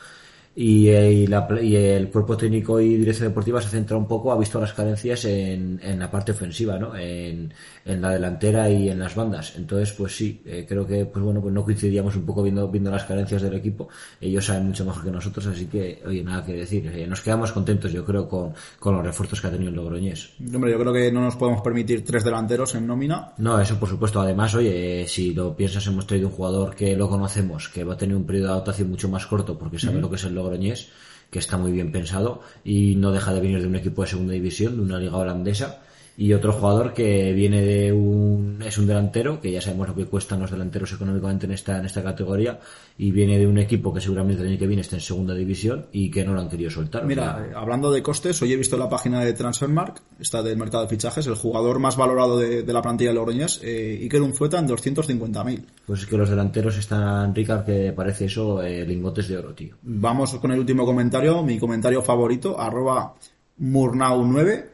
[0.54, 4.32] Y, eh, y, la- y el cuerpo técnico y dirección deportiva se centra un poco,
[4.32, 6.94] ha visto las carencias en, en la parte ofensiva, ¿no?
[6.94, 7.52] En,
[7.86, 9.54] en la delantera y en las bandas.
[9.56, 12.90] Entonces, pues sí, eh, creo que, pues bueno, pues no coincidíamos un poco viendo, viendo
[12.90, 13.88] las carencias del equipo.
[14.20, 16.86] Ellos saben mucho mejor que nosotros, así que, oye, nada que decir.
[16.94, 20.32] Eh, nos quedamos contentos, yo creo, con, con los refuerzos que ha tenido el Logroñés.
[20.54, 23.32] Hombre, yo creo que no nos podemos permitir tres delanteros en nómina.
[23.38, 24.20] No, eso por supuesto.
[24.20, 27.94] Además, oye, eh, si lo piensas, hemos traído un jugador que lo conocemos, que va
[27.94, 30.34] a tener un periodo de adaptación mucho más corto porque sabe lo que es el
[30.42, 30.88] Logroñés,
[31.30, 34.34] que está muy bien pensado y no deja de venir de un equipo de segunda
[34.34, 35.82] división, de una liga holandesa.
[36.16, 40.04] Y otro jugador que viene de un, es un delantero, que ya sabemos lo que
[40.04, 42.60] cuestan los delanteros económicamente en esta, en esta categoría,
[42.98, 45.86] y viene de un equipo que seguramente el año que viene está en segunda división
[45.92, 47.04] y que no lo han querido soltar.
[47.06, 50.84] Mira, eh, hablando de costes, hoy he visto la página de Transfermarkt, está del mercado
[50.84, 54.58] de fichajes, el jugador más valorado de, de la plantilla de Logroñés, eh, Iker Unzueta,
[54.58, 55.64] en 250.000.
[55.86, 59.76] pues es que los delanteros están, Ricard, que parece eso, eh, lingotes de oro, tío.
[59.82, 63.14] Vamos con el último comentario, mi comentario favorito, arroba
[63.60, 64.71] Murnau9.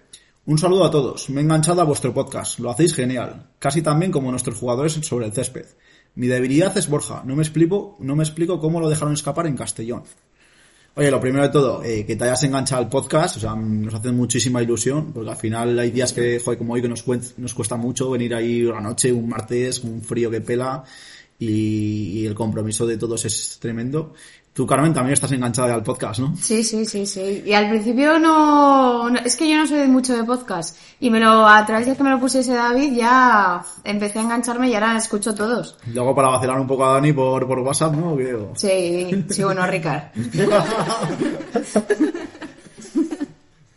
[0.49, 4.01] Un saludo a todos, me he enganchado a vuestro podcast, lo hacéis genial, casi tan
[4.01, 5.67] bien como nuestros jugadores sobre el césped.
[6.15, 9.59] Mi debilidad es Borja, no me explico, no me explico cómo lo dejaron escapar en
[9.59, 10.05] Castellón.
[10.95, 13.93] Oye, lo primero de todo, eh, que te hayas enganchado al podcast, o sea, nos
[13.93, 17.77] hace muchísima ilusión, porque al final hay días que, joder, como hoy que nos, cuesta
[17.77, 20.83] mucho venir ahí una noche, un martes, un frío que pela,
[21.39, 24.15] y el compromiso de todos es tremendo.
[24.59, 26.35] Tú, Carmen, también estás enganchada al podcast, ¿no?
[26.37, 27.45] Sí, sí, sí, sí.
[27.47, 30.77] Y al principio no, no- es que yo no soy mucho de podcast.
[30.99, 34.69] Y me lo, a través de que me lo pusiese David ya empecé a engancharme
[34.69, 35.79] y ahora escucho todos.
[35.95, 38.17] Luego para vacilar un poco a Dani por, por WhatsApp, ¿no?
[38.57, 40.07] Sí, sí, bueno, Ricard.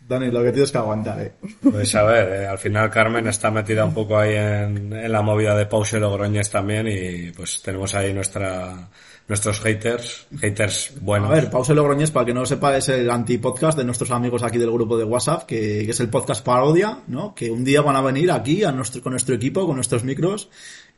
[0.08, 1.32] Dani, lo que tienes que aguantar, ¿eh?
[1.62, 5.22] Pues a ver, eh, al final Carmen está metida un poco ahí en, en la
[5.22, 8.88] movida de Pause Logroñez también y pues tenemos ahí nuestra
[9.28, 11.30] nuestros haters, haters buenos.
[11.30, 14.42] A ver, Pause Logroñés, para que no lo sepa, es el anti-podcast de nuestros amigos
[14.42, 17.34] aquí del grupo de WhatsApp, que, que es el podcast parodia, ¿no?
[17.34, 20.48] Que un día van a venir aquí a nuestro, con nuestro equipo, con nuestros micros,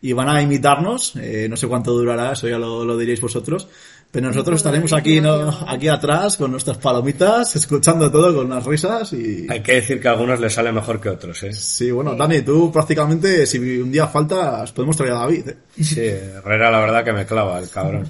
[0.01, 3.69] y van a imitarnos, eh, no sé cuánto durará, eso ya lo, lo diréis vosotros,
[4.15, 5.51] pero nosotros estaremos aquí, ¿no?
[5.67, 9.45] Aquí atrás, con nuestras palomitas, escuchando todo con unas risas y...
[9.51, 11.53] Hay que decir que a algunos les sale mejor que otros, ¿eh?
[11.53, 15.57] Sí, bueno, Dani, tú prácticamente, si un día faltas, podemos traer a David, ¿eh?
[15.83, 18.07] Sí, Herrera la verdad que me clava el cabrón.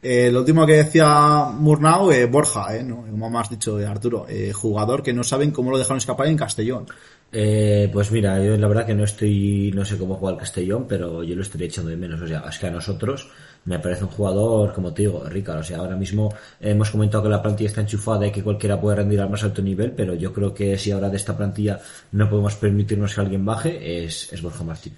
[0.00, 3.04] Eh, lo último que decía Murnau, eh, Borja, eh, ¿no?
[3.08, 6.36] como más dicho eh, Arturo, eh, jugador que no saben cómo lo dejaron escapar en
[6.36, 6.86] Castellón.
[7.32, 10.86] Eh, pues mira, yo la verdad que no estoy, no sé cómo juega el Castellón,
[10.88, 12.20] pero yo lo estoy echando de menos.
[12.20, 13.28] O sea, es que a nosotros
[13.64, 15.60] me parece un jugador, como te digo, Ricardo.
[15.60, 18.96] O sea, ahora mismo hemos comentado que la plantilla está enchufada y que cualquiera puede
[18.96, 21.80] rendir al más alto nivel, pero yo creo que si ahora de esta plantilla
[22.12, 24.94] no podemos permitirnos que alguien baje, es, es Borja Martín.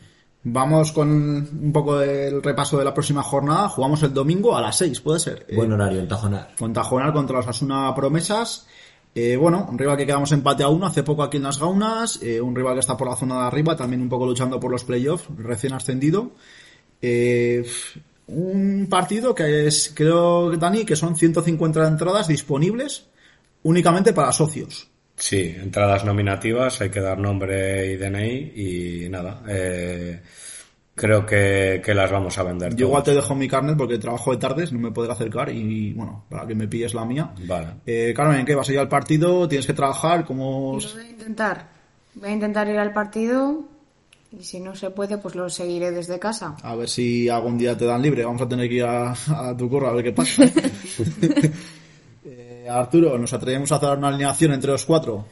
[0.46, 3.68] Vamos con un poco del repaso de la próxima jornada.
[3.68, 5.46] Jugamos el domingo a las 6, puede ser.
[5.54, 6.54] Buen horario en Tajonar.
[6.58, 8.66] Con Tajonar contra los Asuna Promesas.
[9.14, 12.20] Eh, bueno, un rival que quedamos empate a uno hace poco aquí en las Gaunas,
[12.20, 14.70] eh, un rival que está por la zona de arriba, también un poco luchando por
[14.70, 16.32] los playoffs, recién ascendido.
[17.00, 17.64] Eh,
[18.26, 23.06] un partido que es, creo, Dani, que son 150 entradas disponibles
[23.62, 24.90] únicamente para socios.
[25.16, 29.42] Sí, entradas nominativas, hay que dar nombre y DNI y nada.
[29.48, 30.20] Eh,
[30.94, 32.74] creo que, que, las vamos a vender.
[32.74, 35.92] Yo igual te dejo mi carnet porque trabajo de tardes, no me podré acercar y
[35.92, 37.32] bueno, para que me pilles la mía.
[37.46, 37.68] Vale.
[37.86, 39.46] Eh, Carmen, ¿qué vas a ir al partido?
[39.48, 40.24] ¿Tienes que trabajar?
[40.24, 40.78] ¿Cómo...?
[40.80, 41.68] Yo voy a intentar.
[42.14, 43.73] Voy a intentar ir al partido
[44.38, 46.56] y si no se puede, pues lo seguiré desde casa.
[46.62, 48.24] A ver si algún día te dan libre.
[48.24, 50.44] Vamos a tener que ir a, a tu curro a ver qué pasa.
[52.24, 55.26] eh, Arturo, ¿nos atrevemos a hacer una alineación entre los cuatro?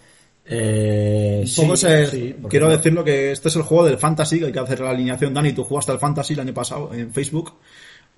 [0.44, 2.72] Eh, sí, es, sí, quiero no?
[2.72, 5.52] decirlo que este es el juego del fantasy que hay que hacer la alineación Dani
[5.52, 7.54] tú jugaste al fantasy el año pasado en Facebook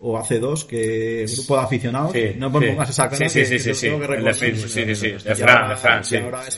[0.00, 3.58] o hace dos que grupo de aficionados sí, no me pongas esa cara sí, sí,
[3.58, 3.98] sí, sí, el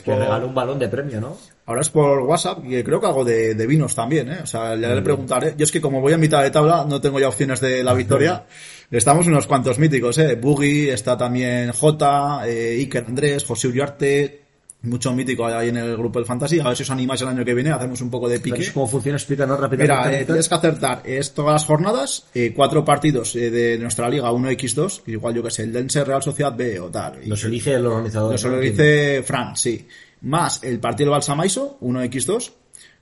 [0.05, 0.19] por...
[0.19, 1.37] regaló un balón de premio, ¿no?
[1.67, 4.39] Ahora es por WhatsApp y creo que algo de, de vinos también, ¿eh?
[4.41, 5.53] O sea, ya le preguntaré.
[5.57, 7.93] Yo es que como voy a mitad de tabla, no tengo ya opciones de la
[7.93, 8.45] victoria.
[8.89, 10.35] Estamos unos cuantos míticos, ¿eh?
[10.35, 14.47] Boogie, está también J, eh, Iker Andrés, José Uriarte,
[14.83, 16.59] mucho mítico ahí en el grupo del Fantasy.
[16.59, 18.71] A ver si os animáis el año que viene, hacemos un poco de pique.
[18.73, 19.17] ¿Cómo funciona?
[19.17, 20.09] Explícanos rápidamente.
[20.09, 24.09] Mira, eh, tienes que acertar es todas las jornadas, eh, cuatro partidos eh, de nuestra
[24.09, 27.19] liga, 1x2, igual yo que sé, el Dense Real Sociedad B o tal.
[27.25, 28.31] Los elige el organizador.
[28.31, 29.85] Los lo dice Fran, sí.
[30.21, 32.51] Más el partido Balsamaiso, 1x2.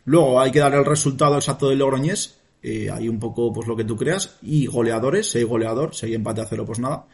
[0.05, 2.35] Luego hay que dar el resultado exacto del Logroñés,
[2.67, 4.37] eh, hay un poco pues lo que tú creas.
[4.41, 7.05] Y goleadores, 6 goleador, 6 empate a cero, pues nada.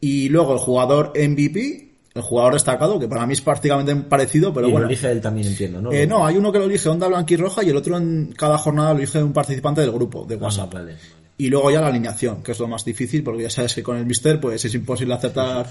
[0.00, 4.68] Y luego el jugador MVP, el jugador destacado, que para mí es prácticamente parecido, pero
[4.68, 4.86] y bueno.
[4.86, 5.90] lo elige él también, entiendo, ¿no?
[5.90, 8.92] Eh, no, hay uno que lo elige Onda Blanquirroja y el otro en cada jornada
[8.92, 10.68] lo elige un participante del grupo de WhatsApp.
[10.70, 11.26] Ah, vale, vale.
[11.38, 13.96] Y luego ya la alineación, que es lo más difícil, porque ya sabes que con
[13.96, 15.68] el Mister pues es imposible acertar.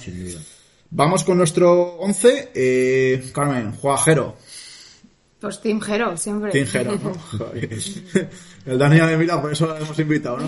[0.90, 2.52] Vamos con nuestro 11.
[2.54, 4.36] Eh, Carmen, juega Jero.
[5.46, 6.50] Pues Team Hero, siempre.
[6.50, 7.14] Team Jero, ¿no?
[8.66, 10.48] el Daniel me mira, por eso lo hemos invitado, ¿no?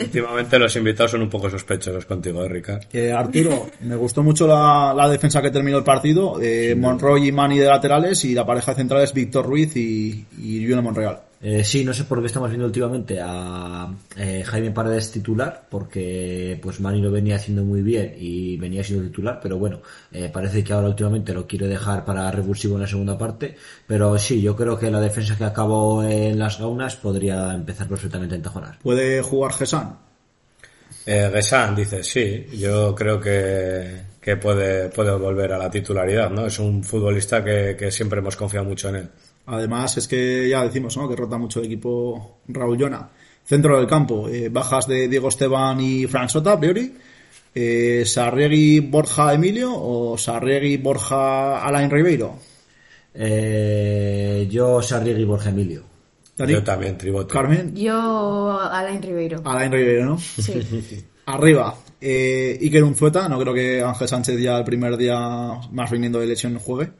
[0.00, 2.84] Últimamente los invitados son un poco sospechosos contigo, ¿eh, Ricard?
[2.90, 6.40] Eh, Arturo, me gustó mucho la, la, defensa que terminó el partido.
[6.40, 10.66] Eh, Monroy y Mani de laterales y la pareja central es Víctor Ruiz y, y
[10.66, 11.20] Juno Monreal.
[11.42, 16.58] Eh, sí, no sé por qué estamos viendo últimamente a eh, Jaime Paredes titular, porque
[16.60, 19.80] pues Mani lo venía haciendo muy bien y venía siendo titular, pero bueno,
[20.12, 23.56] eh, parece que ahora últimamente lo quiere dejar para revulsivo en la segunda parte,
[23.86, 28.34] pero sí, yo creo que la defensa que acabó en las gaunas podría empezar perfectamente
[28.34, 28.78] en Tajonar.
[28.82, 29.96] ¿Puede jugar Gesan?
[31.06, 36.44] Eh, Gesan dice, sí, yo creo que, que puede, puede volver a la titularidad, ¿no?
[36.44, 39.08] Es un futbolista que, que siempre hemos confiado mucho en él.
[39.46, 41.08] Además, es que ya decimos, ¿no?
[41.08, 43.10] Que rota mucho el equipo Raúl Llona.
[43.44, 46.94] Centro del campo, eh, bajas de Diego Esteban y Fran Sota, a priori.
[47.54, 52.38] Eh, Sarriegui, Borja, Emilio o Sarriegui, Borja, Alain Ribeiro.
[53.12, 55.82] Eh, yo Sarriegui, Borja, Emilio.
[56.46, 57.32] Yo también, tribote.
[57.32, 57.74] Carmen.
[57.74, 59.42] Yo Alain Ribeiro.
[59.44, 60.18] Alain Ribeiro, ¿no?
[60.18, 61.04] Sí.
[61.26, 66.18] Arriba, eh, Iker Unzueta, no creo que Ángel Sánchez ya el primer día más viniendo
[66.18, 66.90] de lesión juegue.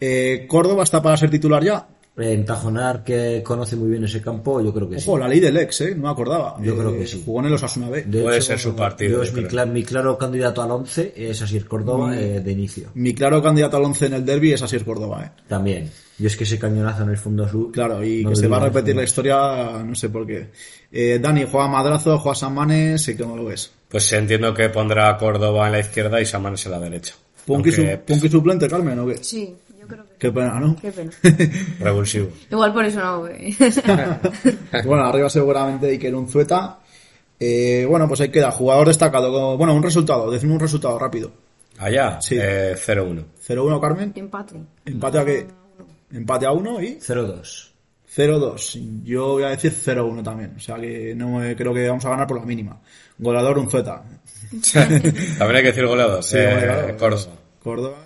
[0.00, 1.88] Eh, Córdoba está para ser titular ya.
[2.16, 5.20] En Tajonar, que conoce muy bien ese campo, yo creo que Ojo, sí.
[5.20, 5.94] la ley del ex, ¿eh?
[5.96, 6.56] No me acordaba.
[6.62, 7.20] Yo Eh, creo que sí.
[7.24, 8.02] Jugó en el Osasuna B.
[8.04, 9.32] De Puede ser su partido, yo
[9.66, 12.14] mi, claro candidato al 11 es Asier Córdoba Mm.
[12.14, 12.90] eh, de inicio.
[12.94, 15.42] Mi claro candidato al 11 en el derby es Asier Córdoba, ¿eh?
[15.48, 15.90] También.
[16.16, 17.72] Yo es que ese cañonazo en el fondo sur.
[17.72, 19.00] Claro, y no que se va a repetir no.
[19.00, 20.50] la historia, no sé por qué.
[20.92, 23.72] Eh, Dani, juega Madrazo, juega Samanes, sé cómo lo ves.
[23.88, 27.14] Pues entiendo que pondrá a Córdoba en la izquierda y Samanes en la derecha.
[27.44, 29.18] ¿Punky, Aunque, su- Punky suplente, Carmen, o qué?
[29.22, 29.54] Sí,
[29.84, 30.76] yo creo que Qué pena, ¿no?
[30.76, 31.10] Qué pena.
[31.80, 32.28] Revulsivo.
[32.50, 33.56] Igual por eso no voy.
[34.84, 36.78] bueno, arriba seguramente Iker Unzueta.
[37.38, 39.56] Eh, bueno, pues ahí queda, jugador destacado.
[39.56, 41.32] Bueno, un resultado, decimos un resultado rápido.
[41.78, 42.36] Allá, Sí.
[42.40, 43.24] eh, 0-1.
[43.46, 44.12] 0-1, Carmen.
[44.14, 44.54] Empate.
[44.86, 45.46] Empate a qué?
[46.12, 47.70] Empate a 1 y 0-2.
[48.16, 49.02] 0-2.
[49.02, 50.54] Yo voy a decir 0-1 también.
[50.56, 52.80] O sea que no me- creo que vamos a ganar por la mínima.
[53.18, 54.02] Goleador Unzueta.
[54.72, 56.22] También hay que decir goleador.
[56.22, 56.96] Sí, eh, goleador.
[56.96, 57.32] Córdoba.
[57.62, 57.96] Córdoba.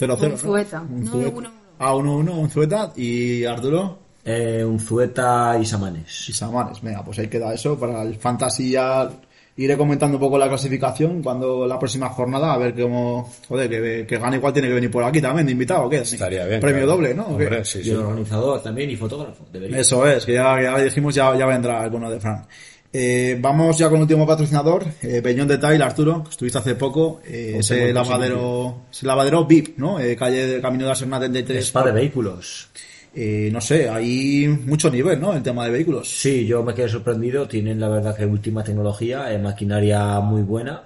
[0.00, 0.32] 0-0.
[0.32, 0.80] Unzueta.
[0.80, 0.88] ¿no?
[0.88, 1.36] No, Unzueta.
[1.36, 1.50] 1-1.
[1.78, 2.92] Ah, 1-1, Unzueta.
[2.96, 3.98] Y Arturo.
[4.24, 6.28] Eh, Unzueta y Samanes.
[6.28, 6.80] Y Samanes.
[6.82, 9.10] Venga, pues ahí queda eso para el fantasy ya
[9.56, 14.06] iré comentando un poco la clasificación cuando la próxima jornada, a ver cómo, joder, que,
[14.06, 15.98] que gane igual tiene que venir por aquí también de invitado, ¿o qué?
[15.98, 16.60] Estaría bien.
[16.60, 16.92] Premio claro.
[16.92, 17.26] doble, ¿no?
[17.26, 17.90] Hombre, sí, Y sí.
[17.90, 19.44] el organizador también y fotógrafo.
[19.52, 19.78] Debería.
[19.78, 22.46] Eso es, que ya, ya dijimos, ya, ya vendrá el bueno de Fran.
[22.92, 27.20] Eh, vamos ya con el último patrocinador, eh, Peñón Detail, Arturo, que estuviste hace poco,
[27.24, 30.00] eh, Peñón lavadero, ese lavadero VIP, ¿no?
[30.00, 31.64] Eh, calle de Camino de la Serna 33.
[31.64, 32.68] Spa de vehículos.
[33.14, 35.34] Eh, no sé, hay mucho nivel, ¿no?
[35.34, 36.08] El tema de vehículos.
[36.08, 37.46] Sí, yo me quedé sorprendido.
[37.46, 40.82] Tienen la verdad que última tecnología, maquinaria muy buena,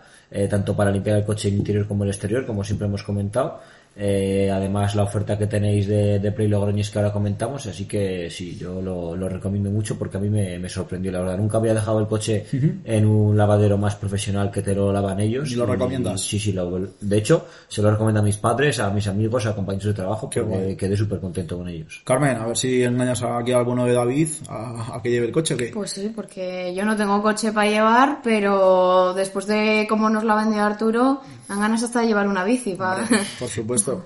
[0.50, 3.60] tanto para limpiar el coche interior como el exterior, como siempre hemos comentado.
[3.96, 8.28] Eh, además, la oferta que tenéis de, de Play Logroñés que ahora comentamos, así que
[8.30, 11.38] sí, yo lo, lo recomiendo mucho porque a mí me, me sorprendió, la verdad.
[11.38, 12.44] Nunca había dejado el coche
[12.84, 15.50] en un lavadero más profesional que te lo lavan ellos.
[15.52, 16.20] ¿Y lo recomiendas?
[16.20, 19.54] sí, sí, lo- de hecho, se lo recomiendo a mis padres, a mis amigos, a
[19.54, 20.76] compañeros de trabajo, guay.
[20.76, 22.02] quedé súper contento con ellos.
[22.04, 25.32] Carmen, a ver si engañas aquí a alguno de David a, a que lleve el
[25.32, 25.70] coche o qué.
[25.72, 30.34] Pues sí, porque yo no tengo coche para llevar, pero después de cómo nos la
[30.34, 33.06] vendió Arturo, dan ganas hasta de llevar una bici para...
[33.38, 34.04] Por supuesto.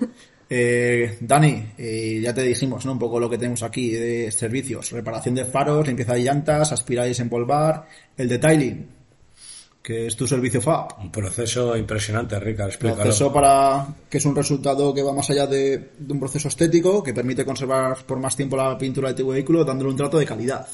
[0.51, 2.93] Eh, Dani, eh, ya te dijimos, ¿no?
[2.93, 4.91] Un poco lo que tenemos aquí de servicios.
[4.93, 7.87] Reparación de faros, limpieza de llantas, aspirar y desempolvar,
[8.17, 8.89] el detailing,
[9.83, 11.01] que es tu servicio FAB.
[11.01, 13.03] Un proceso impresionante, Ricardo, explícalo.
[13.03, 17.03] Proceso para que es un resultado que va más allá de, de un proceso estético
[17.03, 20.25] que permite conservar por más tiempo la pintura de tu vehículo dándole un trato de
[20.25, 20.67] calidad.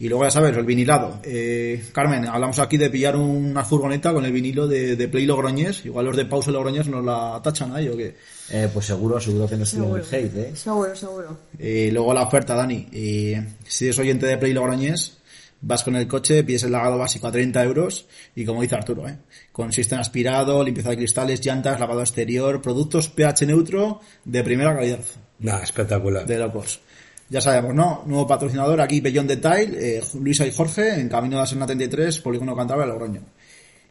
[0.00, 1.18] Y luego ya sabes, el vinilado.
[1.24, 5.84] Eh, Carmen, hablamos aquí de pillar una furgoneta con el vinilo de, de Play Logroñés.
[5.84, 8.14] Igual los de Pause Logroñés nos la tachan ahí o qué.
[8.50, 10.52] Eh, pues seguro, seguro que no estoy en el hate, ¿eh?
[10.54, 11.36] Seguro, seguro.
[11.58, 12.86] Eh, luego la oferta, Dani.
[12.92, 15.18] Eh, si eres oyente de Play Logroñés,
[15.60, 18.06] vas con el coche, pides el lavado básico a 30 euros
[18.36, 19.18] y como dice Arturo, ¿eh?
[19.50, 25.00] consiste en aspirado, limpieza de cristales, llantas, lavado exterior, productos pH neutro de primera calidad.
[25.40, 26.26] Nada, espectacular.
[26.26, 26.80] De locos.
[27.30, 28.02] Ya sabemos, ¿no?
[28.06, 32.20] Nuevo patrocinador aquí, Bellón Detail, eh, Luisa y Jorge, en Camino de la Serna 33,
[32.20, 33.20] Polígono Cantabria, Logroño.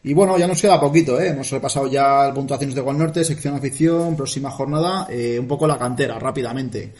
[0.03, 1.29] Y bueno, ya nos queda poquito, ¿eh?
[1.29, 5.77] Hemos repasado ya puntuaciones de Gol Norte, sección afición, próxima jornada, eh, un poco la
[5.77, 6.93] cantera, rápidamente.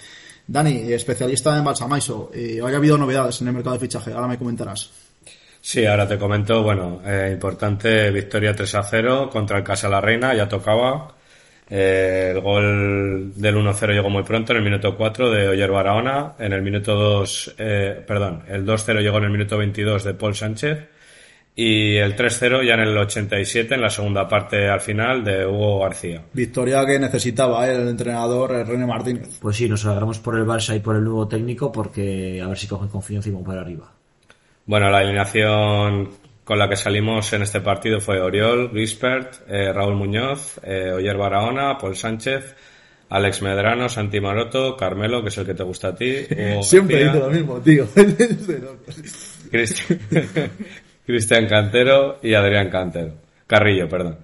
[0.45, 4.14] Dani, especialista en Balsamaiso, eh, ¿ha habido novedades en el mercado de fichaje?
[4.14, 4.89] Ahora me comentarás.
[5.61, 9.99] Sí, ahora te comento, bueno, eh, importante victoria 3 a 0 contra el Casa La
[9.99, 11.16] Reina, ya tocaba.
[11.69, 16.35] Eh, el gol del 1-0 llegó muy pronto, en el minuto 4 de Oyer Barahona.
[16.39, 20.35] En el minuto 2, eh, perdón, el 2-0 llegó en el minuto 22 de Paul
[20.35, 20.89] Sánchez.
[21.60, 25.80] Y el 3-0 ya en el 87, en la segunda parte al final, de Hugo
[25.80, 26.22] García.
[26.31, 27.76] Victoria que necesitaba ¿eh?
[27.76, 29.39] el entrenador eh, René Martínez.
[29.41, 32.57] Pues sí, nos alegramos por el Barça y por el nuevo técnico porque a ver
[32.60, 33.91] si cogen confianza y van para arriba.
[34.68, 36.10] Bueno, la alineación
[36.47, 41.17] con la que salimos en este partido fue Oriol, Gispert, eh, Raúl Muñoz, eh, Oyer
[41.17, 42.55] Barahona, Paul Sánchez,
[43.09, 47.03] Alex Medrano, Santi Maroto, Carmelo, que es el que te gusta a ti, Hugo Siempre
[47.03, 47.85] dice lo mismo, tío.
[51.05, 53.11] Cristian Cantero y Adrián Cantero.
[53.45, 54.19] Carrillo, perdón.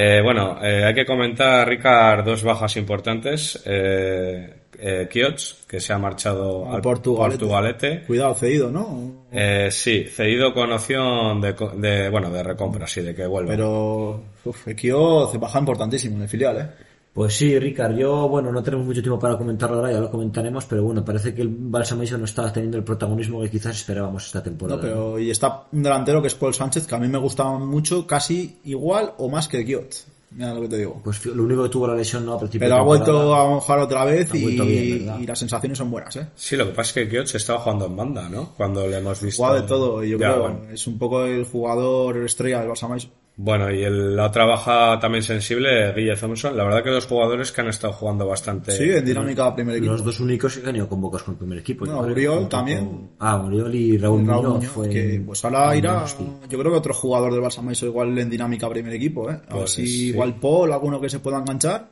[0.00, 3.60] Eh, bueno, eh, hay que comentar, Ricard, dos bajas importantes.
[3.66, 7.38] Eh, eh, Kioch, que se ha marchado Al al Portugalete.
[7.40, 8.02] Portugalete.
[8.06, 9.24] Cuidado, cedido, ¿no?
[9.32, 13.50] Eh, sí, cedido con opción de, de, bueno, de recompra, sí, de que vuelva.
[13.50, 16.87] Pero, uff, Ekio baja importantísimo en el filial, ¿eh?
[17.18, 20.66] Pues sí, Ricard, yo, bueno, no tenemos mucho tiempo para comentarlo ahora, ya lo comentaremos,
[20.66, 24.26] pero bueno, parece que el Barça Mason no está teniendo el protagonismo que quizás esperábamos
[24.26, 24.76] esta temporada.
[24.76, 27.58] No, pero y está un delantero que es Paul Sánchez, que a mí me gustaba
[27.58, 29.96] mucho, casi igual o más que Kiot.
[30.30, 31.00] Mira lo que te digo.
[31.02, 33.80] Pues lo único que tuvo la lesión no a principio Pero ha vuelto a mojar
[33.80, 36.28] otra vez y, las sensaciones son buenas, ¿eh?
[36.36, 38.50] Sí, lo que pasa es que Kioch estaba jugando en banda, ¿no?
[38.56, 39.42] Cuando le hemos visto.
[39.42, 40.70] Juega de todo y yo Ya, creo bueno.
[40.70, 43.08] es un poco el jugador estrella del Barça.
[43.40, 46.56] Bueno, y el- la otra baja también sensible, Guille Thompson.
[46.56, 48.72] La verdad que dos jugadores que han estado jugando bastante.
[48.72, 49.92] Sí, en dinámica primer equipo.
[49.92, 51.84] Los dos únicos que han ido convocados con el primer equipo.
[51.84, 52.78] Uriol junto también.
[52.84, 56.04] con- Ah, Uriol y Raúl, Raúl Muñoz Muñoz, fue que pues ahora irá,
[56.48, 59.34] yo creo que otro jugador del Barça Maison igual en dinámica primer equipo, ¿eh?
[59.34, 60.08] A ver Pues si sí.
[60.08, 61.90] igual Paul, alguno que se pueda enganchar.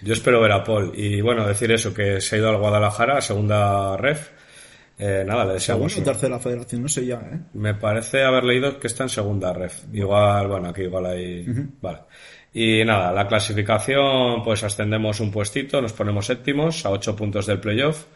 [0.00, 0.92] Yo espero ver a Paul.
[0.94, 4.30] Y bueno, decir eso, que se ha ido al Guadalajara, segunda ref.
[4.98, 5.96] Eh, nada, le deseamos.
[5.96, 7.38] O tercera federación, no sé ya, ¿eh?
[7.54, 9.84] Me parece haber leído que está en segunda ref.
[9.92, 11.46] Igual, bueno, aquí igual hay.
[11.80, 11.98] Vale.
[12.52, 17.60] Y nada, la clasificación, pues ascendemos un puestito, nos ponemos séptimos a ocho puntos del
[17.60, 18.06] playoff.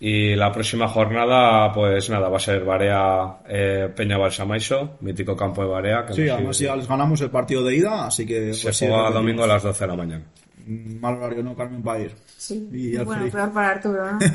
[0.00, 5.62] Y la próxima jornada, pues nada, va a ser Barea eh, Peña Balsamaiso, mítico campo
[5.62, 6.04] de Barea.
[6.04, 8.52] Que Sí, además ido- ya les ganamos el partido de ida, así que...
[8.54, 10.24] se pues sí, juega domingo a las 12 de la mañana.
[10.66, 11.82] Mal horario, ¿no, Carmen?
[11.86, 12.14] Va a ir.
[12.36, 12.68] Sí.
[12.72, 14.18] Y bueno, peor para Arturo, ¿no?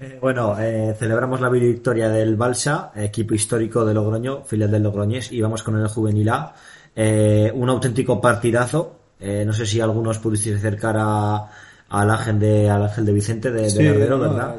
[0.00, 5.30] Eh, bueno, eh, celebramos la victoria del Balsa, equipo histórico de Logroño, filial del Logroñés,
[5.30, 6.54] y vamos con el Juvenil A.
[6.96, 8.96] Eh, un auténtico partidazo.
[9.20, 11.48] Eh, no sé si algunos pudisteis acercar a,
[11.88, 14.56] al ángel de al ángel de Vicente de, Sí, Lardero, no, ¿verdad?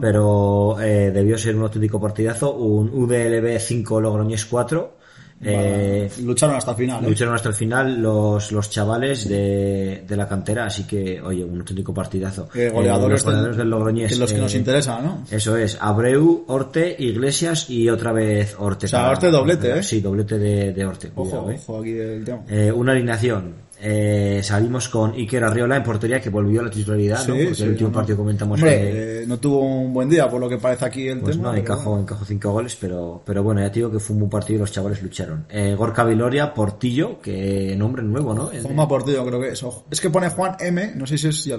[0.00, 5.01] Pero eh, debió ser un auténtico partidazo, un UDLB 5 Logroñés 4.
[5.44, 7.04] Eh, Lucharon hasta el final.
[7.04, 7.08] ¿eh?
[7.08, 11.58] Lucharon hasta el final los, los chavales de, de la cantera, así que, oye, un
[11.58, 12.48] auténtico partidazo.
[12.54, 14.12] Eh, goleadores, los goleadores del Logroñés.
[14.12, 15.24] que los que nos interesan, ¿no?
[15.30, 18.86] Eso es, Abreu, Orte, Iglesias y otra vez Orte.
[18.86, 19.82] O sea, para- Orte doblete, ¿eh?
[19.82, 21.10] Sí, doblete de, de Orte.
[21.14, 22.42] Ojo, cuidado, ojo aquí el tema.
[22.74, 23.54] Una alineación.
[23.84, 27.34] Eh, salimos con Iker Arriola en portería, que volvió a la titularidad, ¿no?
[27.34, 27.98] Sí, Porque sí, el último no, no.
[27.98, 29.22] partido comentamos Hombre, que...
[29.22, 31.50] eh, no tuvo un buen día, por lo que parece aquí el Pues tema.
[31.50, 32.02] no, encajó, bueno.
[32.02, 34.60] encajó cinco goles, pero, pero bueno, ya te digo que fue un buen partido y
[34.60, 35.46] los chavales lucharon.
[35.50, 38.50] Eh, Gorka Viloria, Portillo, que nombre nuevo, ¿no?
[38.62, 39.62] Juanma Portillo creo que es.
[39.64, 39.84] Ojo.
[39.90, 41.56] Es que pone Juan M, no sé si es ya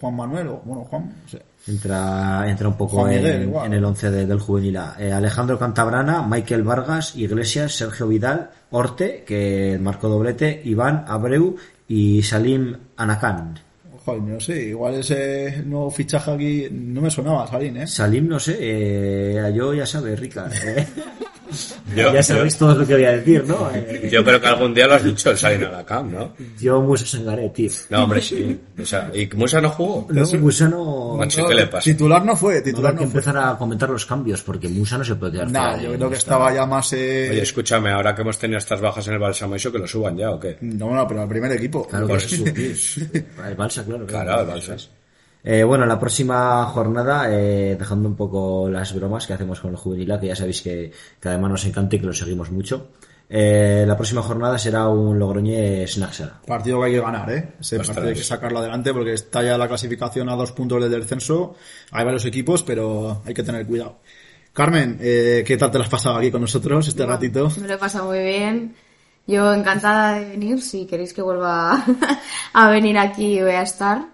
[0.00, 1.42] Juan Manuel o, bueno, Juan, no sé.
[1.66, 4.96] Entra, entra un poco Miguel, en, el 11 de- del juvenil A.
[4.98, 11.56] Eh, Alejandro Cantabrana, Michael Vargas, Iglesias, Sergio Vidal, Orte, que marcó doblete, Iván, Abreu
[11.88, 13.58] y Salim Anakan.
[13.96, 17.86] Ojo, no sé, igual ese nuevo fichaje aquí no me sonaba, Salín, ¿eh?
[17.86, 20.50] Salim, no sé, eh, yo ya sabes, Rica.
[20.62, 20.86] eh.
[21.94, 23.70] Yo, ya sabéis todo lo que voy a decir, ¿no?
[23.74, 26.32] Eh, yo creo que algún día lo has dicho el Sain Alacam, ¿no?
[26.58, 27.70] yo Musa Sangaré, tío.
[27.90, 28.58] No, hombre, sí.
[28.80, 30.06] O sea, ¿y Musa no jugó?
[30.10, 31.16] No, Musa no...
[31.16, 31.84] Macho, ¿qué le pasa?
[31.84, 33.20] Titular no fue, titular que no fue.
[33.20, 36.10] empezar a comentar los cambios, porque Musa no se puede quedar Nah, fuera yo creo
[36.10, 36.92] que estaba ya más...
[36.92, 37.28] Eh...
[37.30, 40.16] Oye, escúchame, ahora que hemos tenido estas bajas en el Balsamo, ¿eso que lo suban
[40.16, 40.58] ya o qué?
[40.60, 41.86] No, no, pero al primer equipo.
[41.86, 43.00] Claro que sí, eso.
[43.46, 44.06] El Balsa, claro.
[44.06, 44.90] Claro, el Balsas.
[45.44, 49.76] Eh, bueno, la próxima jornada, eh, dejando un poco las bromas que hacemos con el
[49.76, 50.90] juvenil, que ya sabéis que,
[51.20, 52.88] que además nos encanta y que lo seguimos mucho.
[53.28, 56.40] Eh, la próxima jornada será un Logroñés Naxara.
[56.46, 57.54] Partido que hay que ganar, ¿eh?
[57.58, 61.00] Ese partido hay que sacarlo adelante porque está ya la clasificación a dos puntos del
[61.00, 61.54] descenso.
[61.90, 63.98] Hay varios equipos, pero hay que tener cuidado.
[64.52, 67.50] Carmen, eh, ¿qué tal te lo has pasado aquí con nosotros este ratito?
[67.60, 68.76] Me lo he pasado muy bien.
[69.26, 70.60] Yo encantada de venir.
[70.60, 71.84] Si queréis que vuelva
[72.52, 74.06] a venir aquí, voy a estar.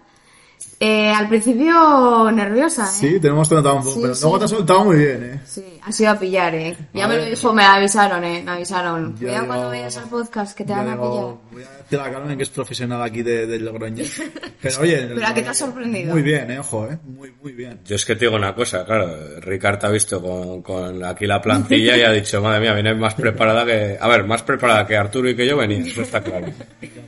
[0.83, 2.89] Eh, al principio nerviosa, ¿eh?
[2.91, 4.21] Sí, tenemos que notar un poco, Sí, pero sí.
[4.23, 5.39] luego te has soltado muy bien, ¿eh?
[5.45, 6.75] Sí, ha sido a pillar, ¿eh?
[6.91, 8.41] Ya me lo dijo, me avisaron, ¿eh?
[8.43, 9.11] Me avisaron.
[9.13, 11.35] Yo Cuidado digo- cuando vayas al podcast, que te van a pillar.
[11.51, 14.03] voy a decir a Carmen que es profesional aquí de, del Logroño.
[14.61, 16.13] Pero oye, Pero ¿a qué te has sorprendido?
[16.13, 16.97] Muy bien, eh, ojo, eh.
[17.05, 17.79] Muy, muy bien.
[17.85, 21.27] Yo es que te digo una cosa, claro, Ricard te ha visto con, con aquí
[21.27, 23.97] la plantilla y ha dicho, madre mía, viene más preparada que...
[24.01, 26.47] A ver, más preparada que Arturo y que yo venía, eso está claro.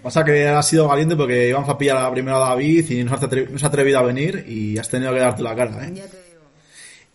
[0.03, 3.17] Pasa que has sido valiente porque íbamos a pillar a primero a David y no
[3.17, 5.88] se ha no se ha atrevido a venir y has tenido que darte la cara,
[5.88, 5.91] eh.
[5.95, 6.41] Ya te digo.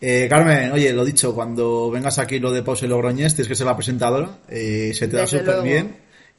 [0.00, 3.54] Eh, Carmen, oye, lo dicho, cuando vengas aquí lo de Pause y Logroñés, tienes que
[3.54, 5.96] ser la presentadora, eh, se te da súper bien.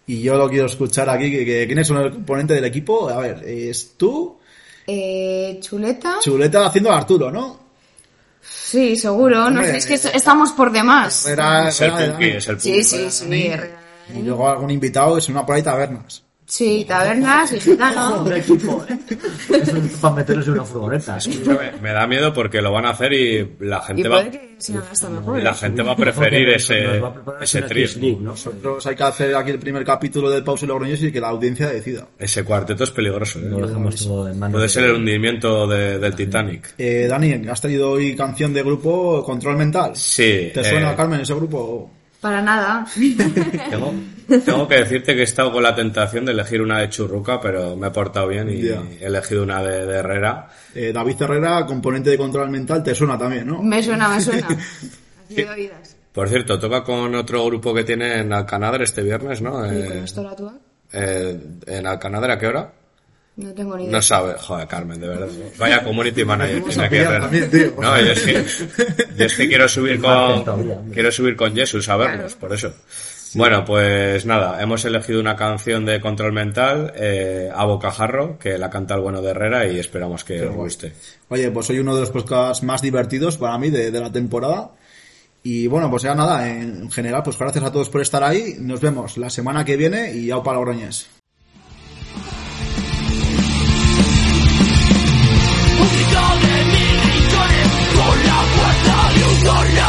[0.07, 3.09] Y yo lo quiero escuchar aquí, que, que- ¿quiénes son el componente del equipo?
[3.09, 4.39] A ver, es tú,
[4.87, 6.17] Eh, chuleta.
[6.19, 7.59] Chuleta haciendo a Arturo, ¿no?
[8.41, 9.49] Sí, seguro.
[9.51, 11.27] No sé, es que est- estamos por demás.
[11.27, 12.37] Era, Es el era de punky, Dani.
[12.37, 12.83] es el punky.
[12.83, 13.51] Sí, sí, sí.
[14.15, 16.23] Y luego algún invitado es una por ahí tabernas.
[16.49, 18.23] Sí, tabernas y gitano.
[18.23, 18.97] Un equipo, ¿eh?
[19.53, 19.69] Es
[20.01, 21.17] para meterlos en una furgoneta.
[21.17, 24.31] Escúchame, me da miedo porque lo van a hacer y la Y gente va, puede
[24.31, 25.43] que sea hasta mejor.
[25.43, 28.19] la gente va a preferir ese, va ese ¿no?
[28.31, 31.29] Nosotros hay que hacer aquí el primer capítulo del Pause y Logroñés y que la
[31.29, 32.07] audiencia decida.
[32.17, 33.37] ese cuarteto es peligroso.
[33.37, 33.43] ¿eh?
[33.47, 36.73] Lo dejamos todo en manos Puede de- ser el hundimiento de- del Titanic.
[36.79, 39.91] Eh, Dani, ¿has traído hoy canción de grupo Control Mental?
[39.95, 40.49] Sí.
[40.51, 41.91] ¿Te suena, eh, Carmen, ese grupo?
[42.21, 42.85] Para nada.
[43.69, 43.93] Tengo,
[44.45, 47.75] tengo que decirte que he estado con la tentación de elegir una de Churruca, pero
[47.75, 50.47] me he portado bien y he elegido una de, de Herrera.
[50.75, 53.63] Eh, David Herrera, componente de Control Mental, te suena también, ¿no?
[53.63, 54.47] Me suena, me suena.
[55.25, 55.95] Así de oídas.
[56.11, 59.65] Por cierto, toca con otro grupo que tiene en Alcanadre este viernes, ¿no?
[59.65, 60.53] ¿Y Eh, con esto la tuya?
[60.91, 62.73] eh, ¿En Alcanadre a qué hora?
[63.39, 63.93] No tengo ni idea.
[63.93, 65.27] No sabe, joder, Carmen, de verdad.
[65.57, 67.19] Vaya community manager tiene Herrera.
[67.21, 67.73] también, tío.
[67.79, 68.33] No, yo es que,
[69.15, 72.73] yo es que quiero subir con, quiero subir con Jesús a verlos, por eso.
[73.35, 78.69] Bueno, pues nada, hemos elegido una canción de Control Mental, eh, a Bocajarro, que la
[78.69, 80.93] canta el bueno de Herrera y esperamos que os guste.
[81.29, 84.71] Oye, pues soy uno de los podcasts más divertidos para mí de, de la temporada.
[85.43, 88.55] Y bueno, pues ya nada, en general, pues gracias a todos por estar ahí.
[88.59, 90.59] Nos vemos la semana que viene y au para
[99.49, 99.79] Logroñés.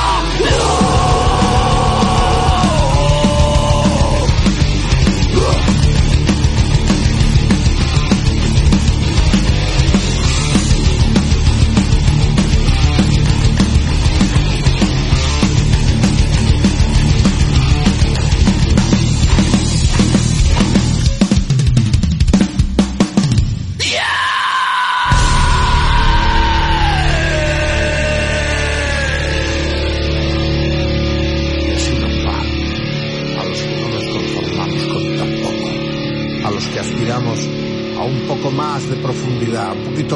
[0.41, 0.80] y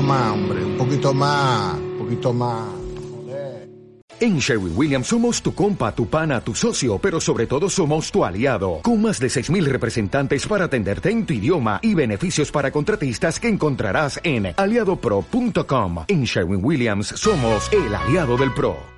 [0.02, 2.84] más, hombre, un poquito más, un poquito más.
[4.20, 8.24] En Sherwin Williams somos tu compa, tu pana, tu socio, pero sobre todo somos tu
[8.24, 13.40] aliado, con más de 6.000 representantes para atenderte en tu idioma y beneficios para contratistas
[13.40, 16.04] que encontrarás en aliadopro.com.
[16.06, 18.76] En Sherwin Williams somos el aliado del PRO.